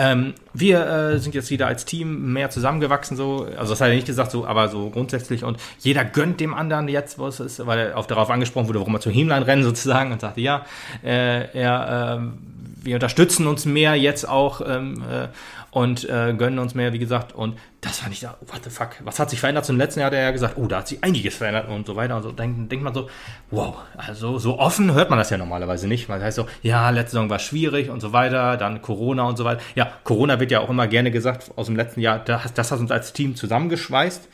ähm, 0.00 0.32
wir 0.54 0.86
äh, 0.86 1.18
sind 1.18 1.34
jetzt 1.34 1.50
wieder 1.50 1.66
als 1.66 1.84
Team 1.84 2.32
mehr 2.32 2.48
zusammengewachsen, 2.48 3.18
so. 3.18 3.46
Also, 3.58 3.72
das 3.72 3.82
hat 3.82 3.88
er 3.88 3.94
nicht 3.94 4.06
gesagt, 4.06 4.30
so, 4.30 4.46
aber 4.46 4.68
so 4.70 4.88
grundsätzlich. 4.88 5.44
Und 5.44 5.58
jeder 5.80 6.06
gönnt 6.06 6.40
dem 6.40 6.54
anderen 6.54 6.88
jetzt, 6.88 7.18
was 7.18 7.38
ist, 7.38 7.66
weil 7.66 7.78
er 7.78 7.98
auch 7.98 8.06
darauf 8.06 8.30
angesprochen 8.30 8.66
wurde, 8.66 8.78
warum 8.78 8.94
er 8.94 9.00
zu 9.00 9.10
Hemlein 9.10 9.42
rennen 9.42 9.62
sozusagen 9.62 10.10
und 10.10 10.22
sagte, 10.22 10.40
ja, 10.40 10.64
äh, 11.04 11.52
er, 11.52 12.18
äh, 12.18 12.82
wir 12.82 12.94
unterstützen 12.94 13.46
uns 13.46 13.66
mehr 13.66 13.94
jetzt 13.94 14.26
auch 14.26 14.62
ähm, 14.66 15.02
äh, 15.02 15.28
und 15.70 16.08
äh, 16.08 16.32
gönnen 16.32 16.60
uns 16.60 16.74
mehr, 16.74 16.94
wie 16.94 16.98
gesagt. 16.98 17.34
Und 17.34 17.56
das 17.80 18.00
fand 18.00 18.12
ich 18.12 18.20
da, 18.20 18.36
what 18.46 18.62
the 18.62 18.68
fuck, 18.68 18.90
was 19.04 19.18
hat 19.18 19.30
sich 19.30 19.40
verändert 19.40 19.64
zum 19.64 19.78
letzten 19.78 20.00
Jahr? 20.00 20.08
Hat 20.08 20.14
er 20.14 20.22
ja 20.22 20.30
gesagt, 20.32 20.58
oh, 20.58 20.66
da 20.66 20.78
hat 20.78 20.88
sich 20.88 21.02
einiges 21.02 21.36
verändert 21.36 21.68
und 21.68 21.86
so 21.86 21.96
weiter. 21.96 22.16
Und 22.16 22.22
so 22.22 22.32
denkt, 22.32 22.70
denkt 22.70 22.84
man 22.84 22.92
so, 22.92 23.08
wow, 23.50 23.76
also 23.96 24.38
so 24.38 24.58
offen 24.58 24.92
hört 24.92 25.08
man 25.08 25.18
das 25.18 25.30
ja 25.30 25.38
normalerweise 25.38 25.88
nicht. 25.88 26.08
Weil 26.08 26.18
das 26.18 26.26
heißt 26.26 26.36
so, 26.36 26.46
ja, 26.62 26.90
letzte 26.90 27.12
Saison 27.12 27.30
war 27.30 27.38
schwierig 27.38 27.88
und 27.88 28.00
so 28.00 28.12
weiter, 28.12 28.58
dann 28.58 28.82
Corona 28.82 29.22
und 29.22 29.38
so 29.38 29.44
weiter. 29.44 29.62
Ja, 29.74 29.90
Corona 30.04 30.40
wird 30.40 30.50
ja 30.50 30.60
auch 30.60 30.68
immer 30.68 30.88
gerne 30.88 31.10
gesagt 31.10 31.52
aus 31.56 31.66
dem 31.66 31.76
letzten 31.76 32.00
Jahr, 32.00 32.18
das, 32.18 32.52
das 32.52 32.70
hat 32.70 32.80
uns 32.80 32.90
als 32.90 33.14
Team 33.14 33.34
zusammengeschweißt. 33.34 34.28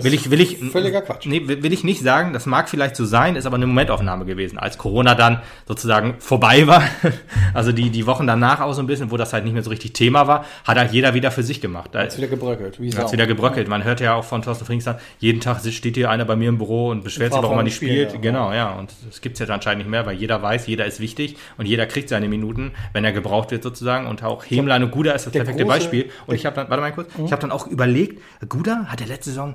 Will 0.00 0.14
ich, 0.14 0.30
will 0.30 0.40
ich, 0.40 0.58
völliger 0.58 1.02
Quatsch. 1.02 1.26
Nee, 1.26 1.42
will 1.46 1.72
ich 1.72 1.84
nicht 1.84 2.00
sagen, 2.00 2.32
das 2.32 2.46
mag 2.46 2.68
vielleicht 2.68 2.96
so 2.96 3.04
sein, 3.04 3.36
ist 3.36 3.46
aber 3.46 3.56
eine 3.56 3.66
Momentaufnahme 3.66 4.24
gewesen. 4.24 4.58
Als 4.58 4.78
Corona 4.78 5.14
dann 5.14 5.42
sozusagen 5.66 6.14
vorbei 6.18 6.66
war, 6.66 6.82
also 7.54 7.72
die, 7.72 7.90
die 7.90 8.06
Wochen 8.06 8.26
danach 8.26 8.60
auch 8.60 8.72
so 8.72 8.80
ein 8.80 8.86
bisschen, 8.86 9.10
wo 9.10 9.16
das 9.16 9.32
halt 9.32 9.44
nicht 9.44 9.52
mehr 9.52 9.62
so 9.62 9.70
richtig 9.70 9.92
Thema 9.92 10.26
war, 10.26 10.46
hat 10.64 10.78
halt 10.78 10.92
jeder 10.92 11.14
wieder 11.14 11.30
für 11.30 11.42
sich 11.42 11.60
gemacht. 11.60 11.90
Da 11.92 12.02
hat 12.02 12.16
wieder 12.16 12.28
gebröckelt. 12.28 12.80
Wie 12.92 12.96
hat 12.96 13.12
wieder 13.12 13.26
gebröckelt. 13.26 13.68
Man 13.68 13.84
hört 13.84 14.00
ja 14.00 14.14
auch 14.14 14.24
von 14.24 14.42
Thorsten 14.42 14.64
Frings 14.64 14.84
dann, 14.84 14.96
jeden 15.18 15.40
Tag 15.40 15.60
steht 15.64 15.96
hier 15.96 16.10
einer 16.10 16.24
bei 16.24 16.36
mir 16.36 16.48
im 16.48 16.58
Büro 16.58 16.88
und 16.88 17.04
beschwert 17.04 17.32
sich, 17.32 17.42
warum 17.42 17.56
man 17.56 17.64
nicht 17.64 17.76
spielt. 17.76 18.12
Ja. 18.12 18.18
Genau, 18.18 18.52
ja. 18.52 18.72
Und 18.72 18.92
das 19.08 19.20
gibt's 19.20 19.40
jetzt 19.40 19.50
anscheinend 19.50 19.84
nicht 19.84 19.90
mehr, 19.90 20.06
weil 20.06 20.16
jeder 20.16 20.42
weiß, 20.42 20.66
jeder 20.66 20.86
ist 20.86 21.00
wichtig 21.00 21.36
und 21.56 21.66
jeder 21.66 21.86
kriegt 21.86 22.08
seine 22.08 22.28
Minuten, 22.28 22.72
wenn 22.92 23.04
er 23.04 23.12
gebraucht 23.12 23.50
wird 23.50 23.62
sozusagen. 23.62 24.06
Und 24.06 24.22
auch 24.22 24.44
Hemlein 24.44 24.82
und 24.82 24.90
Guda 24.90 25.12
ist 25.12 25.26
das 25.26 25.32
perfekte 25.32 25.64
große, 25.64 25.78
Beispiel. 25.78 26.10
Und 26.26 26.34
ich 26.34 26.46
habe 26.46 26.56
dann, 26.56 26.68
warte 26.68 26.80
mal 26.80 26.92
kurz, 26.92 27.16
mhm. 27.16 27.26
ich 27.26 27.32
habe 27.32 27.40
dann 27.40 27.50
auch 27.50 27.66
überlegt, 27.66 28.22
Guda 28.48 28.86
hat 28.86 29.00
der 29.00 29.06
letzte 29.06 29.30
Saison 29.30 29.54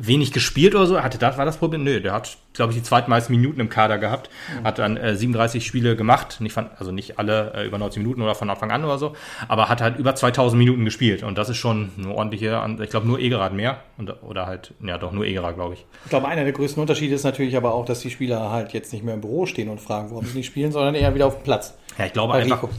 wenig 0.00 0.32
gespielt 0.32 0.74
oder 0.74 0.86
so. 0.86 1.00
Hatte 1.02 1.18
das, 1.18 1.38
war 1.38 1.44
das 1.44 1.58
Problem? 1.58 1.84
Nö, 1.84 2.00
der 2.00 2.12
hat, 2.12 2.36
glaube 2.52 2.72
ich, 2.72 2.78
die 2.78 2.82
zweitmeisten 2.82 3.34
Minuten 3.34 3.60
im 3.60 3.68
Kader 3.68 3.98
gehabt. 3.98 4.30
Mhm. 4.60 4.64
Hat 4.64 4.78
dann 4.78 4.96
äh, 4.96 5.16
37 5.16 5.66
Spiele 5.66 5.96
gemacht. 5.96 6.40
Nicht 6.40 6.52
von, 6.52 6.70
also 6.78 6.92
nicht 6.92 7.18
alle 7.18 7.52
äh, 7.54 7.66
über 7.66 7.78
90 7.78 8.02
Minuten 8.02 8.22
oder 8.22 8.34
von 8.34 8.50
Anfang 8.50 8.70
an 8.70 8.84
oder 8.84 8.98
so. 8.98 9.14
Aber 9.48 9.68
hat 9.68 9.80
halt 9.80 9.98
über 9.98 10.14
2000 10.14 10.58
Minuten 10.58 10.84
gespielt. 10.84 11.22
Und 11.22 11.38
das 11.38 11.48
ist 11.48 11.58
schon 11.58 11.90
eine 11.98 12.14
ordentliche, 12.14 12.60
ich 12.82 12.90
glaube, 12.90 13.06
nur 13.06 13.18
Egerad 13.18 13.52
mehr. 13.52 13.80
Und, 13.98 14.10
oder 14.22 14.46
halt, 14.46 14.74
ja 14.82 14.98
doch, 14.98 15.12
nur 15.12 15.24
Egerad, 15.24 15.54
glaube 15.54 15.74
ich. 15.74 15.86
Ich 16.04 16.10
glaube, 16.10 16.28
einer 16.28 16.44
der 16.44 16.52
größten 16.52 16.80
Unterschiede 16.80 17.14
ist 17.14 17.24
natürlich 17.24 17.56
aber 17.56 17.74
auch, 17.74 17.84
dass 17.84 18.00
die 18.00 18.10
Spieler 18.10 18.50
halt 18.50 18.72
jetzt 18.72 18.92
nicht 18.92 19.04
mehr 19.04 19.14
im 19.14 19.20
Büro 19.20 19.46
stehen 19.46 19.68
und 19.68 19.80
fragen, 19.80 20.10
warum 20.10 20.24
sie 20.24 20.38
nicht 20.38 20.46
spielen, 20.46 20.72
sondern 20.72 20.94
eher 20.94 21.14
wieder 21.14 21.26
auf 21.26 21.36
dem 21.36 21.44
Platz. 21.44 21.76
Ja, 21.98 22.06
ich 22.06 22.12
glaube 22.12 22.32
Bei 22.32 22.42
einfach, 22.42 22.62
Rico. 22.62 22.70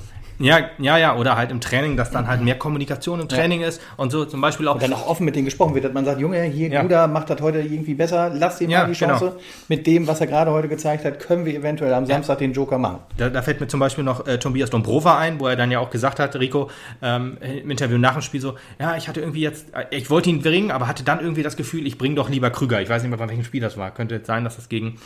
Ja, 0.43 0.69
ja, 0.79 0.97
ja, 0.97 1.15
oder 1.15 1.35
halt 1.35 1.51
im 1.51 1.61
Training, 1.61 1.97
dass 1.97 2.11
dann 2.11 2.27
halt 2.27 2.41
mehr 2.41 2.57
Kommunikation 2.57 3.19
im 3.19 3.27
Training 3.27 3.61
ja. 3.61 3.67
ist 3.67 3.81
und 3.97 4.11
so 4.11 4.25
zum 4.25 4.41
Beispiel 4.41 4.67
auch. 4.67 4.75
Und 4.75 4.83
dann 4.83 4.93
auch 4.93 5.07
offen 5.07 5.25
mit 5.25 5.35
denen 5.35 5.45
gesprochen 5.45 5.75
wird, 5.75 5.85
dass 5.85 5.93
man 5.93 6.05
sagt, 6.05 6.19
Junge, 6.19 6.41
hier, 6.43 6.69
ja. 6.69 6.81
Guda 6.81 7.07
macht 7.07 7.29
das 7.29 7.41
heute 7.41 7.59
irgendwie 7.59 7.93
besser, 7.93 8.31
lass 8.33 8.59
ihm 8.61 8.69
ja, 8.69 8.81
mal 8.81 8.87
die 8.87 8.93
Chance. 8.93 9.25
Genau. 9.25 9.41
Mit 9.67 9.87
dem, 9.87 10.07
was 10.07 10.21
er 10.21 10.27
gerade 10.27 10.51
heute 10.51 10.67
gezeigt 10.67 11.05
hat, 11.05 11.19
können 11.19 11.45
wir 11.45 11.55
eventuell 11.55 11.93
am 11.93 12.05
Samstag 12.05 12.39
den 12.39 12.53
Joker 12.53 12.77
machen. 12.77 12.99
Da, 13.17 13.29
da, 13.29 13.41
fällt 13.41 13.59
mir 13.59 13.67
zum 13.67 13.79
Beispiel 13.79 14.03
noch 14.03 14.27
äh, 14.27 14.39
Tobias 14.39 14.69
Dombrova 14.69 15.17
ein, 15.17 15.39
wo 15.39 15.47
er 15.47 15.55
dann 15.55 15.71
ja 15.71 15.79
auch 15.79 15.89
gesagt 15.89 16.19
hat, 16.19 16.35
Rico, 16.35 16.69
ähm, 17.01 17.37
im 17.41 17.69
Interview 17.69 17.97
nach 17.97 18.13
dem 18.13 18.21
Spiel 18.21 18.41
so, 18.41 18.55
ja, 18.79 18.95
ich 18.95 19.07
hatte 19.07 19.19
irgendwie 19.19 19.41
jetzt, 19.41 19.73
äh, 19.73 19.85
ich 19.91 20.09
wollte 20.09 20.29
ihn 20.29 20.41
bringen, 20.41 20.71
aber 20.71 20.87
hatte 20.87 21.03
dann 21.03 21.19
irgendwie 21.19 21.43
das 21.43 21.57
Gefühl, 21.57 21.85
ich 21.85 21.97
bringe 21.97 22.15
doch 22.15 22.29
lieber 22.29 22.49
Krüger. 22.49 22.81
Ich 22.81 22.89
weiß 22.89 23.01
nicht 23.01 23.09
mehr, 23.09 23.19
bei 23.19 23.29
welchem 23.29 23.43
Spiel 23.43 23.61
das 23.61 23.77
war. 23.77 23.91
Könnte 23.91 24.15
jetzt 24.15 24.27
sein, 24.27 24.43
dass 24.43 24.55
das 24.55 24.69
gegen 24.69 24.97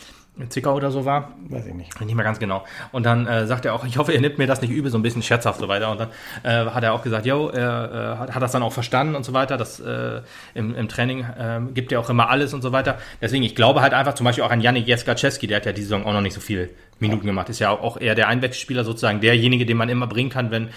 Zickau 0.49 0.75
oder 0.75 0.91
so 0.91 1.05
war. 1.05 1.33
Weiß 1.47 1.65
ich 1.65 1.73
nicht. 1.73 1.99
Nicht 2.01 2.15
mehr 2.15 2.25
ganz 2.25 2.39
genau. 2.39 2.65
Und 2.91 3.05
dann 3.05 3.25
äh, 3.25 3.47
sagt 3.47 3.65
er 3.65 3.73
auch, 3.73 3.85
ich 3.85 3.97
hoffe, 3.97 4.11
ihr 4.11 4.19
nimmt 4.19 4.37
mir 4.37 4.47
das 4.47 4.61
nicht 4.61 4.71
übel, 4.71 4.91
so 4.91 4.97
ein 4.97 5.01
bisschen 5.01 5.21
scherzhaft 5.21 5.59
so 5.59 5.67
weiter. 5.67 5.91
Und 5.91 5.99
dann 5.99 6.09
äh, 6.43 6.69
hat 6.69 6.83
er 6.83 6.93
auch 6.93 7.03
gesagt, 7.03 7.25
jo, 7.25 7.47
er 7.49 8.15
äh, 8.15 8.19
hat, 8.19 8.35
hat 8.35 8.43
das 8.43 8.51
dann 8.51 8.61
auch 8.61 8.73
verstanden 8.73 9.15
und 9.15 9.23
so 9.23 9.33
weiter. 9.33 9.55
Das 9.57 9.79
äh, 9.79 10.21
im, 10.53 10.75
im 10.75 10.89
Training 10.89 11.25
ähm, 11.39 11.73
gibt 11.73 11.91
er 11.91 11.99
auch 12.01 12.09
immer 12.09 12.29
alles 12.29 12.53
und 12.53 12.61
so 12.61 12.71
weiter. 12.71 12.97
Deswegen, 13.21 13.43
ich 13.43 13.55
glaube 13.55 13.81
halt 13.81 13.93
einfach 13.93 14.13
zum 14.13 14.25
Beispiel 14.25 14.43
auch 14.43 14.51
an 14.51 14.61
Janik 14.61 14.87
Jeskaczewski, 14.87 15.47
der 15.47 15.57
hat 15.57 15.65
ja 15.65 15.71
diese 15.71 15.87
Saison 15.87 16.05
auch 16.05 16.13
noch 16.13 16.21
nicht 16.21 16.33
so 16.33 16.41
viele 16.41 16.69
Minuten 16.99 17.25
ja. 17.25 17.31
gemacht. 17.31 17.49
Ist 17.49 17.59
ja 17.59 17.69
auch 17.69 17.99
eher 17.99 18.15
der 18.15 18.27
Einwechselspieler 18.27 18.83
sozusagen, 18.83 19.21
derjenige, 19.21 19.65
den 19.65 19.77
man 19.77 19.89
immer 19.89 20.07
bringen 20.07 20.29
kann, 20.29 20.51
wenn 20.51 20.69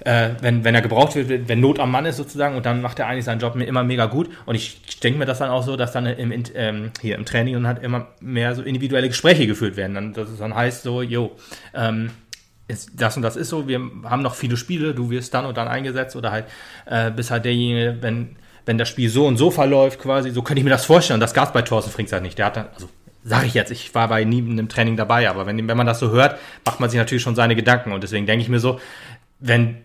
äh, 0.00 0.30
wenn, 0.40 0.64
wenn 0.64 0.74
er 0.74 0.82
gebraucht 0.82 1.14
wird, 1.14 1.48
wenn 1.48 1.60
Not 1.60 1.78
am 1.78 1.90
Mann 1.90 2.06
ist 2.06 2.16
sozusagen 2.16 2.56
und 2.56 2.66
dann 2.66 2.82
macht 2.82 2.98
er 2.98 3.06
eigentlich 3.06 3.24
seinen 3.24 3.40
Job 3.40 3.56
immer 3.56 3.84
mega 3.84 4.06
gut. 4.06 4.28
Und 4.44 4.54
ich 4.54 4.80
denke 5.00 5.18
mir 5.18 5.26
das 5.26 5.38
dann 5.38 5.50
auch 5.50 5.62
so, 5.62 5.76
dass 5.76 5.92
dann 5.92 6.06
im, 6.06 6.44
ähm, 6.54 6.90
hier 7.00 7.16
im 7.16 7.24
Training 7.24 7.54
dann 7.54 7.66
halt 7.66 7.82
immer 7.82 8.08
mehr 8.20 8.54
so 8.54 8.62
individuelle 8.62 9.08
Gespräche 9.08 9.46
geführt 9.46 9.76
werden. 9.76 9.94
Dann, 9.94 10.12
dass 10.12 10.28
es 10.28 10.38
dann 10.38 10.54
heißt 10.54 10.82
so, 10.82 11.02
jo, 11.02 11.32
ähm, 11.74 12.10
das 12.94 13.16
und 13.16 13.22
das 13.22 13.36
ist 13.36 13.48
so, 13.48 13.68
wir 13.68 13.80
haben 14.04 14.22
noch 14.22 14.34
viele 14.34 14.56
Spiele, 14.56 14.92
du 14.92 15.10
wirst 15.10 15.32
dann 15.34 15.46
und 15.46 15.56
dann 15.56 15.68
eingesetzt 15.68 16.16
oder 16.16 16.32
halt 16.32 16.46
äh, 16.86 17.10
bist 17.10 17.30
halt 17.30 17.44
derjenige, 17.44 17.98
wenn, 18.00 18.36
wenn 18.64 18.76
das 18.76 18.88
Spiel 18.88 19.08
so 19.08 19.26
und 19.26 19.36
so 19.36 19.50
verläuft 19.50 20.00
quasi, 20.00 20.30
so 20.30 20.42
könnte 20.42 20.58
ich 20.58 20.64
mir 20.64 20.70
das 20.70 20.84
vorstellen. 20.84 21.16
Und 21.16 21.20
das 21.20 21.32
gab 21.32 21.46
es 21.46 21.52
bei 21.52 21.62
Thorsten 21.62 21.92
Frings 21.92 22.12
halt 22.12 22.22
nicht. 22.22 22.38
Der 22.38 22.46
hat 22.46 22.56
dann, 22.56 22.66
also 22.74 22.88
sage 23.22 23.46
ich 23.46 23.54
jetzt, 23.54 23.70
ich 23.70 23.94
war 23.94 24.08
bei 24.08 24.24
nie 24.24 24.38
in 24.38 24.52
einem 24.52 24.68
Training 24.68 24.96
dabei, 24.96 25.28
aber 25.30 25.46
wenn, 25.46 25.68
wenn 25.68 25.76
man 25.76 25.86
das 25.86 26.00
so 26.00 26.10
hört, 26.10 26.38
macht 26.64 26.80
man 26.80 26.90
sich 26.90 26.98
natürlich 26.98 27.22
schon 27.22 27.34
seine 27.34 27.56
Gedanken. 27.56 27.92
Und 27.92 28.02
deswegen 28.02 28.26
denke 28.26 28.42
ich 28.42 28.48
mir 28.48 28.60
so, 28.60 28.80
wenn 29.38 29.78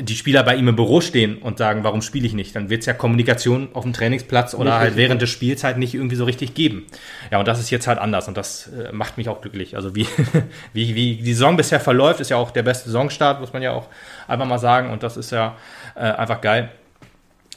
die 0.00 0.14
Spieler 0.14 0.42
bei 0.42 0.56
ihm 0.56 0.68
im 0.68 0.76
Büro 0.76 1.00
stehen 1.00 1.38
und 1.38 1.58
sagen, 1.58 1.84
warum 1.84 2.02
spiele 2.02 2.26
ich 2.26 2.34
nicht, 2.34 2.54
dann 2.54 2.70
wird 2.70 2.80
es 2.80 2.86
ja 2.86 2.92
Kommunikation 2.92 3.68
auf 3.74 3.84
dem 3.84 3.92
Trainingsplatz 3.92 4.54
oder 4.54 4.70
nicht 4.70 4.78
halt 4.78 4.96
während 4.96 5.20
der 5.20 5.26
Spielzeit 5.26 5.78
nicht 5.78 5.94
irgendwie 5.94 6.16
so 6.16 6.24
richtig 6.24 6.54
geben. 6.54 6.86
Ja, 7.30 7.38
und 7.38 7.48
das 7.48 7.58
ist 7.58 7.70
jetzt 7.70 7.86
halt 7.86 7.98
anders 7.98 8.28
und 8.28 8.36
das 8.36 8.68
äh, 8.68 8.92
macht 8.92 9.18
mich 9.18 9.28
auch 9.28 9.40
glücklich. 9.40 9.76
Also 9.76 9.94
wie, 9.94 10.06
wie, 10.72 10.94
wie 10.94 11.16
die 11.16 11.32
Saison 11.32 11.56
bisher 11.56 11.80
verläuft, 11.80 12.20
ist 12.20 12.30
ja 12.30 12.36
auch 12.36 12.50
der 12.50 12.62
beste 12.62 12.90
Saisonstart, 12.90 13.40
muss 13.40 13.52
man 13.52 13.62
ja 13.62 13.72
auch 13.72 13.88
einfach 14.26 14.46
mal 14.46 14.58
sagen. 14.58 14.90
Und 14.90 15.02
das 15.02 15.16
ist 15.16 15.32
ja 15.32 15.56
äh, 15.94 16.00
einfach 16.00 16.40
geil, 16.40 16.70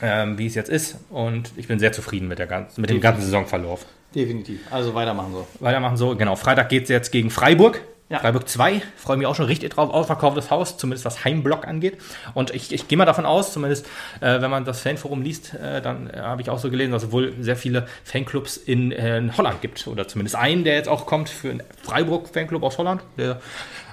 ähm, 0.01 0.37
wie 0.37 0.47
es 0.47 0.55
jetzt 0.55 0.69
ist. 0.69 0.97
Und 1.09 1.51
ich 1.57 1.67
bin 1.67 1.79
sehr 1.79 1.91
zufrieden 1.91 2.27
mit, 2.27 2.39
der 2.39 2.47
ganzen, 2.47 2.81
mit 2.81 2.89
dem 2.89 3.01
ganzen 3.01 3.21
Saisonverlauf. 3.21 3.85
Definitiv. 4.15 4.59
Also 4.71 4.93
weitermachen 4.93 5.31
so. 5.31 5.47
Weitermachen 5.59 5.97
so. 5.97 6.15
Genau. 6.15 6.35
Freitag 6.35 6.69
geht 6.69 6.83
es 6.83 6.89
jetzt 6.89 7.11
gegen 7.11 7.29
Freiburg. 7.29 7.81
Ja. 8.11 8.19
Freiburg 8.19 8.49
2. 8.49 8.81
Freue 8.97 9.15
mich 9.15 9.25
auch 9.25 9.35
schon 9.35 9.45
richtig 9.45 9.69
drauf. 9.69 9.89
Ausverkauftes 9.89 10.51
Haus, 10.51 10.77
zumindest 10.77 11.05
was 11.05 11.23
Heimblock 11.23 11.65
angeht. 11.65 11.97
Und 12.33 12.53
ich, 12.53 12.73
ich 12.73 12.89
gehe 12.89 12.97
mal 12.97 13.05
davon 13.05 13.25
aus, 13.25 13.53
zumindest 13.53 13.85
äh, 14.19 14.41
wenn 14.41 14.51
man 14.51 14.65
das 14.65 14.81
Fanforum 14.81 15.21
liest, 15.21 15.53
äh, 15.53 15.81
dann 15.81 16.09
äh, 16.09 16.17
habe 16.17 16.41
ich 16.41 16.49
auch 16.49 16.59
so 16.59 16.69
gelesen, 16.69 16.91
dass 16.91 17.03
es 17.03 17.11
wohl 17.13 17.33
sehr 17.39 17.55
viele 17.55 17.87
Fanclubs 18.03 18.57
in, 18.57 18.91
äh, 18.91 19.17
in 19.17 19.37
Holland 19.37 19.61
gibt. 19.61 19.87
Oder 19.87 20.09
zumindest 20.09 20.35
einen, 20.35 20.65
der 20.65 20.75
jetzt 20.75 20.89
auch 20.89 21.05
kommt 21.05 21.29
für 21.29 21.51
einen 21.51 21.63
Freiburg-Fanclub 21.83 22.63
aus 22.63 22.77
Holland. 22.77 23.01
Der, 23.17 23.39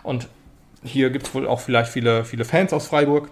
und 0.03 0.27
hier 0.83 1.11
gibt 1.11 1.29
es 1.29 1.35
wohl 1.35 1.47
auch 1.47 1.61
vielleicht 1.61 1.93
viele, 1.93 2.25
viele 2.25 2.45
Fans 2.45 2.73
aus 2.73 2.89
Freiburg 2.89 3.31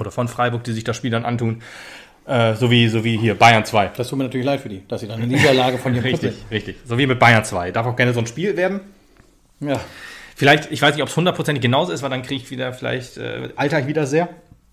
oder 0.00 0.10
von 0.10 0.26
Freiburg, 0.26 0.64
die 0.64 0.72
sich 0.72 0.82
das 0.82 0.96
Spiel 0.96 1.12
dann 1.12 1.24
antun. 1.24 1.62
Äh, 2.26 2.54
so, 2.54 2.72
wie, 2.72 2.88
so 2.88 3.04
wie 3.04 3.16
hier 3.16 3.36
Bayern 3.36 3.64
2. 3.64 3.92
Das 3.96 4.08
tut 4.08 4.18
mir 4.18 4.24
natürlich 4.24 4.46
leid 4.46 4.60
für 4.60 4.68
die, 4.68 4.82
dass 4.88 5.00
sie 5.00 5.06
dann 5.06 5.22
eine 5.22 5.28
Niederlage 5.28 5.78
von 5.78 5.94
dir 5.94 6.02
Richtig, 6.02 6.34
richtig. 6.50 6.78
So 6.84 6.98
wie 6.98 7.06
mit 7.06 7.20
Bayern 7.20 7.44
2. 7.44 7.70
Darf 7.70 7.86
auch 7.86 7.94
gerne 7.94 8.12
so 8.12 8.18
ein 8.18 8.26
Spiel 8.26 8.56
werden. 8.56 8.80
Ja. 9.60 9.80
Vielleicht, 10.34 10.70
ich 10.70 10.82
weiß 10.82 10.94
nicht, 10.94 11.02
ob 11.02 11.08
es 11.08 11.16
hundertprozentig 11.16 11.62
genauso 11.62 11.92
ist, 11.92 12.02
weil 12.02 12.10
dann 12.10 12.22
kriege 12.22 12.42
ich 12.42 12.50
wieder 12.50 12.72
vielleicht, 12.72 13.16
äh, 13.16 13.48
alter 13.56 13.80
ich 13.80 13.86
wieder 13.86 14.06
sehr. 14.06 14.28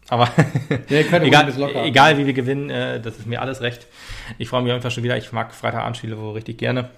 Aber 0.10 0.28
Ja, 0.90 1.00
egal, 1.22 1.54
egal 1.86 2.18
wie 2.18 2.26
wir 2.26 2.34
gewinnen, 2.34 2.70
äh, 2.70 3.00
das 3.00 3.18
ist 3.18 3.26
mir 3.26 3.42
alles 3.42 3.62
recht. 3.62 3.88
Ich 4.38 4.50
freue 4.50 4.62
mich 4.62 4.72
auf 4.72 4.76
jeden 4.76 4.82
Fall 4.82 4.92
schon 4.92 5.04
wieder. 5.04 5.16
Ich 5.18 5.32
mag 5.32 5.54
Freitagabendspiele 5.54 6.18
wohl 6.18 6.34
richtig 6.34 6.58
gerne. 6.58 6.90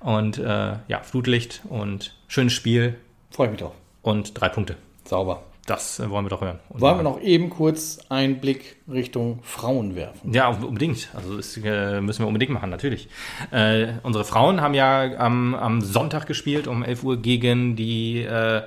Und 0.00 0.38
äh, 0.38 0.42
ja, 0.88 1.00
Flutlicht 1.02 1.62
und 1.68 2.16
schönes 2.26 2.52
Spiel 2.52 2.96
Freue 3.30 3.48
mich 3.50 3.60
drauf. 3.60 3.74
und 4.02 4.32
drei 4.40 4.48
Punkte. 4.48 4.76
Sauber. 5.04 5.42
Das 5.68 6.00
äh, 6.00 6.08
wollen 6.08 6.24
wir 6.24 6.30
doch 6.30 6.40
hören. 6.40 6.58
Und 6.70 6.80
Wollen 6.80 6.96
wir 6.96 7.02
noch 7.02 7.20
eben 7.20 7.50
kurz 7.50 7.98
einen 8.08 8.40
Blick 8.40 8.76
Richtung 8.90 9.40
Frauen 9.42 9.94
werfen? 9.94 10.32
Ja, 10.32 10.48
unbedingt. 10.48 11.10
Also 11.14 11.36
das 11.36 11.58
äh, 11.58 12.00
müssen 12.00 12.22
wir 12.22 12.26
unbedingt 12.26 12.52
machen, 12.52 12.70
natürlich. 12.70 13.08
Äh, 13.50 13.88
unsere 14.02 14.24
Frauen 14.24 14.62
haben 14.62 14.72
ja 14.72 15.18
am, 15.18 15.54
am 15.54 15.82
Sonntag 15.82 16.26
gespielt 16.26 16.66
um 16.66 16.82
11 16.82 17.04
Uhr 17.04 17.16
gegen 17.20 17.76
die 17.76 18.22
äh, 18.22 18.62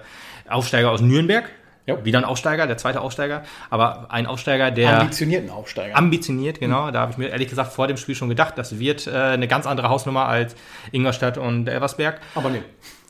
Aufsteiger 0.48 0.92
aus 0.92 1.02
Nürnberg. 1.02 1.50
Ja. 1.88 2.06
Wieder 2.06 2.20
ein 2.20 2.26
Aufsteiger, 2.26 2.68
der 2.68 2.78
zweite 2.78 3.02
Aufsteiger, 3.02 3.42
aber 3.72 4.12
ein 4.12 4.28
Aufsteiger, 4.28 4.70
der 4.70 5.00
Ambitionierten 5.00 5.50
Aufsteiger. 5.50 5.98
ambitioniert, 5.98 6.60
genau. 6.60 6.92
Da 6.92 7.00
habe 7.00 7.12
ich 7.12 7.18
mir 7.18 7.30
ehrlich 7.30 7.50
gesagt 7.50 7.74
vor 7.74 7.88
dem 7.88 7.98
Spiel 7.98 8.14
schon 8.14 8.30
gedacht, 8.30 8.56
das 8.58 8.78
wird 8.78 9.08
äh, 9.08 9.12
eine 9.12 9.48
ganz 9.48 9.66
andere 9.66 9.90
Hausnummer 9.90 10.28
als 10.28 10.56
Ingolstadt 10.92 11.40
und 11.40 11.68
Elversberg. 11.68 12.22
Aber 12.36 12.52
nee. 12.52 12.62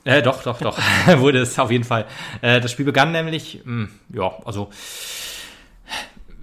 Äh, 0.03 0.21
doch, 0.21 0.43
doch, 0.43 0.59
doch. 0.59 0.77
Wurde 1.17 1.39
es 1.39 1.57
auf 1.59 1.71
jeden 1.71 1.83
Fall. 1.83 2.05
Äh, 2.41 2.61
das 2.61 2.71
Spiel 2.71 2.85
begann 2.85 3.11
nämlich, 3.11 3.61
mh, 3.63 3.87
ja, 4.13 4.31
also 4.45 4.69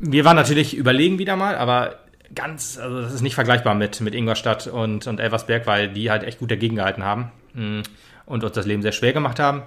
wir 0.01 0.25
waren 0.25 0.37
natürlich 0.37 0.77
überlegen 0.77 1.19
wieder 1.19 1.37
mal, 1.37 1.57
aber 1.57 1.97
ganz, 2.35 2.79
also 2.79 3.03
das 3.03 3.15
ist 3.15 3.23
nicht 3.23 3.35
vergleichbar 3.35 3.75
mit, 3.75 4.01
mit 4.01 4.15
Ingolstadt 4.15 4.67
und, 4.67 5.07
und 5.07 5.19
Elversberg, 5.19 5.67
weil 5.67 5.89
die 5.89 6.11
halt 6.11 6.23
echt 6.23 6.39
gut 6.39 6.51
dagegen 6.51 6.77
gehalten 6.77 7.05
haben 7.05 7.33
mh, 7.55 7.83
und 8.27 8.45
uns 8.45 8.53
das 8.53 8.67
Leben 8.67 8.83
sehr 8.83 8.93
schwer 8.93 9.13
gemacht 9.13 9.41
haben. 9.41 9.63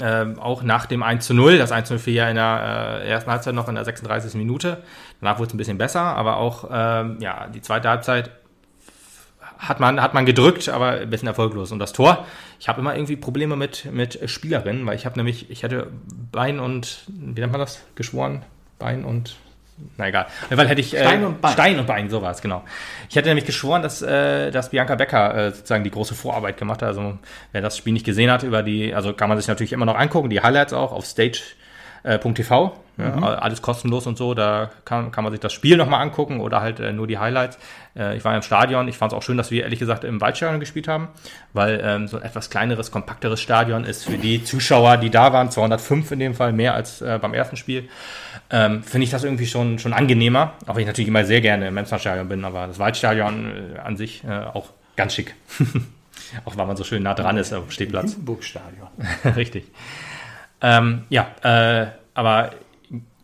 Ähm, 0.00 0.38
auch 0.38 0.62
nach 0.62 0.84
dem 0.84 1.02
1 1.02 1.26
zu 1.26 1.32
0, 1.32 1.56
das 1.56 1.72
1 1.72 1.88
zu 1.88 1.94
0 1.94 1.98
fiel 1.98 2.14
ja 2.14 2.28
in 2.28 2.36
der 2.36 3.00
äh, 3.02 3.08
ersten 3.08 3.30
Halbzeit 3.30 3.54
noch 3.54 3.68
in 3.68 3.74
der 3.74 3.84
36. 3.84 4.34
Minute. 4.34 4.82
Danach 5.20 5.38
wurde 5.38 5.48
es 5.48 5.54
ein 5.54 5.58
bisschen 5.58 5.78
besser, 5.78 6.02
aber 6.02 6.36
auch 6.36 6.68
ähm, 6.70 7.16
ja, 7.20 7.46
die 7.48 7.62
zweite 7.62 7.88
Halbzeit 7.88 8.30
hat 9.58 9.80
man, 9.80 10.00
hat 10.00 10.14
man 10.14 10.24
gedrückt, 10.24 10.68
aber 10.68 10.92
ein 10.92 11.10
bisschen 11.10 11.28
erfolglos. 11.28 11.72
Und 11.72 11.80
das 11.80 11.92
Tor, 11.92 12.26
ich 12.60 12.68
habe 12.68 12.80
immer 12.80 12.94
irgendwie 12.94 13.16
Probleme 13.16 13.56
mit, 13.56 13.86
mit 13.92 14.18
Spielerinnen, 14.30 14.86
weil 14.86 14.96
ich 14.96 15.04
habe 15.04 15.18
nämlich, 15.18 15.50
ich 15.50 15.64
hätte 15.64 15.88
Bein 16.32 16.60
und, 16.60 17.04
wie 17.08 17.40
nennt 17.40 17.52
man 17.52 17.60
das, 17.60 17.82
geschworen? 17.96 18.44
Bein 18.78 19.04
und, 19.04 19.36
na 19.96 20.08
egal. 20.08 20.26
Fall 20.48 20.68
hätte 20.68 20.80
ich, 20.80 20.94
äh, 20.94 21.00
Stein 21.00 21.24
und 21.24 21.40
Bein. 21.40 21.52
Stein 21.52 21.78
und 21.78 21.86
Bein, 21.86 22.08
so 22.08 22.22
war 22.22 22.30
es, 22.30 22.40
genau. 22.40 22.64
Ich 23.10 23.16
hätte 23.16 23.28
nämlich 23.28 23.46
geschworen, 23.46 23.82
dass, 23.82 24.00
äh, 24.00 24.50
dass 24.50 24.70
Bianca 24.70 24.94
Becker 24.94 25.34
äh, 25.34 25.50
sozusagen 25.50 25.84
die 25.84 25.90
große 25.90 26.14
Vorarbeit 26.14 26.56
gemacht 26.56 26.82
hat. 26.82 26.88
Also 26.88 27.18
wer 27.52 27.60
das 27.60 27.76
Spiel 27.76 27.92
nicht 27.92 28.06
gesehen 28.06 28.30
hat, 28.30 28.44
über 28.44 28.62
die, 28.62 28.94
also 28.94 29.12
kann 29.12 29.28
man 29.28 29.38
sich 29.38 29.48
natürlich 29.48 29.72
immer 29.72 29.86
noch 29.86 29.96
angucken, 29.96 30.30
die 30.30 30.40
Highlights 30.40 30.72
auch 30.72 30.92
auf 30.92 31.04
stage.tv. 32.02 32.76
Ja, 32.98 33.14
Alles 33.14 33.62
kostenlos 33.62 34.08
und 34.08 34.18
so, 34.18 34.34
da 34.34 34.72
kann, 34.84 35.12
kann 35.12 35.22
man 35.22 35.32
sich 35.32 35.38
das 35.38 35.52
Spiel 35.52 35.76
nochmal 35.76 36.02
angucken 36.02 36.40
oder 36.40 36.60
halt 36.60 36.80
äh, 36.80 36.92
nur 36.92 37.06
die 37.06 37.18
Highlights. 37.18 37.56
Äh, 37.96 38.16
ich 38.16 38.24
war 38.24 38.34
im 38.34 38.42
Stadion, 38.42 38.88
ich 38.88 38.96
fand 38.98 39.12
es 39.12 39.16
auch 39.16 39.22
schön, 39.22 39.36
dass 39.36 39.52
wir 39.52 39.62
ehrlich 39.62 39.78
gesagt 39.78 40.02
im 40.02 40.20
Waldstadion 40.20 40.58
gespielt 40.58 40.88
haben, 40.88 41.06
weil 41.52 41.80
ähm, 41.80 42.08
so 42.08 42.16
ein 42.16 42.24
etwas 42.24 42.50
kleineres, 42.50 42.90
kompakteres 42.90 43.40
Stadion 43.40 43.84
ist 43.84 44.04
für 44.04 44.18
die 44.18 44.42
Zuschauer, 44.42 44.96
die 44.96 45.10
da 45.10 45.32
waren, 45.32 45.48
205 45.48 46.10
in 46.10 46.18
dem 46.18 46.34
Fall, 46.34 46.52
mehr 46.52 46.74
als 46.74 47.00
äh, 47.00 47.20
beim 47.22 47.34
ersten 47.34 47.56
Spiel, 47.56 47.88
ähm, 48.50 48.82
finde 48.82 49.04
ich 49.04 49.10
das 49.10 49.22
irgendwie 49.22 49.46
schon, 49.46 49.78
schon 49.78 49.92
angenehmer, 49.92 50.54
auch 50.66 50.74
wenn 50.74 50.82
ich 50.82 50.88
natürlich 50.88 51.08
immer 51.08 51.24
sehr 51.24 51.40
gerne 51.40 51.68
im 51.68 51.74
Memster-Stadion 51.74 52.28
bin, 52.28 52.44
aber 52.44 52.66
das 52.66 52.80
Waldstadion 52.80 53.76
äh, 53.76 53.78
an 53.78 53.96
sich 53.96 54.24
äh, 54.24 54.32
auch 54.32 54.70
ganz 54.96 55.14
schick. 55.14 55.36
auch 56.44 56.56
weil 56.56 56.66
man 56.66 56.76
so 56.76 56.82
schön 56.82 57.04
nah 57.04 57.14
dran 57.14 57.36
ist 57.36 57.52
auf 57.52 57.66
dem 57.66 57.70
Stehplatz. 57.70 58.16
Burgstadion. 58.16 58.88
Richtig. 59.36 59.66
Ähm, 60.60 61.04
ja, 61.08 61.28
äh, 61.42 61.88
aber 62.14 62.50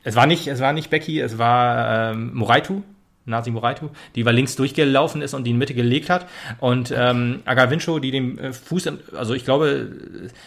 es 0.03 0.17
war 0.17 0.27
nicht, 0.27 0.47
es 0.47 0.61
war 0.61 0.73
nicht 0.73 0.91
Becky, 0.91 1.21
es 1.21 1.39
war 1.39 2.13
ähm, 2.13 2.35
Moraitu, 2.35 2.83
Nasi 3.27 3.51
Moraitu, 3.51 3.89
die 4.15 4.21
über 4.21 4.33
links 4.33 4.55
durchgelaufen 4.57 5.23
ist 5.23 5.35
und 5.35 5.45
die 5.45 5.51
in 5.51 5.59
Mitte 5.59 5.75
gelegt 5.75 6.11
hat. 6.11 6.27
Und 6.59 6.93
ähm, 6.97 7.41
Agavincho, 7.45 7.99
die 7.99 8.11
den 8.11 8.39
äh, 8.39 8.53
Fuß, 8.53 8.91
also 9.17 9.35
ich 9.35 9.45
glaube, 9.45 9.89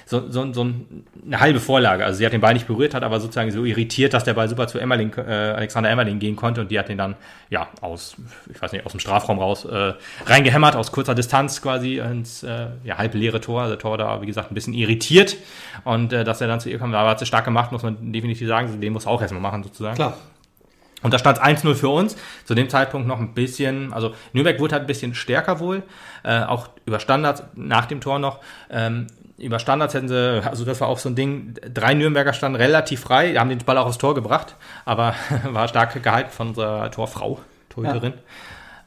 so, 0.06 0.30
so, 0.30 0.54
so 0.54 0.68
eine 1.26 1.40
halbe 1.40 1.60
Vorlage. 1.60 2.06
Also 2.06 2.20
sie 2.20 2.26
hat 2.26 2.34
den 2.34 2.42
Ball 2.42 2.54
nicht 2.54 2.68
berührt, 2.68 2.94
hat 2.94 3.04
aber 3.04 3.20
sozusagen 3.20 3.52
so 3.52 3.66
irritiert, 3.66 4.14
dass 4.14 4.24
der 4.24 4.36
Ball 4.36 4.48
super 4.48 4.68
zu 4.68 4.78
Emmerling, 4.78 5.12
äh, 5.18 5.22
Alexander 5.22 5.90
Emmerling 5.90 6.20
gehen 6.20 6.36
konnte 6.36 6.62
und 6.62 6.70
die 6.70 6.78
hat 6.78 6.90
den 6.90 6.98
dann, 6.98 7.16
ja, 7.50 7.68
aus, 7.82 8.16
ich 8.54 8.62
weiß 8.62 8.72
nicht, 8.72 8.86
aus 8.86 8.92
dem 8.92 9.00
Strafraum 9.00 9.40
raus 9.40 9.66
äh, 9.66 9.94
reingehämmert, 10.26 10.76
aus 10.76 10.92
kurzer 10.92 11.16
Distanz 11.16 11.62
quasi 11.62 11.98
ins 11.98 12.44
äh, 12.44 12.68
ja, 12.84 12.98
halbleere 12.98 13.42
Tor. 13.42 13.64
Also 13.64 13.76
Tor 13.76 13.98
da, 13.98 14.22
wie 14.22 14.28
gesagt, 14.28 14.52
ein 14.52 14.56
bisschen 14.56 14.74
irritiert. 14.74 15.38
Und 15.84 16.14
äh, 16.14 16.24
dass 16.24 16.42
er 16.42 16.48
dann 16.48 16.60
zu 16.60 16.70
ihr 16.70 16.78
kam, 16.78 16.92
da 16.92 17.08
hat 17.08 17.20
sie 17.20 17.26
stark 17.26 17.46
gemacht, 17.46 17.72
muss 17.72 17.84
man 17.84 18.12
definitiv 18.12 18.48
sagen. 18.48 18.80
Den 18.80 18.94
muss 18.94 19.06
er 19.06 19.12
auch 19.12 19.22
erstmal 19.22 19.42
machen, 19.42 19.64
sozusagen. 19.64 19.96
Klar. 19.96 20.18
Und 21.04 21.14
da 21.14 21.20
stand 21.20 21.42
1-0 21.42 21.76
für 21.76 21.90
uns. 21.90 22.16
Zu 22.46 22.56
dem 22.56 22.70
Zeitpunkt 22.70 23.08
noch 23.08 23.20
ein 23.20 23.34
bisschen, 23.34 23.94
also 23.94 24.14
Nürnberg 24.34 24.60
wurde 24.60 24.74
halt 24.74 24.84
ein 24.84 24.88
bisschen 24.88 25.14
stärker 25.14 25.60
wohl, 25.60 25.84
äh, 26.24 26.42
auch 26.42 26.70
über 26.86 27.00
Standards, 27.00 27.44
nach 27.56 27.86
dem 27.86 28.02
Tor 28.02 28.20
noch. 28.20 28.40
Ähm, 28.70 29.08
über 29.38 29.60
Standards 29.60 29.94
hätten 29.94 30.08
sie, 30.08 30.42
also 30.44 30.66
das 30.66 30.82
war 30.82 30.88
auch 30.88 30.98
so 30.98 31.10
ein 31.10 31.16
Ding, 31.16 31.54
drei 31.72 31.94
Nürnberger 31.94 32.34
standen 32.34 32.56
relativ 32.56 33.02
frei, 33.02 33.36
haben 33.36 33.50
den 33.50 33.60
Ball 33.60 33.78
auch 33.78 33.86
aufs 33.86 34.00
Tor 34.00 34.16
gebracht, 34.16 34.56
aber 34.86 35.14
war 35.44 35.68
stark 35.68 36.02
gehalten 36.02 36.32
von 36.32 36.50
unserer 36.50 36.90
Torfrau, 36.90 37.40
Torhüterin. 37.70 38.14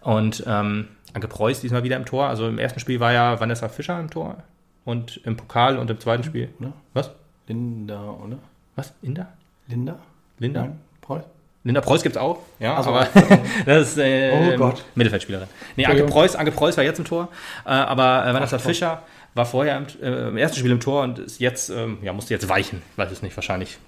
Und 0.01 0.43
ähm, 0.47 0.89
Anke 1.13 1.29
Preuß 1.29 1.61
diesmal 1.61 1.83
wieder 1.83 1.97
im 1.97 2.05
Tor. 2.05 2.27
Also 2.27 2.49
im 2.49 2.59
ersten 2.59 2.81
Spiel 2.81 3.01
war 3.01 3.13
ja 3.13 3.41
Vanessa 3.41 3.69
Fischer 3.69 3.99
im 3.99 4.11
Tor 4.11 4.39
und 4.85 5.21
im 5.25 5.37
Pokal 5.37 5.79
und 5.79 5.91
im 5.91 6.01
zweiten 6.01 6.25
Spiel. 6.25 6.51
Ne? 6.59 6.73
Was? 6.95 7.11
Linda, 7.47 8.01
oder? 8.11 8.39
Was? 8.77 8.93
Linda? 9.03 9.29
Linda? 9.67 9.99
Linda? 10.39 10.63
Nein? 10.63 10.81
Preuß? 11.01 11.25
Linda 11.63 11.81
Preuß 11.83 12.03
gibt's 12.03 12.17
auch, 12.17 12.39
ja, 12.59 12.77
Ach 12.79 12.85
so. 12.85 12.91
aber 12.91 13.07
das 13.67 13.91
ist 13.91 13.99
äh, 13.99 14.57
Oh. 14.59 14.73
Mittelfeldspielerin. 14.95 15.47
Nee, 15.77 15.85
Anke. 15.87 16.05
Preuß, 16.05 16.37
Anke 16.37 16.53
Preuß 16.53 16.77
war 16.79 16.85
jetzt 16.85 16.99
im 16.99 17.05
Tor, 17.05 17.29
äh, 17.67 17.69
aber 17.69 18.27
äh, 18.27 18.33
Vanessa 18.33 18.59
Fischer 18.59 19.03
war 19.35 19.45
vorher 19.45 19.77
im, 19.77 19.87
äh, 20.03 20.29
im 20.29 20.37
ersten 20.39 20.59
Spiel 20.59 20.71
im 20.71 20.81
Tor 20.81 21.03
und 21.03 21.19
ist 21.19 21.39
jetzt, 21.39 21.69
ähm, 21.69 21.99
ja, 22.03 22.13
musste 22.15 22.33
jetzt 22.33 22.49
weichen, 22.49 22.83
weiß 22.97 23.11
es 23.13 23.23
nicht, 23.23 23.37
wahrscheinlich 23.37 23.79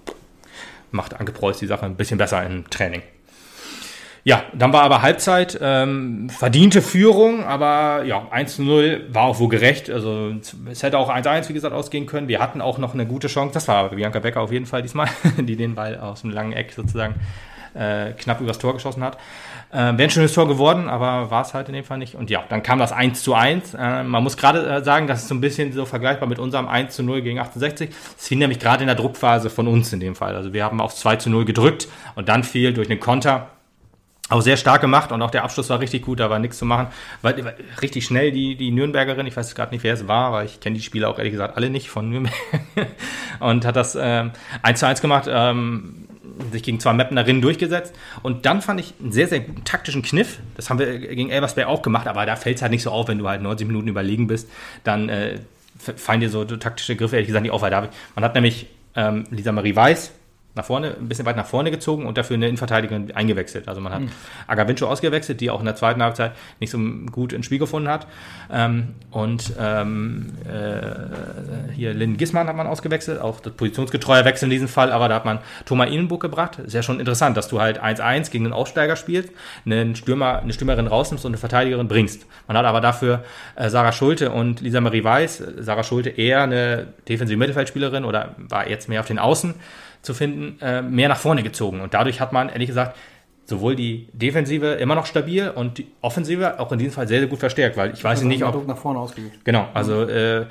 macht 0.91 1.18
Anke 1.18 1.33
Preuß 1.33 1.59
die 1.59 1.66
Sache 1.66 1.87
ein 1.87 1.97
bisschen 1.97 2.18
besser 2.18 2.45
im 2.45 2.68
Training. 2.68 3.03
Ja, 4.25 4.45
dann 4.53 4.73
war 4.73 4.83
aber 4.83 5.03
Halbzeit, 5.03 5.59
ähm, 5.61 6.29
verdiente 6.31 6.81
Führung, 6.81 7.43
aber 7.43 8.05
ja, 8.05 8.29
1 8.31 8.55
zu 8.57 8.62
0 8.62 9.07
war 9.09 9.25
auch 9.25 9.41
wohl 9.41 9.49
gerecht. 9.49 9.91
Also 9.91 10.35
es 10.70 10.85
hätte 10.85 10.99
auch 10.99 11.11
1-1, 11.11 11.49
wie 11.49 11.55
gesagt, 11.55 11.75
ausgehen 11.75 12.07
können. 12.07 12.29
Wir 12.29 12.39
hatten 12.39 12.61
auch 12.61 12.79
noch 12.79 12.95
eine 12.95 13.05
gute 13.05 13.27
Chance. 13.27 13.55
Das 13.55 13.66
war 13.66 13.89
Bianca 13.89 14.20
Becker 14.20 14.41
auf 14.41 14.53
jeden 14.53 14.66
Fall 14.66 14.83
diesmal, 14.83 15.09
die 15.39 15.57
den 15.57 15.75
Ball 15.75 15.99
aus 15.99 16.20
dem 16.20 16.31
langen 16.31 16.53
Eck 16.53 16.73
sozusagen 16.73 17.16
äh, 17.75 18.12
knapp 18.12 18.41
übers 18.41 18.59
Tor 18.59 18.75
geschossen 18.75 19.03
hat. 19.03 19.18
Äh, 19.70 19.77
Wäre 19.77 20.03
ein 20.03 20.11
schönes 20.11 20.35
Tor 20.35 20.47
geworden, 20.49 20.89
aber 20.89 21.31
war 21.31 21.43
es 21.43 21.55
halt 21.55 21.68
in 21.68 21.75
dem 21.75 21.85
Fall 21.85 21.99
nicht. 21.99 22.14
Und 22.14 22.29
ja, 22.29 22.45
dann 22.49 22.62
kam 22.62 22.79
das 22.79 22.93
1 22.93 23.23
zu 23.23 23.35
1. 23.35 23.75
Äh, 23.75 24.05
man 24.05 24.23
muss 24.23 24.37
gerade 24.37 24.66
äh, 24.66 24.85
sagen, 24.85 25.07
das 25.07 25.23
ist 25.23 25.29
so 25.29 25.35
ein 25.35 25.41
bisschen 25.41 25.73
so 25.73 25.87
vergleichbar 25.87 26.29
mit 26.29 26.39
unserem 26.39 26.68
1 26.68 26.95
zu 26.95 27.03
0 27.03 27.23
gegen 27.23 27.39
68. 27.39 27.91
Es 28.18 28.29
fiel 28.29 28.39
nämlich 28.39 28.59
gerade 28.59 28.83
in 28.83 28.87
der 28.89 28.97
Druckphase 28.97 29.49
von 29.49 29.68
uns 29.68 29.93
in 29.93 30.01
dem 30.01 30.14
Fall. 30.14 30.37
Also 30.37 30.53
wir 30.53 30.64
haben 30.64 30.81
auf 30.81 30.95
2 30.95 31.16
zu 31.16 31.31
0 31.31 31.45
gedrückt 31.45 31.89
und 32.14 32.29
dann 32.29 32.45
fiel 32.45 32.75
durch 32.75 32.91
einen 32.91 33.01
Konter 33.01 33.49
auch 34.33 34.41
sehr 34.41 34.57
stark 34.57 34.81
gemacht 34.81 35.12
und 35.12 35.20
auch 35.23 35.31
der 35.31 35.45
Abschluss 35.45 35.68
war 35.68 35.81
richtig 35.81 36.03
gut, 36.03 36.20
da 36.20 36.31
war 36.31 36.39
nichts 36.39 36.59
zu 36.59 36.64
machen. 36.64 36.89
War, 37.20 37.37
war 37.45 37.53
richtig 37.81 38.05
schnell 38.05 38.33
die, 38.33 38.57
die 38.57 38.70
Nürnbergerin, 38.70 39.27
ich 39.27 39.37
weiß 39.37 39.55
gerade 39.55 39.75
nicht, 39.75 39.85
wer 39.85 39.95
es 39.95 40.09
war, 40.09 40.33
weil 40.33 40.47
ich 40.47 40.61
kenne 40.61 40.77
die 40.77 40.83
Spieler 40.83 41.09
auch 41.09 41.18
ehrlich 41.18 41.33
gesagt 41.33 41.57
alle 41.57 41.70
nicht 41.70 41.91
von 41.91 42.09
Nürnberg. 42.09 42.35
und 43.41 43.64
hat 43.64 43.77
das 43.77 43.97
ähm, 44.01 44.33
1 44.62 44.81
zu 44.81 44.87
1 44.87 45.01
gemacht, 45.03 45.29
ähm, 45.29 46.09
sich 46.53 46.62
gegen 46.62 46.80
zwei 46.80 46.93
Mapnerinnen 46.93 47.43
durchgesetzt. 47.43 47.95
Und 48.22 48.47
dann 48.47 48.62
fand 48.62 48.80
ich 48.80 48.95
einen 49.01 49.12
sehr, 49.12 49.28
sehr 49.28 49.41
guten 49.41 49.64
taktischen 49.64 50.03
Kniff. 50.03 50.39
Das 50.57 50.70
haben 50.70 50.78
wir 50.78 50.99
gegen 50.99 51.30
Elversberg 51.30 51.68
auch 51.68 51.83
gemacht, 51.83 52.07
aber 52.07 52.26
da 52.26 52.37
fällt 52.37 52.57
es 52.57 52.62
halt 52.62 52.72
nicht 52.72 52.83
so 52.83 52.91
auf, 52.91 53.09
wenn 53.09 53.18
du 53.18 53.28
halt 53.28 53.43
90 53.43 53.66
Minuten 53.66 53.89
überlegen 53.89 54.26
bist, 54.26 54.49
dann 54.85 55.09
äh, 55.09 55.39
fallen 55.78 56.20
dir 56.20 56.30
so 56.30 56.45
taktische 56.45 56.97
Griffe 56.97 57.16
ehrlich 57.16 57.28
gesagt 57.28 57.43
nicht 57.43 57.53
auf. 57.53 57.62
Man 57.62 58.24
hat 58.24 58.35
nämlich 58.35 58.66
ähm, 58.95 59.24
Lisa 59.30 59.53
Marie 59.53 59.74
Weiß, 59.74 60.12
nach 60.55 60.65
vorne, 60.65 60.95
ein 60.99 61.09
bisschen 61.09 61.25
weit 61.25 61.37
nach 61.37 61.47
vorne 61.47 61.71
gezogen 61.71 62.05
und 62.05 62.19
dafür 62.19 62.35
eine 62.35 62.47
Innenverteidigerin 62.47 63.13
eingewechselt. 63.13 63.69
Also 63.69 63.81
man 63.81 63.93
hat 63.93 64.01
mhm. 64.03 64.11
Agavincho 64.47 64.87
ausgewechselt, 64.87 65.41
die 65.41 65.51
auch 65.51 65.61
in 65.61 65.65
der 65.65 65.77
zweiten 65.77 66.03
Halbzeit 66.03 66.33
nicht 66.61 66.71
so 66.71 66.79
gut 67.11 67.33
ins 67.33 67.47
Spiel 67.47 67.59
gefunden 67.59 67.89
hat. 67.89 68.07
Ähm, 68.51 68.89
und 69.11 69.55
ähm, 69.59 70.33
äh, 70.45 71.73
hier 71.73 71.95
Lynn 71.95 72.19
Gismann 72.19 72.49
hat 72.49 72.57
man 72.57 72.67
ausgewechselt, 72.67 73.21
auch 73.21 73.41
das 73.41 73.55
positionsgetreue 73.55 74.27
Wechsel 74.27 74.45
in 74.45 74.51
diesem 74.51 74.69
Fall, 74.69 74.93
aber 74.93 75.09
da 75.09 75.15
hat 75.15 75.25
man 75.25 75.39
Thomas 75.65 75.89
Innenburg 75.89 76.21
gebracht. 76.21 76.59
Ist 76.59 76.75
ja 76.75 76.83
schon 76.83 77.01
interessant, 77.01 77.37
dass 77.37 77.49
du 77.49 77.61
halt 77.61 77.83
1-1 77.83 78.31
gegen 78.31 78.45
einen 78.45 78.53
Aufsteiger 78.53 78.97
spielst, 78.97 79.31
einen 79.65 79.97
Stürmer, 79.97 80.41
eine 80.41 80.53
Stürmerin 80.53 80.87
rausnimmst 80.87 81.25
und 81.25 81.31
eine 81.31 81.39
Verteidigerin 81.39 81.89
bringst. 81.89 82.27
Man 82.47 82.59
hat 82.59 82.67
aber 82.67 82.83
dafür 82.83 83.25
äh, 83.57 83.71
Sarah 83.71 83.93
Schulte 83.93 84.31
und 84.31 84.61
Lisa 84.61 84.83
Marie 84.83 85.03
Weiß, 85.03 85.43
Sarah 85.61 85.83
Schulte 85.83 86.11
eher 86.11 86.43
eine 86.43 86.89
defensive 87.09 87.39
Mittelfeldspielerin 87.39 88.05
oder 88.05 88.35
war 88.37 88.69
jetzt 88.69 88.91
mehr 88.91 89.01
auf 89.01 89.07
den 89.07 89.19
Außen 89.19 89.55
zu 90.03 90.15
finden, 90.15 90.61
äh, 90.61 90.83
mehr 90.83 91.09
nach 91.09 91.19
vorne 91.19 91.43
gezogen. 91.43 91.81
Und 91.81 91.95
dadurch 91.95 92.21
hat 92.21 92.33
man, 92.33 92.49
ehrlich 92.49 92.69
gesagt, 92.69 92.97
sowohl 93.45 93.77
die 93.77 94.09
Defensive 94.13 94.75
immer 94.75 94.95
noch 94.95 95.07
stabil 95.07 95.49
und 95.49 95.79
die 95.79 95.87
Offensive 96.01 96.61
auch 96.61 96.71
in 96.73 96.79
diesem 96.79 96.93
Fall 96.93 97.09
sehr, 97.09 97.19
sehr 97.21 97.29
gut 97.29 97.41
verstärkt, 97.41 97.77
weil 97.77 97.93
ich 97.93 98.03
weiß 98.03 98.19
also 98.19 98.29
nicht, 98.29 98.45
ob... 98.45 98.67
nach 98.67 98.79
vorne 98.79 98.99
ausgeübt. 98.99 99.45
Genau, 99.45 99.69
also 99.75 100.05
äh, 100.05 100.47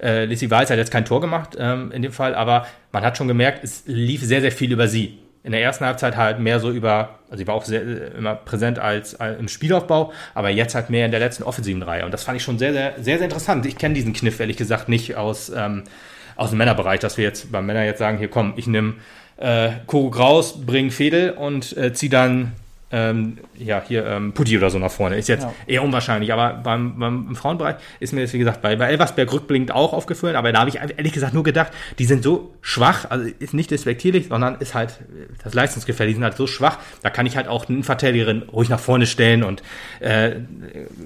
äh, 0.00 0.24
Lissy 0.26 0.50
Weiß 0.50 0.70
hat 0.70 0.76
jetzt 0.76 0.90
kein 0.90 1.04
Tor 1.04 1.20
gemacht 1.20 1.56
ähm, 1.58 1.90
in 1.92 2.02
dem 2.02 2.12
Fall, 2.12 2.34
aber 2.34 2.66
man 2.92 3.04
hat 3.04 3.16
schon 3.16 3.28
gemerkt, 3.28 3.64
es 3.64 3.82
lief 3.86 4.22
sehr, 4.22 4.40
sehr 4.40 4.52
viel 4.52 4.72
über 4.72 4.88
sie. 4.88 5.18
In 5.42 5.52
der 5.52 5.62
ersten 5.62 5.84
Halbzeit 5.84 6.16
halt 6.16 6.40
mehr 6.40 6.58
so 6.58 6.70
über, 6.70 7.20
also 7.26 7.38
sie 7.38 7.46
war 7.46 7.54
auch 7.54 7.64
sehr, 7.64 8.14
immer 8.16 8.34
präsent 8.34 8.80
als, 8.80 9.14
als, 9.18 9.38
im 9.38 9.46
Spielaufbau, 9.48 10.12
aber 10.34 10.50
jetzt 10.50 10.74
halt 10.74 10.90
mehr 10.90 11.04
in 11.04 11.12
der 11.12 11.20
letzten 11.20 11.44
offensiven 11.44 11.82
Reihe. 11.82 12.04
Und 12.04 12.12
das 12.12 12.24
fand 12.24 12.36
ich 12.36 12.42
schon 12.42 12.58
sehr, 12.58 12.72
sehr, 12.72 12.94
sehr, 12.96 13.18
sehr 13.18 13.24
interessant. 13.24 13.64
Ich 13.64 13.78
kenne 13.78 13.94
diesen 13.94 14.12
Kniff 14.12 14.40
ehrlich 14.40 14.56
gesagt 14.56 14.88
nicht 14.88 15.16
aus... 15.16 15.52
Ähm, 15.54 15.84
aus 16.36 16.50
dem 16.50 16.58
Männerbereich, 16.58 17.00
dass 17.00 17.16
wir 17.16 17.24
jetzt 17.24 17.50
beim 17.50 17.66
Männer 17.66 17.84
jetzt 17.84 17.98
sagen, 17.98 18.18
hier 18.18 18.28
komm, 18.28 18.54
ich 18.56 18.66
nehme 18.66 18.94
äh, 19.38 19.70
Koro 19.86 20.08
raus, 20.08 20.64
bring 20.64 20.90
Fedel 20.90 21.30
und 21.30 21.76
äh, 21.76 21.92
zieh 21.92 22.08
dann 22.08 22.52
ähm, 22.92 23.38
ja, 23.58 23.82
hier 23.86 24.06
ähm, 24.06 24.32
Putti 24.32 24.56
oder 24.56 24.70
so 24.70 24.78
nach 24.78 24.92
vorne. 24.92 25.16
Ist 25.16 25.28
jetzt 25.28 25.42
ja. 25.42 25.52
eher 25.66 25.82
unwahrscheinlich, 25.82 26.32
aber 26.32 26.54
beim, 26.54 26.98
beim 26.98 27.34
Frauenbereich 27.34 27.76
ist 27.98 28.12
mir 28.12 28.22
das, 28.22 28.32
wie 28.32 28.38
gesagt, 28.38 28.62
bei, 28.62 28.76
bei 28.76 28.86
Elversberg 28.86 29.32
rückblickend 29.32 29.72
auch 29.72 29.92
aufgefallen, 29.92 30.36
aber 30.36 30.52
da 30.52 30.60
habe 30.60 30.70
ich 30.70 30.76
ehrlich 30.76 31.12
gesagt 31.12 31.34
nur 31.34 31.42
gedacht, 31.42 31.72
die 31.98 32.04
sind 32.04 32.22
so 32.22 32.54
schwach, 32.60 33.10
also 33.10 33.28
ist 33.40 33.54
nicht 33.54 33.72
despektierlich, 33.72 34.28
sondern 34.28 34.56
ist 34.60 34.74
halt 34.74 35.00
das 35.42 35.52
Leistungsgefälle, 35.52 36.08
die 36.08 36.14
sind 36.14 36.22
halt 36.22 36.36
so 36.36 36.46
schwach, 36.46 36.78
da 37.02 37.10
kann 37.10 37.26
ich 37.26 37.36
halt 37.36 37.48
auch 37.48 37.68
einen 37.68 37.82
Verteidigerin 37.82 38.42
ruhig 38.52 38.68
nach 38.68 38.80
vorne 38.80 39.06
stellen 39.06 39.42
und 39.42 39.62
äh, 39.98 40.36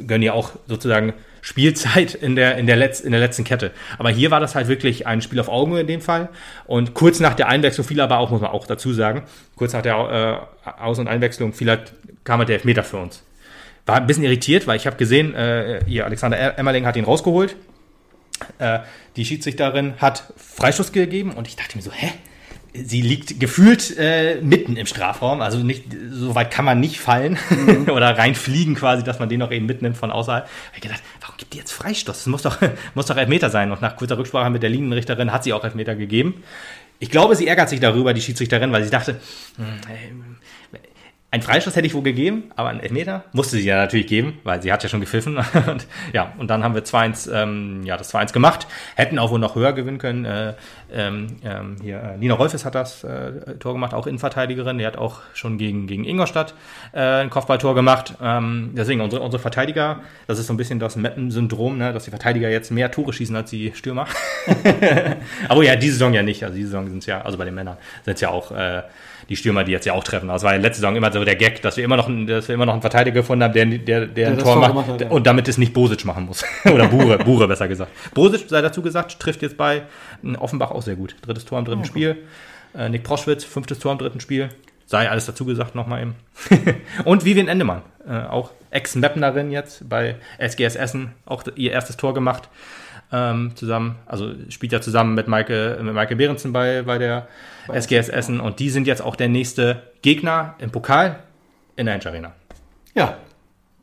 gönne 0.06 0.26
ja 0.26 0.32
auch 0.34 0.50
sozusagen 0.66 1.14
Spielzeit 1.42 2.14
in 2.14 2.36
der, 2.36 2.56
in, 2.56 2.66
der 2.66 2.76
Letz-, 2.76 3.02
in 3.02 3.12
der 3.12 3.20
letzten 3.20 3.44
Kette. 3.44 3.70
Aber 3.98 4.10
hier 4.10 4.30
war 4.30 4.40
das 4.40 4.54
halt 4.54 4.68
wirklich 4.68 5.06
ein 5.06 5.22
Spiel 5.22 5.40
auf 5.40 5.48
Augenhöhe 5.48 5.80
in 5.80 5.86
dem 5.86 6.00
Fall. 6.00 6.28
Und 6.66 6.94
kurz 6.94 7.20
nach 7.20 7.34
der 7.34 7.48
Einwechslung 7.48 7.86
fiel 7.86 8.00
aber 8.00 8.18
auch, 8.18 8.30
muss 8.30 8.40
man 8.40 8.50
auch 8.50 8.66
dazu 8.66 8.92
sagen, 8.92 9.22
kurz 9.56 9.72
nach 9.72 9.82
der 9.82 10.46
äh, 10.64 10.70
Aus- 10.82 10.98
und 10.98 11.08
Einwechslung 11.08 11.52
fiel 11.52 11.70
halt, 11.70 11.92
kam 12.24 12.38
halt 12.38 12.48
der 12.48 12.56
Elfmeter 12.56 12.84
für 12.84 12.98
uns. 12.98 13.22
War 13.86 13.96
ein 13.96 14.06
bisschen 14.06 14.24
irritiert, 14.24 14.66
weil 14.66 14.76
ich 14.76 14.86
habe 14.86 14.96
gesehen, 14.96 15.34
äh, 15.34 15.84
ihr 15.86 16.04
Alexander 16.04 16.58
Emmerling 16.58 16.86
hat 16.86 16.96
ihn 16.96 17.04
rausgeholt. 17.04 17.56
Äh, 18.58 18.80
die 19.16 19.24
Schiedsrichterin 19.24 19.94
hat 19.98 20.32
Freistoß 20.36 20.92
gegeben 20.92 21.32
und 21.32 21.48
ich 21.48 21.56
dachte 21.56 21.76
mir 21.76 21.82
so, 21.82 21.90
hä? 21.92 22.12
Sie 22.72 23.00
liegt 23.00 23.40
gefühlt 23.40 23.96
äh, 23.98 24.40
mitten 24.42 24.76
im 24.76 24.86
Strafraum, 24.86 25.40
also 25.40 25.58
nicht 25.58 25.84
so 26.10 26.34
weit 26.34 26.50
kann 26.50 26.64
man 26.64 26.80
nicht 26.80 27.00
fallen 27.00 27.38
mhm. 27.50 27.88
oder 27.92 28.16
reinfliegen 28.16 28.74
quasi, 28.74 29.02
dass 29.02 29.18
man 29.18 29.28
den 29.28 29.40
noch 29.40 29.50
eben 29.50 29.66
mitnimmt 29.66 29.96
von 29.96 30.10
außerhalb. 30.10 30.46
Ich 30.46 30.78
habe 30.78 30.80
gedacht, 30.80 31.02
warum 31.20 31.36
gibt 31.36 31.52
die 31.52 31.58
jetzt 31.58 31.72
Freistoß? 31.72 32.16
Das 32.16 32.26
muss 32.26 32.42
doch, 32.42 32.58
muss 32.94 33.06
doch 33.06 33.16
Elfmeter 33.16 33.50
sein. 33.50 33.72
Und 33.72 33.82
nach 33.82 33.96
kurzer 33.96 34.18
Rücksprache 34.18 34.50
mit 34.50 34.62
der 34.62 34.70
Linienrichterin 34.70 35.32
hat 35.32 35.44
sie 35.44 35.52
auch 35.52 35.64
Elfmeter 35.64 35.96
gegeben. 35.96 36.42
Ich 37.00 37.10
glaube, 37.10 37.34
sie 37.34 37.46
ärgert 37.46 37.70
sich 37.70 37.80
darüber, 37.80 38.12
die 38.12 38.20
Schiedsrichterin, 38.20 38.72
weil 38.72 38.84
sie 38.84 38.90
dachte, 38.90 39.20
hm, 39.56 40.29
ein 41.32 41.42
Freistoß 41.42 41.76
hätte 41.76 41.86
ich 41.86 41.94
wohl 41.94 42.02
gegeben, 42.02 42.50
aber 42.56 42.70
ein 42.70 42.80
Elfmeter 42.80 43.22
musste 43.32 43.56
sie 43.56 43.64
ja 43.64 43.76
natürlich 43.76 44.08
geben, 44.08 44.40
weil 44.42 44.60
sie 44.62 44.72
hat 44.72 44.82
ja 44.82 44.88
schon 44.88 44.98
gepfiffen. 44.98 45.38
und, 45.68 45.86
ja, 46.12 46.32
und 46.38 46.50
dann 46.50 46.64
haben 46.64 46.74
wir 46.74 46.82
2-1, 46.82 47.32
ähm, 47.32 47.82
ja, 47.84 47.96
das 47.96 48.12
2-1 48.12 48.32
gemacht. 48.32 48.66
Hätten 48.96 49.16
auch 49.20 49.30
wohl 49.30 49.38
noch 49.38 49.54
höher 49.54 49.72
gewinnen 49.72 49.98
können. 49.98 50.24
Äh, 50.24 50.54
ähm, 50.92 51.36
ähm, 51.44 51.76
hier, 51.80 52.02
äh, 52.02 52.16
Nina 52.16 52.34
Rolfes 52.34 52.64
hat 52.64 52.74
das 52.74 53.04
äh, 53.04 53.54
Tor 53.60 53.74
gemacht, 53.74 53.94
auch 53.94 54.08
Innenverteidigerin. 54.08 54.78
Die 54.78 54.86
hat 54.86 54.96
auch 54.96 55.20
schon 55.32 55.56
gegen, 55.56 55.86
gegen 55.86 56.04
Ingolstadt 56.04 56.54
äh, 56.92 56.98
ein 56.98 57.30
Kopfballtor 57.30 57.76
gemacht. 57.76 58.14
Ähm, 58.20 58.72
deswegen, 58.76 59.00
unsere, 59.00 59.22
unsere 59.22 59.40
Verteidiger, 59.40 60.00
das 60.26 60.40
ist 60.40 60.48
so 60.48 60.52
ein 60.52 60.56
bisschen 60.56 60.80
das 60.80 60.96
Meppen-Syndrom, 60.96 61.78
ne, 61.78 61.92
dass 61.92 62.06
die 62.06 62.10
Verteidiger 62.10 62.48
jetzt 62.48 62.72
mehr 62.72 62.90
Tore 62.90 63.12
schießen 63.12 63.36
als 63.36 63.50
die 63.50 63.72
Stürmer. 63.76 64.08
aber 65.48 65.62
ja, 65.62 65.76
diese 65.76 65.92
Saison 65.92 66.12
ja 66.12 66.24
nicht. 66.24 66.42
Also 66.42 66.56
diese 66.56 66.70
Saison 66.70 66.88
sind 66.88 66.98
es 66.98 67.06
ja, 67.06 67.20
also 67.20 67.38
bei 67.38 67.44
den 67.44 67.54
Männern 67.54 67.76
sind 68.04 68.14
es 68.14 68.20
ja 68.20 68.30
auch 68.30 68.50
äh, 68.50 68.82
die 69.30 69.36
Stürmer, 69.36 69.62
die 69.62 69.70
jetzt 69.70 69.86
ja 69.86 69.92
auch 69.92 70.02
treffen. 70.02 70.28
Das 70.28 70.42
war 70.42 70.54
ja 70.54 70.60
letzte 70.60 70.80
Saison 70.80 70.96
immer 70.96 71.12
so 71.12 71.24
der 71.24 71.36
Gag, 71.36 71.62
dass 71.62 71.76
wir 71.76 71.84
immer 71.84 71.96
noch, 71.96 72.10
dass 72.26 72.48
wir 72.48 72.54
immer 72.56 72.66
noch 72.66 72.72
einen 72.72 72.82
Verteidiger 72.82 73.20
gefunden 73.20 73.44
haben, 73.44 73.54
der, 73.54 73.64
der, 73.64 73.78
der, 73.78 74.06
der 74.06 74.28
ein 74.28 74.38
Tor 74.38 74.56
macht 74.56 74.88
hat, 74.88 75.00
ja. 75.00 75.08
und 75.08 75.26
damit 75.26 75.46
es 75.46 75.56
nicht 75.56 75.72
Bosic 75.72 76.04
machen 76.04 76.26
muss. 76.26 76.44
Oder 76.64 76.88
Bure, 76.88 77.18
Bure 77.18 77.46
besser 77.46 77.68
gesagt. 77.68 77.92
Bosic, 78.12 78.48
sei 78.48 78.60
dazu 78.60 78.82
gesagt, 78.82 79.20
trifft 79.20 79.40
jetzt 79.42 79.56
bei 79.56 79.82
Offenbach 80.38 80.72
auch 80.72 80.82
sehr 80.82 80.96
gut. 80.96 81.14
Drittes 81.22 81.44
Tor 81.44 81.60
im 81.60 81.64
dritten 81.64 81.82
oh, 81.82 81.86
Spiel. 81.86 82.16
Äh, 82.76 82.88
Nick 82.88 83.04
Proschwitz, 83.04 83.44
fünftes 83.44 83.78
Tor 83.78 83.92
im 83.92 83.98
dritten 83.98 84.20
Spiel. 84.20 84.48
Sei 84.86 85.08
alles 85.08 85.26
dazu 85.26 85.44
gesagt 85.44 85.76
nochmal 85.76 86.02
eben. 86.02 86.14
und 87.04 87.24
Vivian 87.24 87.46
Endemann, 87.46 87.82
äh, 88.08 88.24
auch 88.24 88.50
Ex-Mapnerin 88.72 89.52
jetzt 89.52 89.88
bei 89.88 90.16
SGS 90.38 90.74
Essen, 90.74 91.12
auch 91.24 91.44
ihr 91.54 91.70
erstes 91.70 91.96
Tor 91.96 92.14
gemacht. 92.14 92.48
Ähm, 93.12 93.56
zusammen, 93.56 93.96
also 94.06 94.32
spielt 94.50 94.72
ja 94.72 94.80
zusammen 94.80 95.14
mit 95.14 95.26
Maike, 95.26 95.80
mit 95.82 95.94
Maike 95.94 96.14
Behrensen 96.14 96.52
bei, 96.52 96.82
bei 96.82 96.96
der 96.98 97.26
SGS 97.72 98.08
Essen 98.08 98.38
und 98.38 98.60
die 98.60 98.70
sind 98.70 98.86
jetzt 98.86 99.02
auch 99.02 99.16
der 99.16 99.28
nächste 99.28 99.82
Gegner 100.02 100.54
im 100.58 100.70
Pokal 100.70 101.18
in 101.74 101.86
der 101.86 101.94
Hensch 101.94 102.06
Arena. 102.06 102.32
Ja, 102.94 103.16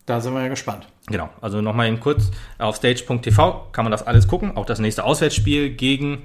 da 0.06 0.22
sind 0.22 0.34
wir 0.34 0.42
ja 0.42 0.48
gespannt. 0.48 0.88
Genau, 1.08 1.30
also 1.42 1.62
nochmal 1.62 1.88
eben 1.88 2.00
kurz 2.00 2.32
auf 2.58 2.78
stage.tv 2.78 3.68
kann 3.74 3.84
man 3.84 3.92
das 3.92 4.08
alles 4.08 4.28
gucken. 4.28 4.56
Auch 4.56 4.66
das 4.66 4.80
nächste 4.80 5.04
Auswärtsspiel 5.04 5.72
gegen 5.72 6.24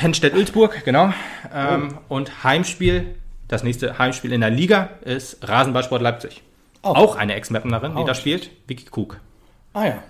Henstedt-Ulzburg, 0.00 0.84
genau. 0.84 1.12
Ähm, 1.52 1.98
oh. 2.08 2.16
Und 2.16 2.44
Heimspiel, 2.44 3.16
das 3.48 3.62
nächste 3.62 3.98
Heimspiel 3.98 4.32
in 4.32 4.40
der 4.40 4.50
Liga 4.50 4.90
ist 5.02 5.46
Rasenballsport 5.46 6.02
Leipzig. 6.02 6.42
Oh. 6.82 6.88
Auch 6.88 7.16
eine 7.16 7.34
Ex-Mapnerin, 7.34 7.96
die 7.96 8.02
oh. 8.02 8.06
da 8.06 8.14
spielt, 8.14 8.50
Vicky 8.66 8.84
Krug. 8.84 9.20
Ah 9.72 9.86
ja. 9.86 10.02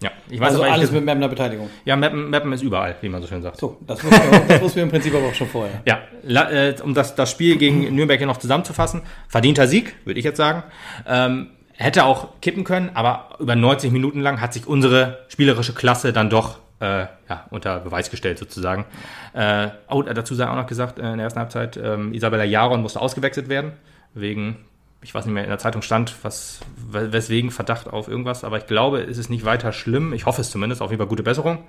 Ja, 0.00 0.10
ich 0.30 0.38
weiß 0.38 0.50
also 0.50 0.62
aber 0.62 0.72
alles 0.72 0.92
mit 0.92 1.04
Mapner 1.04 1.28
Beteiligung. 1.28 1.70
Ja, 1.84 1.96
Mappen, 1.96 2.30
Mappen 2.30 2.52
ist 2.52 2.62
überall, 2.62 2.94
wie 3.00 3.08
man 3.08 3.20
so 3.20 3.26
schön 3.26 3.42
sagt. 3.42 3.58
So, 3.58 3.78
das 3.86 4.02
wussten 4.04 4.30
wir, 4.30 4.40
das 4.48 4.60
wussten 4.60 4.76
wir 4.76 4.82
im 4.84 4.90
Prinzip 4.90 5.14
aber 5.14 5.26
auch 5.26 5.34
schon 5.34 5.48
vorher. 5.48 5.82
Ja, 5.86 6.50
äh, 6.50 6.74
um 6.82 6.94
das, 6.94 7.16
das 7.16 7.30
Spiel 7.30 7.56
gegen 7.56 7.94
Nürnberg 7.94 8.18
hier 8.18 8.28
noch 8.28 8.36
zusammenzufassen, 8.36 9.02
verdienter 9.28 9.66
Sieg, 9.66 9.96
würde 10.04 10.20
ich 10.20 10.24
jetzt 10.24 10.36
sagen. 10.36 10.62
Ähm, 11.06 11.48
hätte 11.72 12.04
auch 12.04 12.40
kippen 12.40 12.64
können, 12.64 12.90
aber 12.94 13.36
über 13.40 13.56
90 13.56 13.90
Minuten 13.90 14.20
lang 14.20 14.40
hat 14.40 14.52
sich 14.52 14.66
unsere 14.66 15.24
spielerische 15.28 15.74
Klasse 15.74 16.12
dann 16.12 16.30
doch 16.30 16.58
äh, 16.80 17.06
ja, 17.28 17.46
unter 17.50 17.80
Beweis 17.80 18.10
gestellt 18.10 18.38
sozusagen. 18.38 18.84
Äh, 19.32 19.68
oh, 19.88 20.02
dazu 20.02 20.34
sei 20.34 20.48
auch 20.48 20.56
noch 20.56 20.66
gesagt, 20.66 20.98
äh, 20.98 21.10
in 21.10 21.18
der 21.18 21.24
ersten 21.24 21.40
Halbzeit, 21.40 21.76
ähm, 21.76 22.12
Isabella 22.12 22.44
Jaron 22.44 22.82
musste 22.82 23.00
ausgewechselt 23.00 23.48
werden, 23.48 23.72
wegen 24.14 24.56
ich 25.00 25.14
weiß 25.14 25.26
nicht 25.26 25.34
mehr, 25.34 25.44
in 25.44 25.50
der 25.50 25.58
Zeitung 25.58 25.82
stand, 25.82 26.14
was, 26.22 26.60
weswegen 26.90 27.50
Verdacht 27.50 27.88
auf 27.88 28.08
irgendwas, 28.08 28.42
aber 28.42 28.58
ich 28.58 28.66
glaube, 28.66 29.00
es 29.00 29.16
ist 29.16 29.30
nicht 29.30 29.44
weiter 29.44 29.72
schlimm. 29.72 30.12
Ich 30.12 30.26
hoffe 30.26 30.40
es 30.40 30.50
zumindest, 30.50 30.82
auf 30.82 30.90
jeden 30.90 30.98
Fall 30.98 31.08
gute 31.08 31.22
Besserung. 31.22 31.64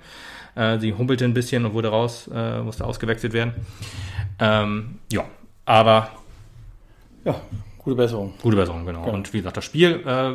Äh, 0.56 0.78
sie 0.78 0.94
humpelte 0.94 1.24
ein 1.24 1.34
bisschen 1.34 1.64
und 1.64 1.72
wurde 1.72 1.88
raus, 1.88 2.28
äh, 2.32 2.60
musste 2.60 2.84
ausgewechselt 2.84 3.32
werden. 3.32 3.54
Ähm, 4.40 4.98
ja, 5.12 5.24
aber. 5.64 6.10
Ja, 7.24 7.40
gute 7.78 7.94
Besserung. 7.94 8.34
Gute 8.42 8.56
Besserung, 8.56 8.84
genau. 8.84 9.06
Ja. 9.06 9.12
Und 9.12 9.32
wie 9.32 9.38
gesagt, 9.38 9.56
das 9.56 9.64
Spiel, 9.64 10.02
äh, 10.04 10.32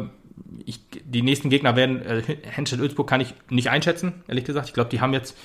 ich, 0.65 0.79
die 1.03 1.21
nächsten 1.21 1.49
Gegner 1.49 1.75
werden, 1.75 2.01
äh, 2.01 2.21
Henschel 2.43 2.79
Ölzburg 2.79 3.09
kann 3.09 3.19
ich 3.19 3.33
nicht 3.49 3.69
einschätzen, 3.69 4.23
ehrlich 4.29 4.45
gesagt. 4.45 4.67
Ich 4.67 4.73
glaube, 4.73 4.89
die 4.89 5.01
haben 5.01 5.11
jetzt, 5.11 5.37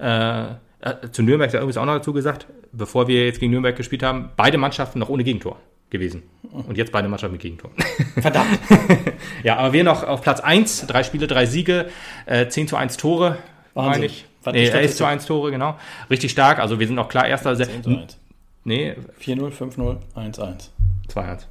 äh, 0.00 0.46
äh, 0.46 1.10
zu 1.12 1.22
Nürnberg 1.22 1.48
ist 1.48 1.54
übrigens 1.54 1.76
auch 1.76 1.84
noch 1.84 1.94
dazu 1.94 2.12
gesagt, 2.12 2.46
bevor 2.72 3.06
wir 3.06 3.26
jetzt 3.26 3.38
gegen 3.38 3.52
Nürnberg 3.52 3.76
gespielt 3.76 4.02
haben, 4.02 4.30
beide 4.36 4.58
Mannschaften 4.58 4.98
noch 4.98 5.08
ohne 5.08 5.22
Gegentor 5.22 5.60
gewesen. 5.90 6.22
Und 6.52 6.76
jetzt 6.76 6.92
beide 6.92 7.08
Mannschaften 7.08 7.34
mit 7.34 7.42
Gegentor. 7.42 7.70
Verdammt. 8.20 8.58
ja, 9.42 9.56
aber 9.56 9.72
wir 9.72 9.84
noch 9.84 10.02
auf 10.02 10.22
Platz 10.22 10.40
1, 10.40 10.86
drei 10.86 11.02
Spiele, 11.02 11.26
drei 11.26 11.46
Siege, 11.46 11.86
äh, 12.26 12.48
10 12.48 12.68
zu 12.68 12.76
1 12.76 12.96
Tore, 12.96 13.38
meine 13.74 14.06
ich. 14.06 14.26
Nee, 14.46 14.68
11 14.68 14.94
zu 14.94 15.04
1 15.04 15.26
Tore, 15.26 15.50
genau. 15.50 15.76
Richtig 16.08 16.30
stark, 16.30 16.58
also 16.58 16.78
wir 16.78 16.86
sind 16.86 16.98
auch 16.98 17.08
klar 17.08 17.26
erster. 17.26 17.56
10 17.56 17.82
zu 17.82 17.90
1. 17.90 18.18
Nee. 18.64 18.94
4-0, 19.20 19.52
5-0, 19.52 19.96
1-1. 20.16 20.70
2-1. 21.08 21.46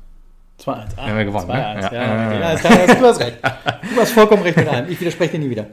2-1. 0.60 0.88
Ah, 0.96 1.08
haben 1.08 1.18
wir 1.18 1.26
gewonnen. 1.26 1.50
2-1, 1.50 1.52
ne? 1.52 1.82
ja. 1.82 1.92
ja, 1.94 2.54
ja, 2.54 2.96
du 2.96 3.06
hast 3.06 3.20
recht. 3.20 3.38
Du 3.42 4.02
hast 4.02 4.12
vollkommen 4.12 4.44
recht 4.44 4.58
mit 4.58 4.68
allem. 4.68 4.90
Ich 4.90 5.00
widerspreche 5.00 5.34
dir 5.34 5.40
nie 5.40 5.50
wieder. 5.50 5.68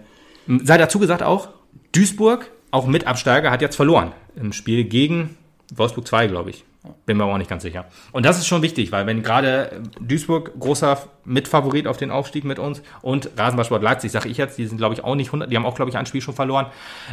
Sei 0.46 0.76
dazu 0.76 0.98
gesagt 0.98 1.22
auch, 1.22 1.48
Duisburg, 1.92 2.50
auch 2.70 2.86
mit 2.86 3.06
Absteiger, 3.06 3.50
hat 3.50 3.62
jetzt 3.62 3.76
verloren 3.76 4.12
im 4.36 4.52
Spiel 4.52 4.84
gegen 4.84 5.36
Wolfsburg 5.74 6.06
2, 6.06 6.26
glaube 6.28 6.50
ich. 6.50 6.64
Bin 7.07 7.16
mir 7.16 7.24
aber 7.24 7.35
auch 7.35 7.39
nicht 7.39 7.51
ganz 7.51 7.62
sicher. 7.62 7.85
Und 8.11 8.26
das 8.26 8.39
ist 8.39 8.47
schon 8.47 8.62
wichtig, 8.62 8.91
weil 8.91 9.07
wenn 9.07 9.22
gerade 9.22 9.83
Duisburg 10.01 10.59
großer 10.59 10.99
Mitfavorit 11.24 11.87
auf 11.87 11.97
den 11.97 12.11
Aufstieg 12.11 12.45
mit 12.45 12.59
uns 12.59 12.83
und 13.03 13.30
Rasenballsport 13.37 13.83
Leipzig, 13.83 14.11
sage 14.11 14.28
ich 14.28 14.37
jetzt, 14.37 14.59
die 14.59 14.66
sind 14.66 14.78
glaube 14.78 14.95
ich 14.95 15.05
auch 15.05 15.14
nicht 15.14 15.28
100, 15.28 15.51
die 15.51 15.57
haben 15.57 15.66
auch 15.66 15.76
glaube 15.76 15.91
ich 15.91 15.97
ein 15.97 16.07
Spiel 16.07 16.20
schon 16.20 16.35
verloren. 16.35 16.66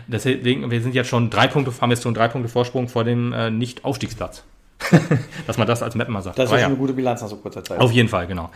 Deswegen, 0.07 0.71
wir 0.71 0.81
sind 0.81 0.95
jetzt 0.95 1.09
schon 1.09 1.29
drei 1.29 1.47
Punkte, 1.47 1.71
haben 1.81 1.91
jetzt 1.91 2.03
schon 2.03 2.13
drei 2.13 2.27
Punkte 2.27 2.49
Vorsprung 2.49 2.87
vor 2.87 3.03
dem 3.03 3.31
äh, 3.33 3.51
Nicht-Aufstiegsplatz. 3.51 4.43
Dass 5.45 5.57
man 5.57 5.67
das 5.67 5.83
als 5.83 5.93
Map 5.93 6.07
mal 6.07 6.21
sagt. 6.21 6.39
Das 6.39 6.51
ist 6.51 6.59
ja. 6.59 6.67
eine 6.67 6.75
gute 6.75 6.93
Bilanz 6.93 7.21
nach 7.21 7.27
so 7.27 7.35
kurzer 7.35 7.63
Zeit. 7.63 7.79
Auf 7.79 7.91
jeden 7.91 8.07
Fall, 8.07 8.27
genau. 8.27 8.49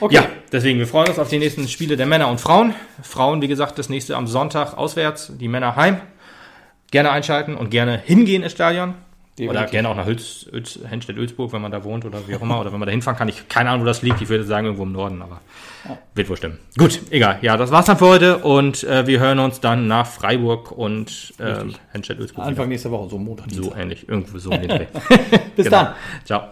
Okay. 0.00 0.14
Ja, 0.14 0.26
deswegen, 0.50 0.78
wir 0.78 0.86
freuen 0.86 1.08
uns 1.08 1.18
auf 1.18 1.28
die 1.28 1.38
nächsten 1.38 1.68
Spiele 1.68 1.98
der 1.98 2.06
Männer 2.06 2.28
und 2.28 2.40
Frauen. 2.40 2.74
Frauen, 3.02 3.42
wie 3.42 3.48
gesagt, 3.48 3.78
das 3.78 3.90
nächste 3.90 4.16
am 4.16 4.26
Sonntag 4.26 4.76
auswärts, 4.78 5.32
die 5.38 5.48
Männer 5.48 5.76
heim. 5.76 6.00
Gerne 6.90 7.10
einschalten 7.10 7.56
und 7.56 7.70
gerne 7.70 7.98
hingehen 7.98 8.42
ins 8.42 8.52
Stadion. 8.52 8.94
Oder 9.38 9.48
Definitiv. 9.52 9.70
gerne 9.70 9.88
auch 9.90 9.96
nach 9.96 10.06
Hülz, 10.06 10.46
Hülz, 10.50 10.78
Henstedt-Ölsburg, 10.88 11.52
wenn 11.52 11.60
man 11.60 11.70
da 11.70 11.84
wohnt 11.84 12.06
oder 12.06 12.26
wie 12.26 12.34
auch 12.36 12.40
immer. 12.40 12.58
Oder 12.58 12.72
wenn 12.72 12.80
man 12.80 12.86
da 12.86 12.90
hinfahren 12.90 13.18
kann. 13.18 13.28
Ich 13.28 13.48
keine 13.48 13.68
Ahnung, 13.68 13.82
wo 13.82 13.86
das 13.86 14.00
liegt. 14.00 14.22
Ich 14.22 14.30
würde 14.30 14.44
sagen, 14.44 14.64
irgendwo 14.66 14.84
im 14.84 14.92
Norden, 14.92 15.20
aber 15.20 15.40
wird 16.14 16.30
wohl 16.30 16.38
stimmen. 16.38 16.58
Gut, 16.78 17.00
egal. 17.10 17.38
Ja, 17.42 17.58
das 17.58 17.70
war's 17.70 17.84
dann 17.84 17.98
für 17.98 18.06
heute 18.06 18.38
und 18.38 18.82
äh, 18.84 19.06
wir 19.06 19.20
hören 19.20 19.38
uns 19.38 19.60
dann 19.60 19.86
nach 19.88 20.06
Freiburg 20.06 20.72
und 20.72 21.34
ähm, 21.38 21.74
Henstedt-Ölsburg. 21.92 22.46
Anfang 22.46 22.68
nächster 22.70 22.90
Woche, 22.90 23.10
so 23.10 23.18
Montag. 23.18 23.50
wieder. 23.50 23.62
So 23.62 23.74
ähnlich. 23.74 24.08
Irgendwo 24.08 24.38
so 24.38 24.50
in 24.52 24.62
den 24.62 24.68
Dreh. 24.70 24.86
Bis 25.56 25.66
Genau. 25.66 25.76
dann. 25.82 25.94
Ciao. 26.24 26.48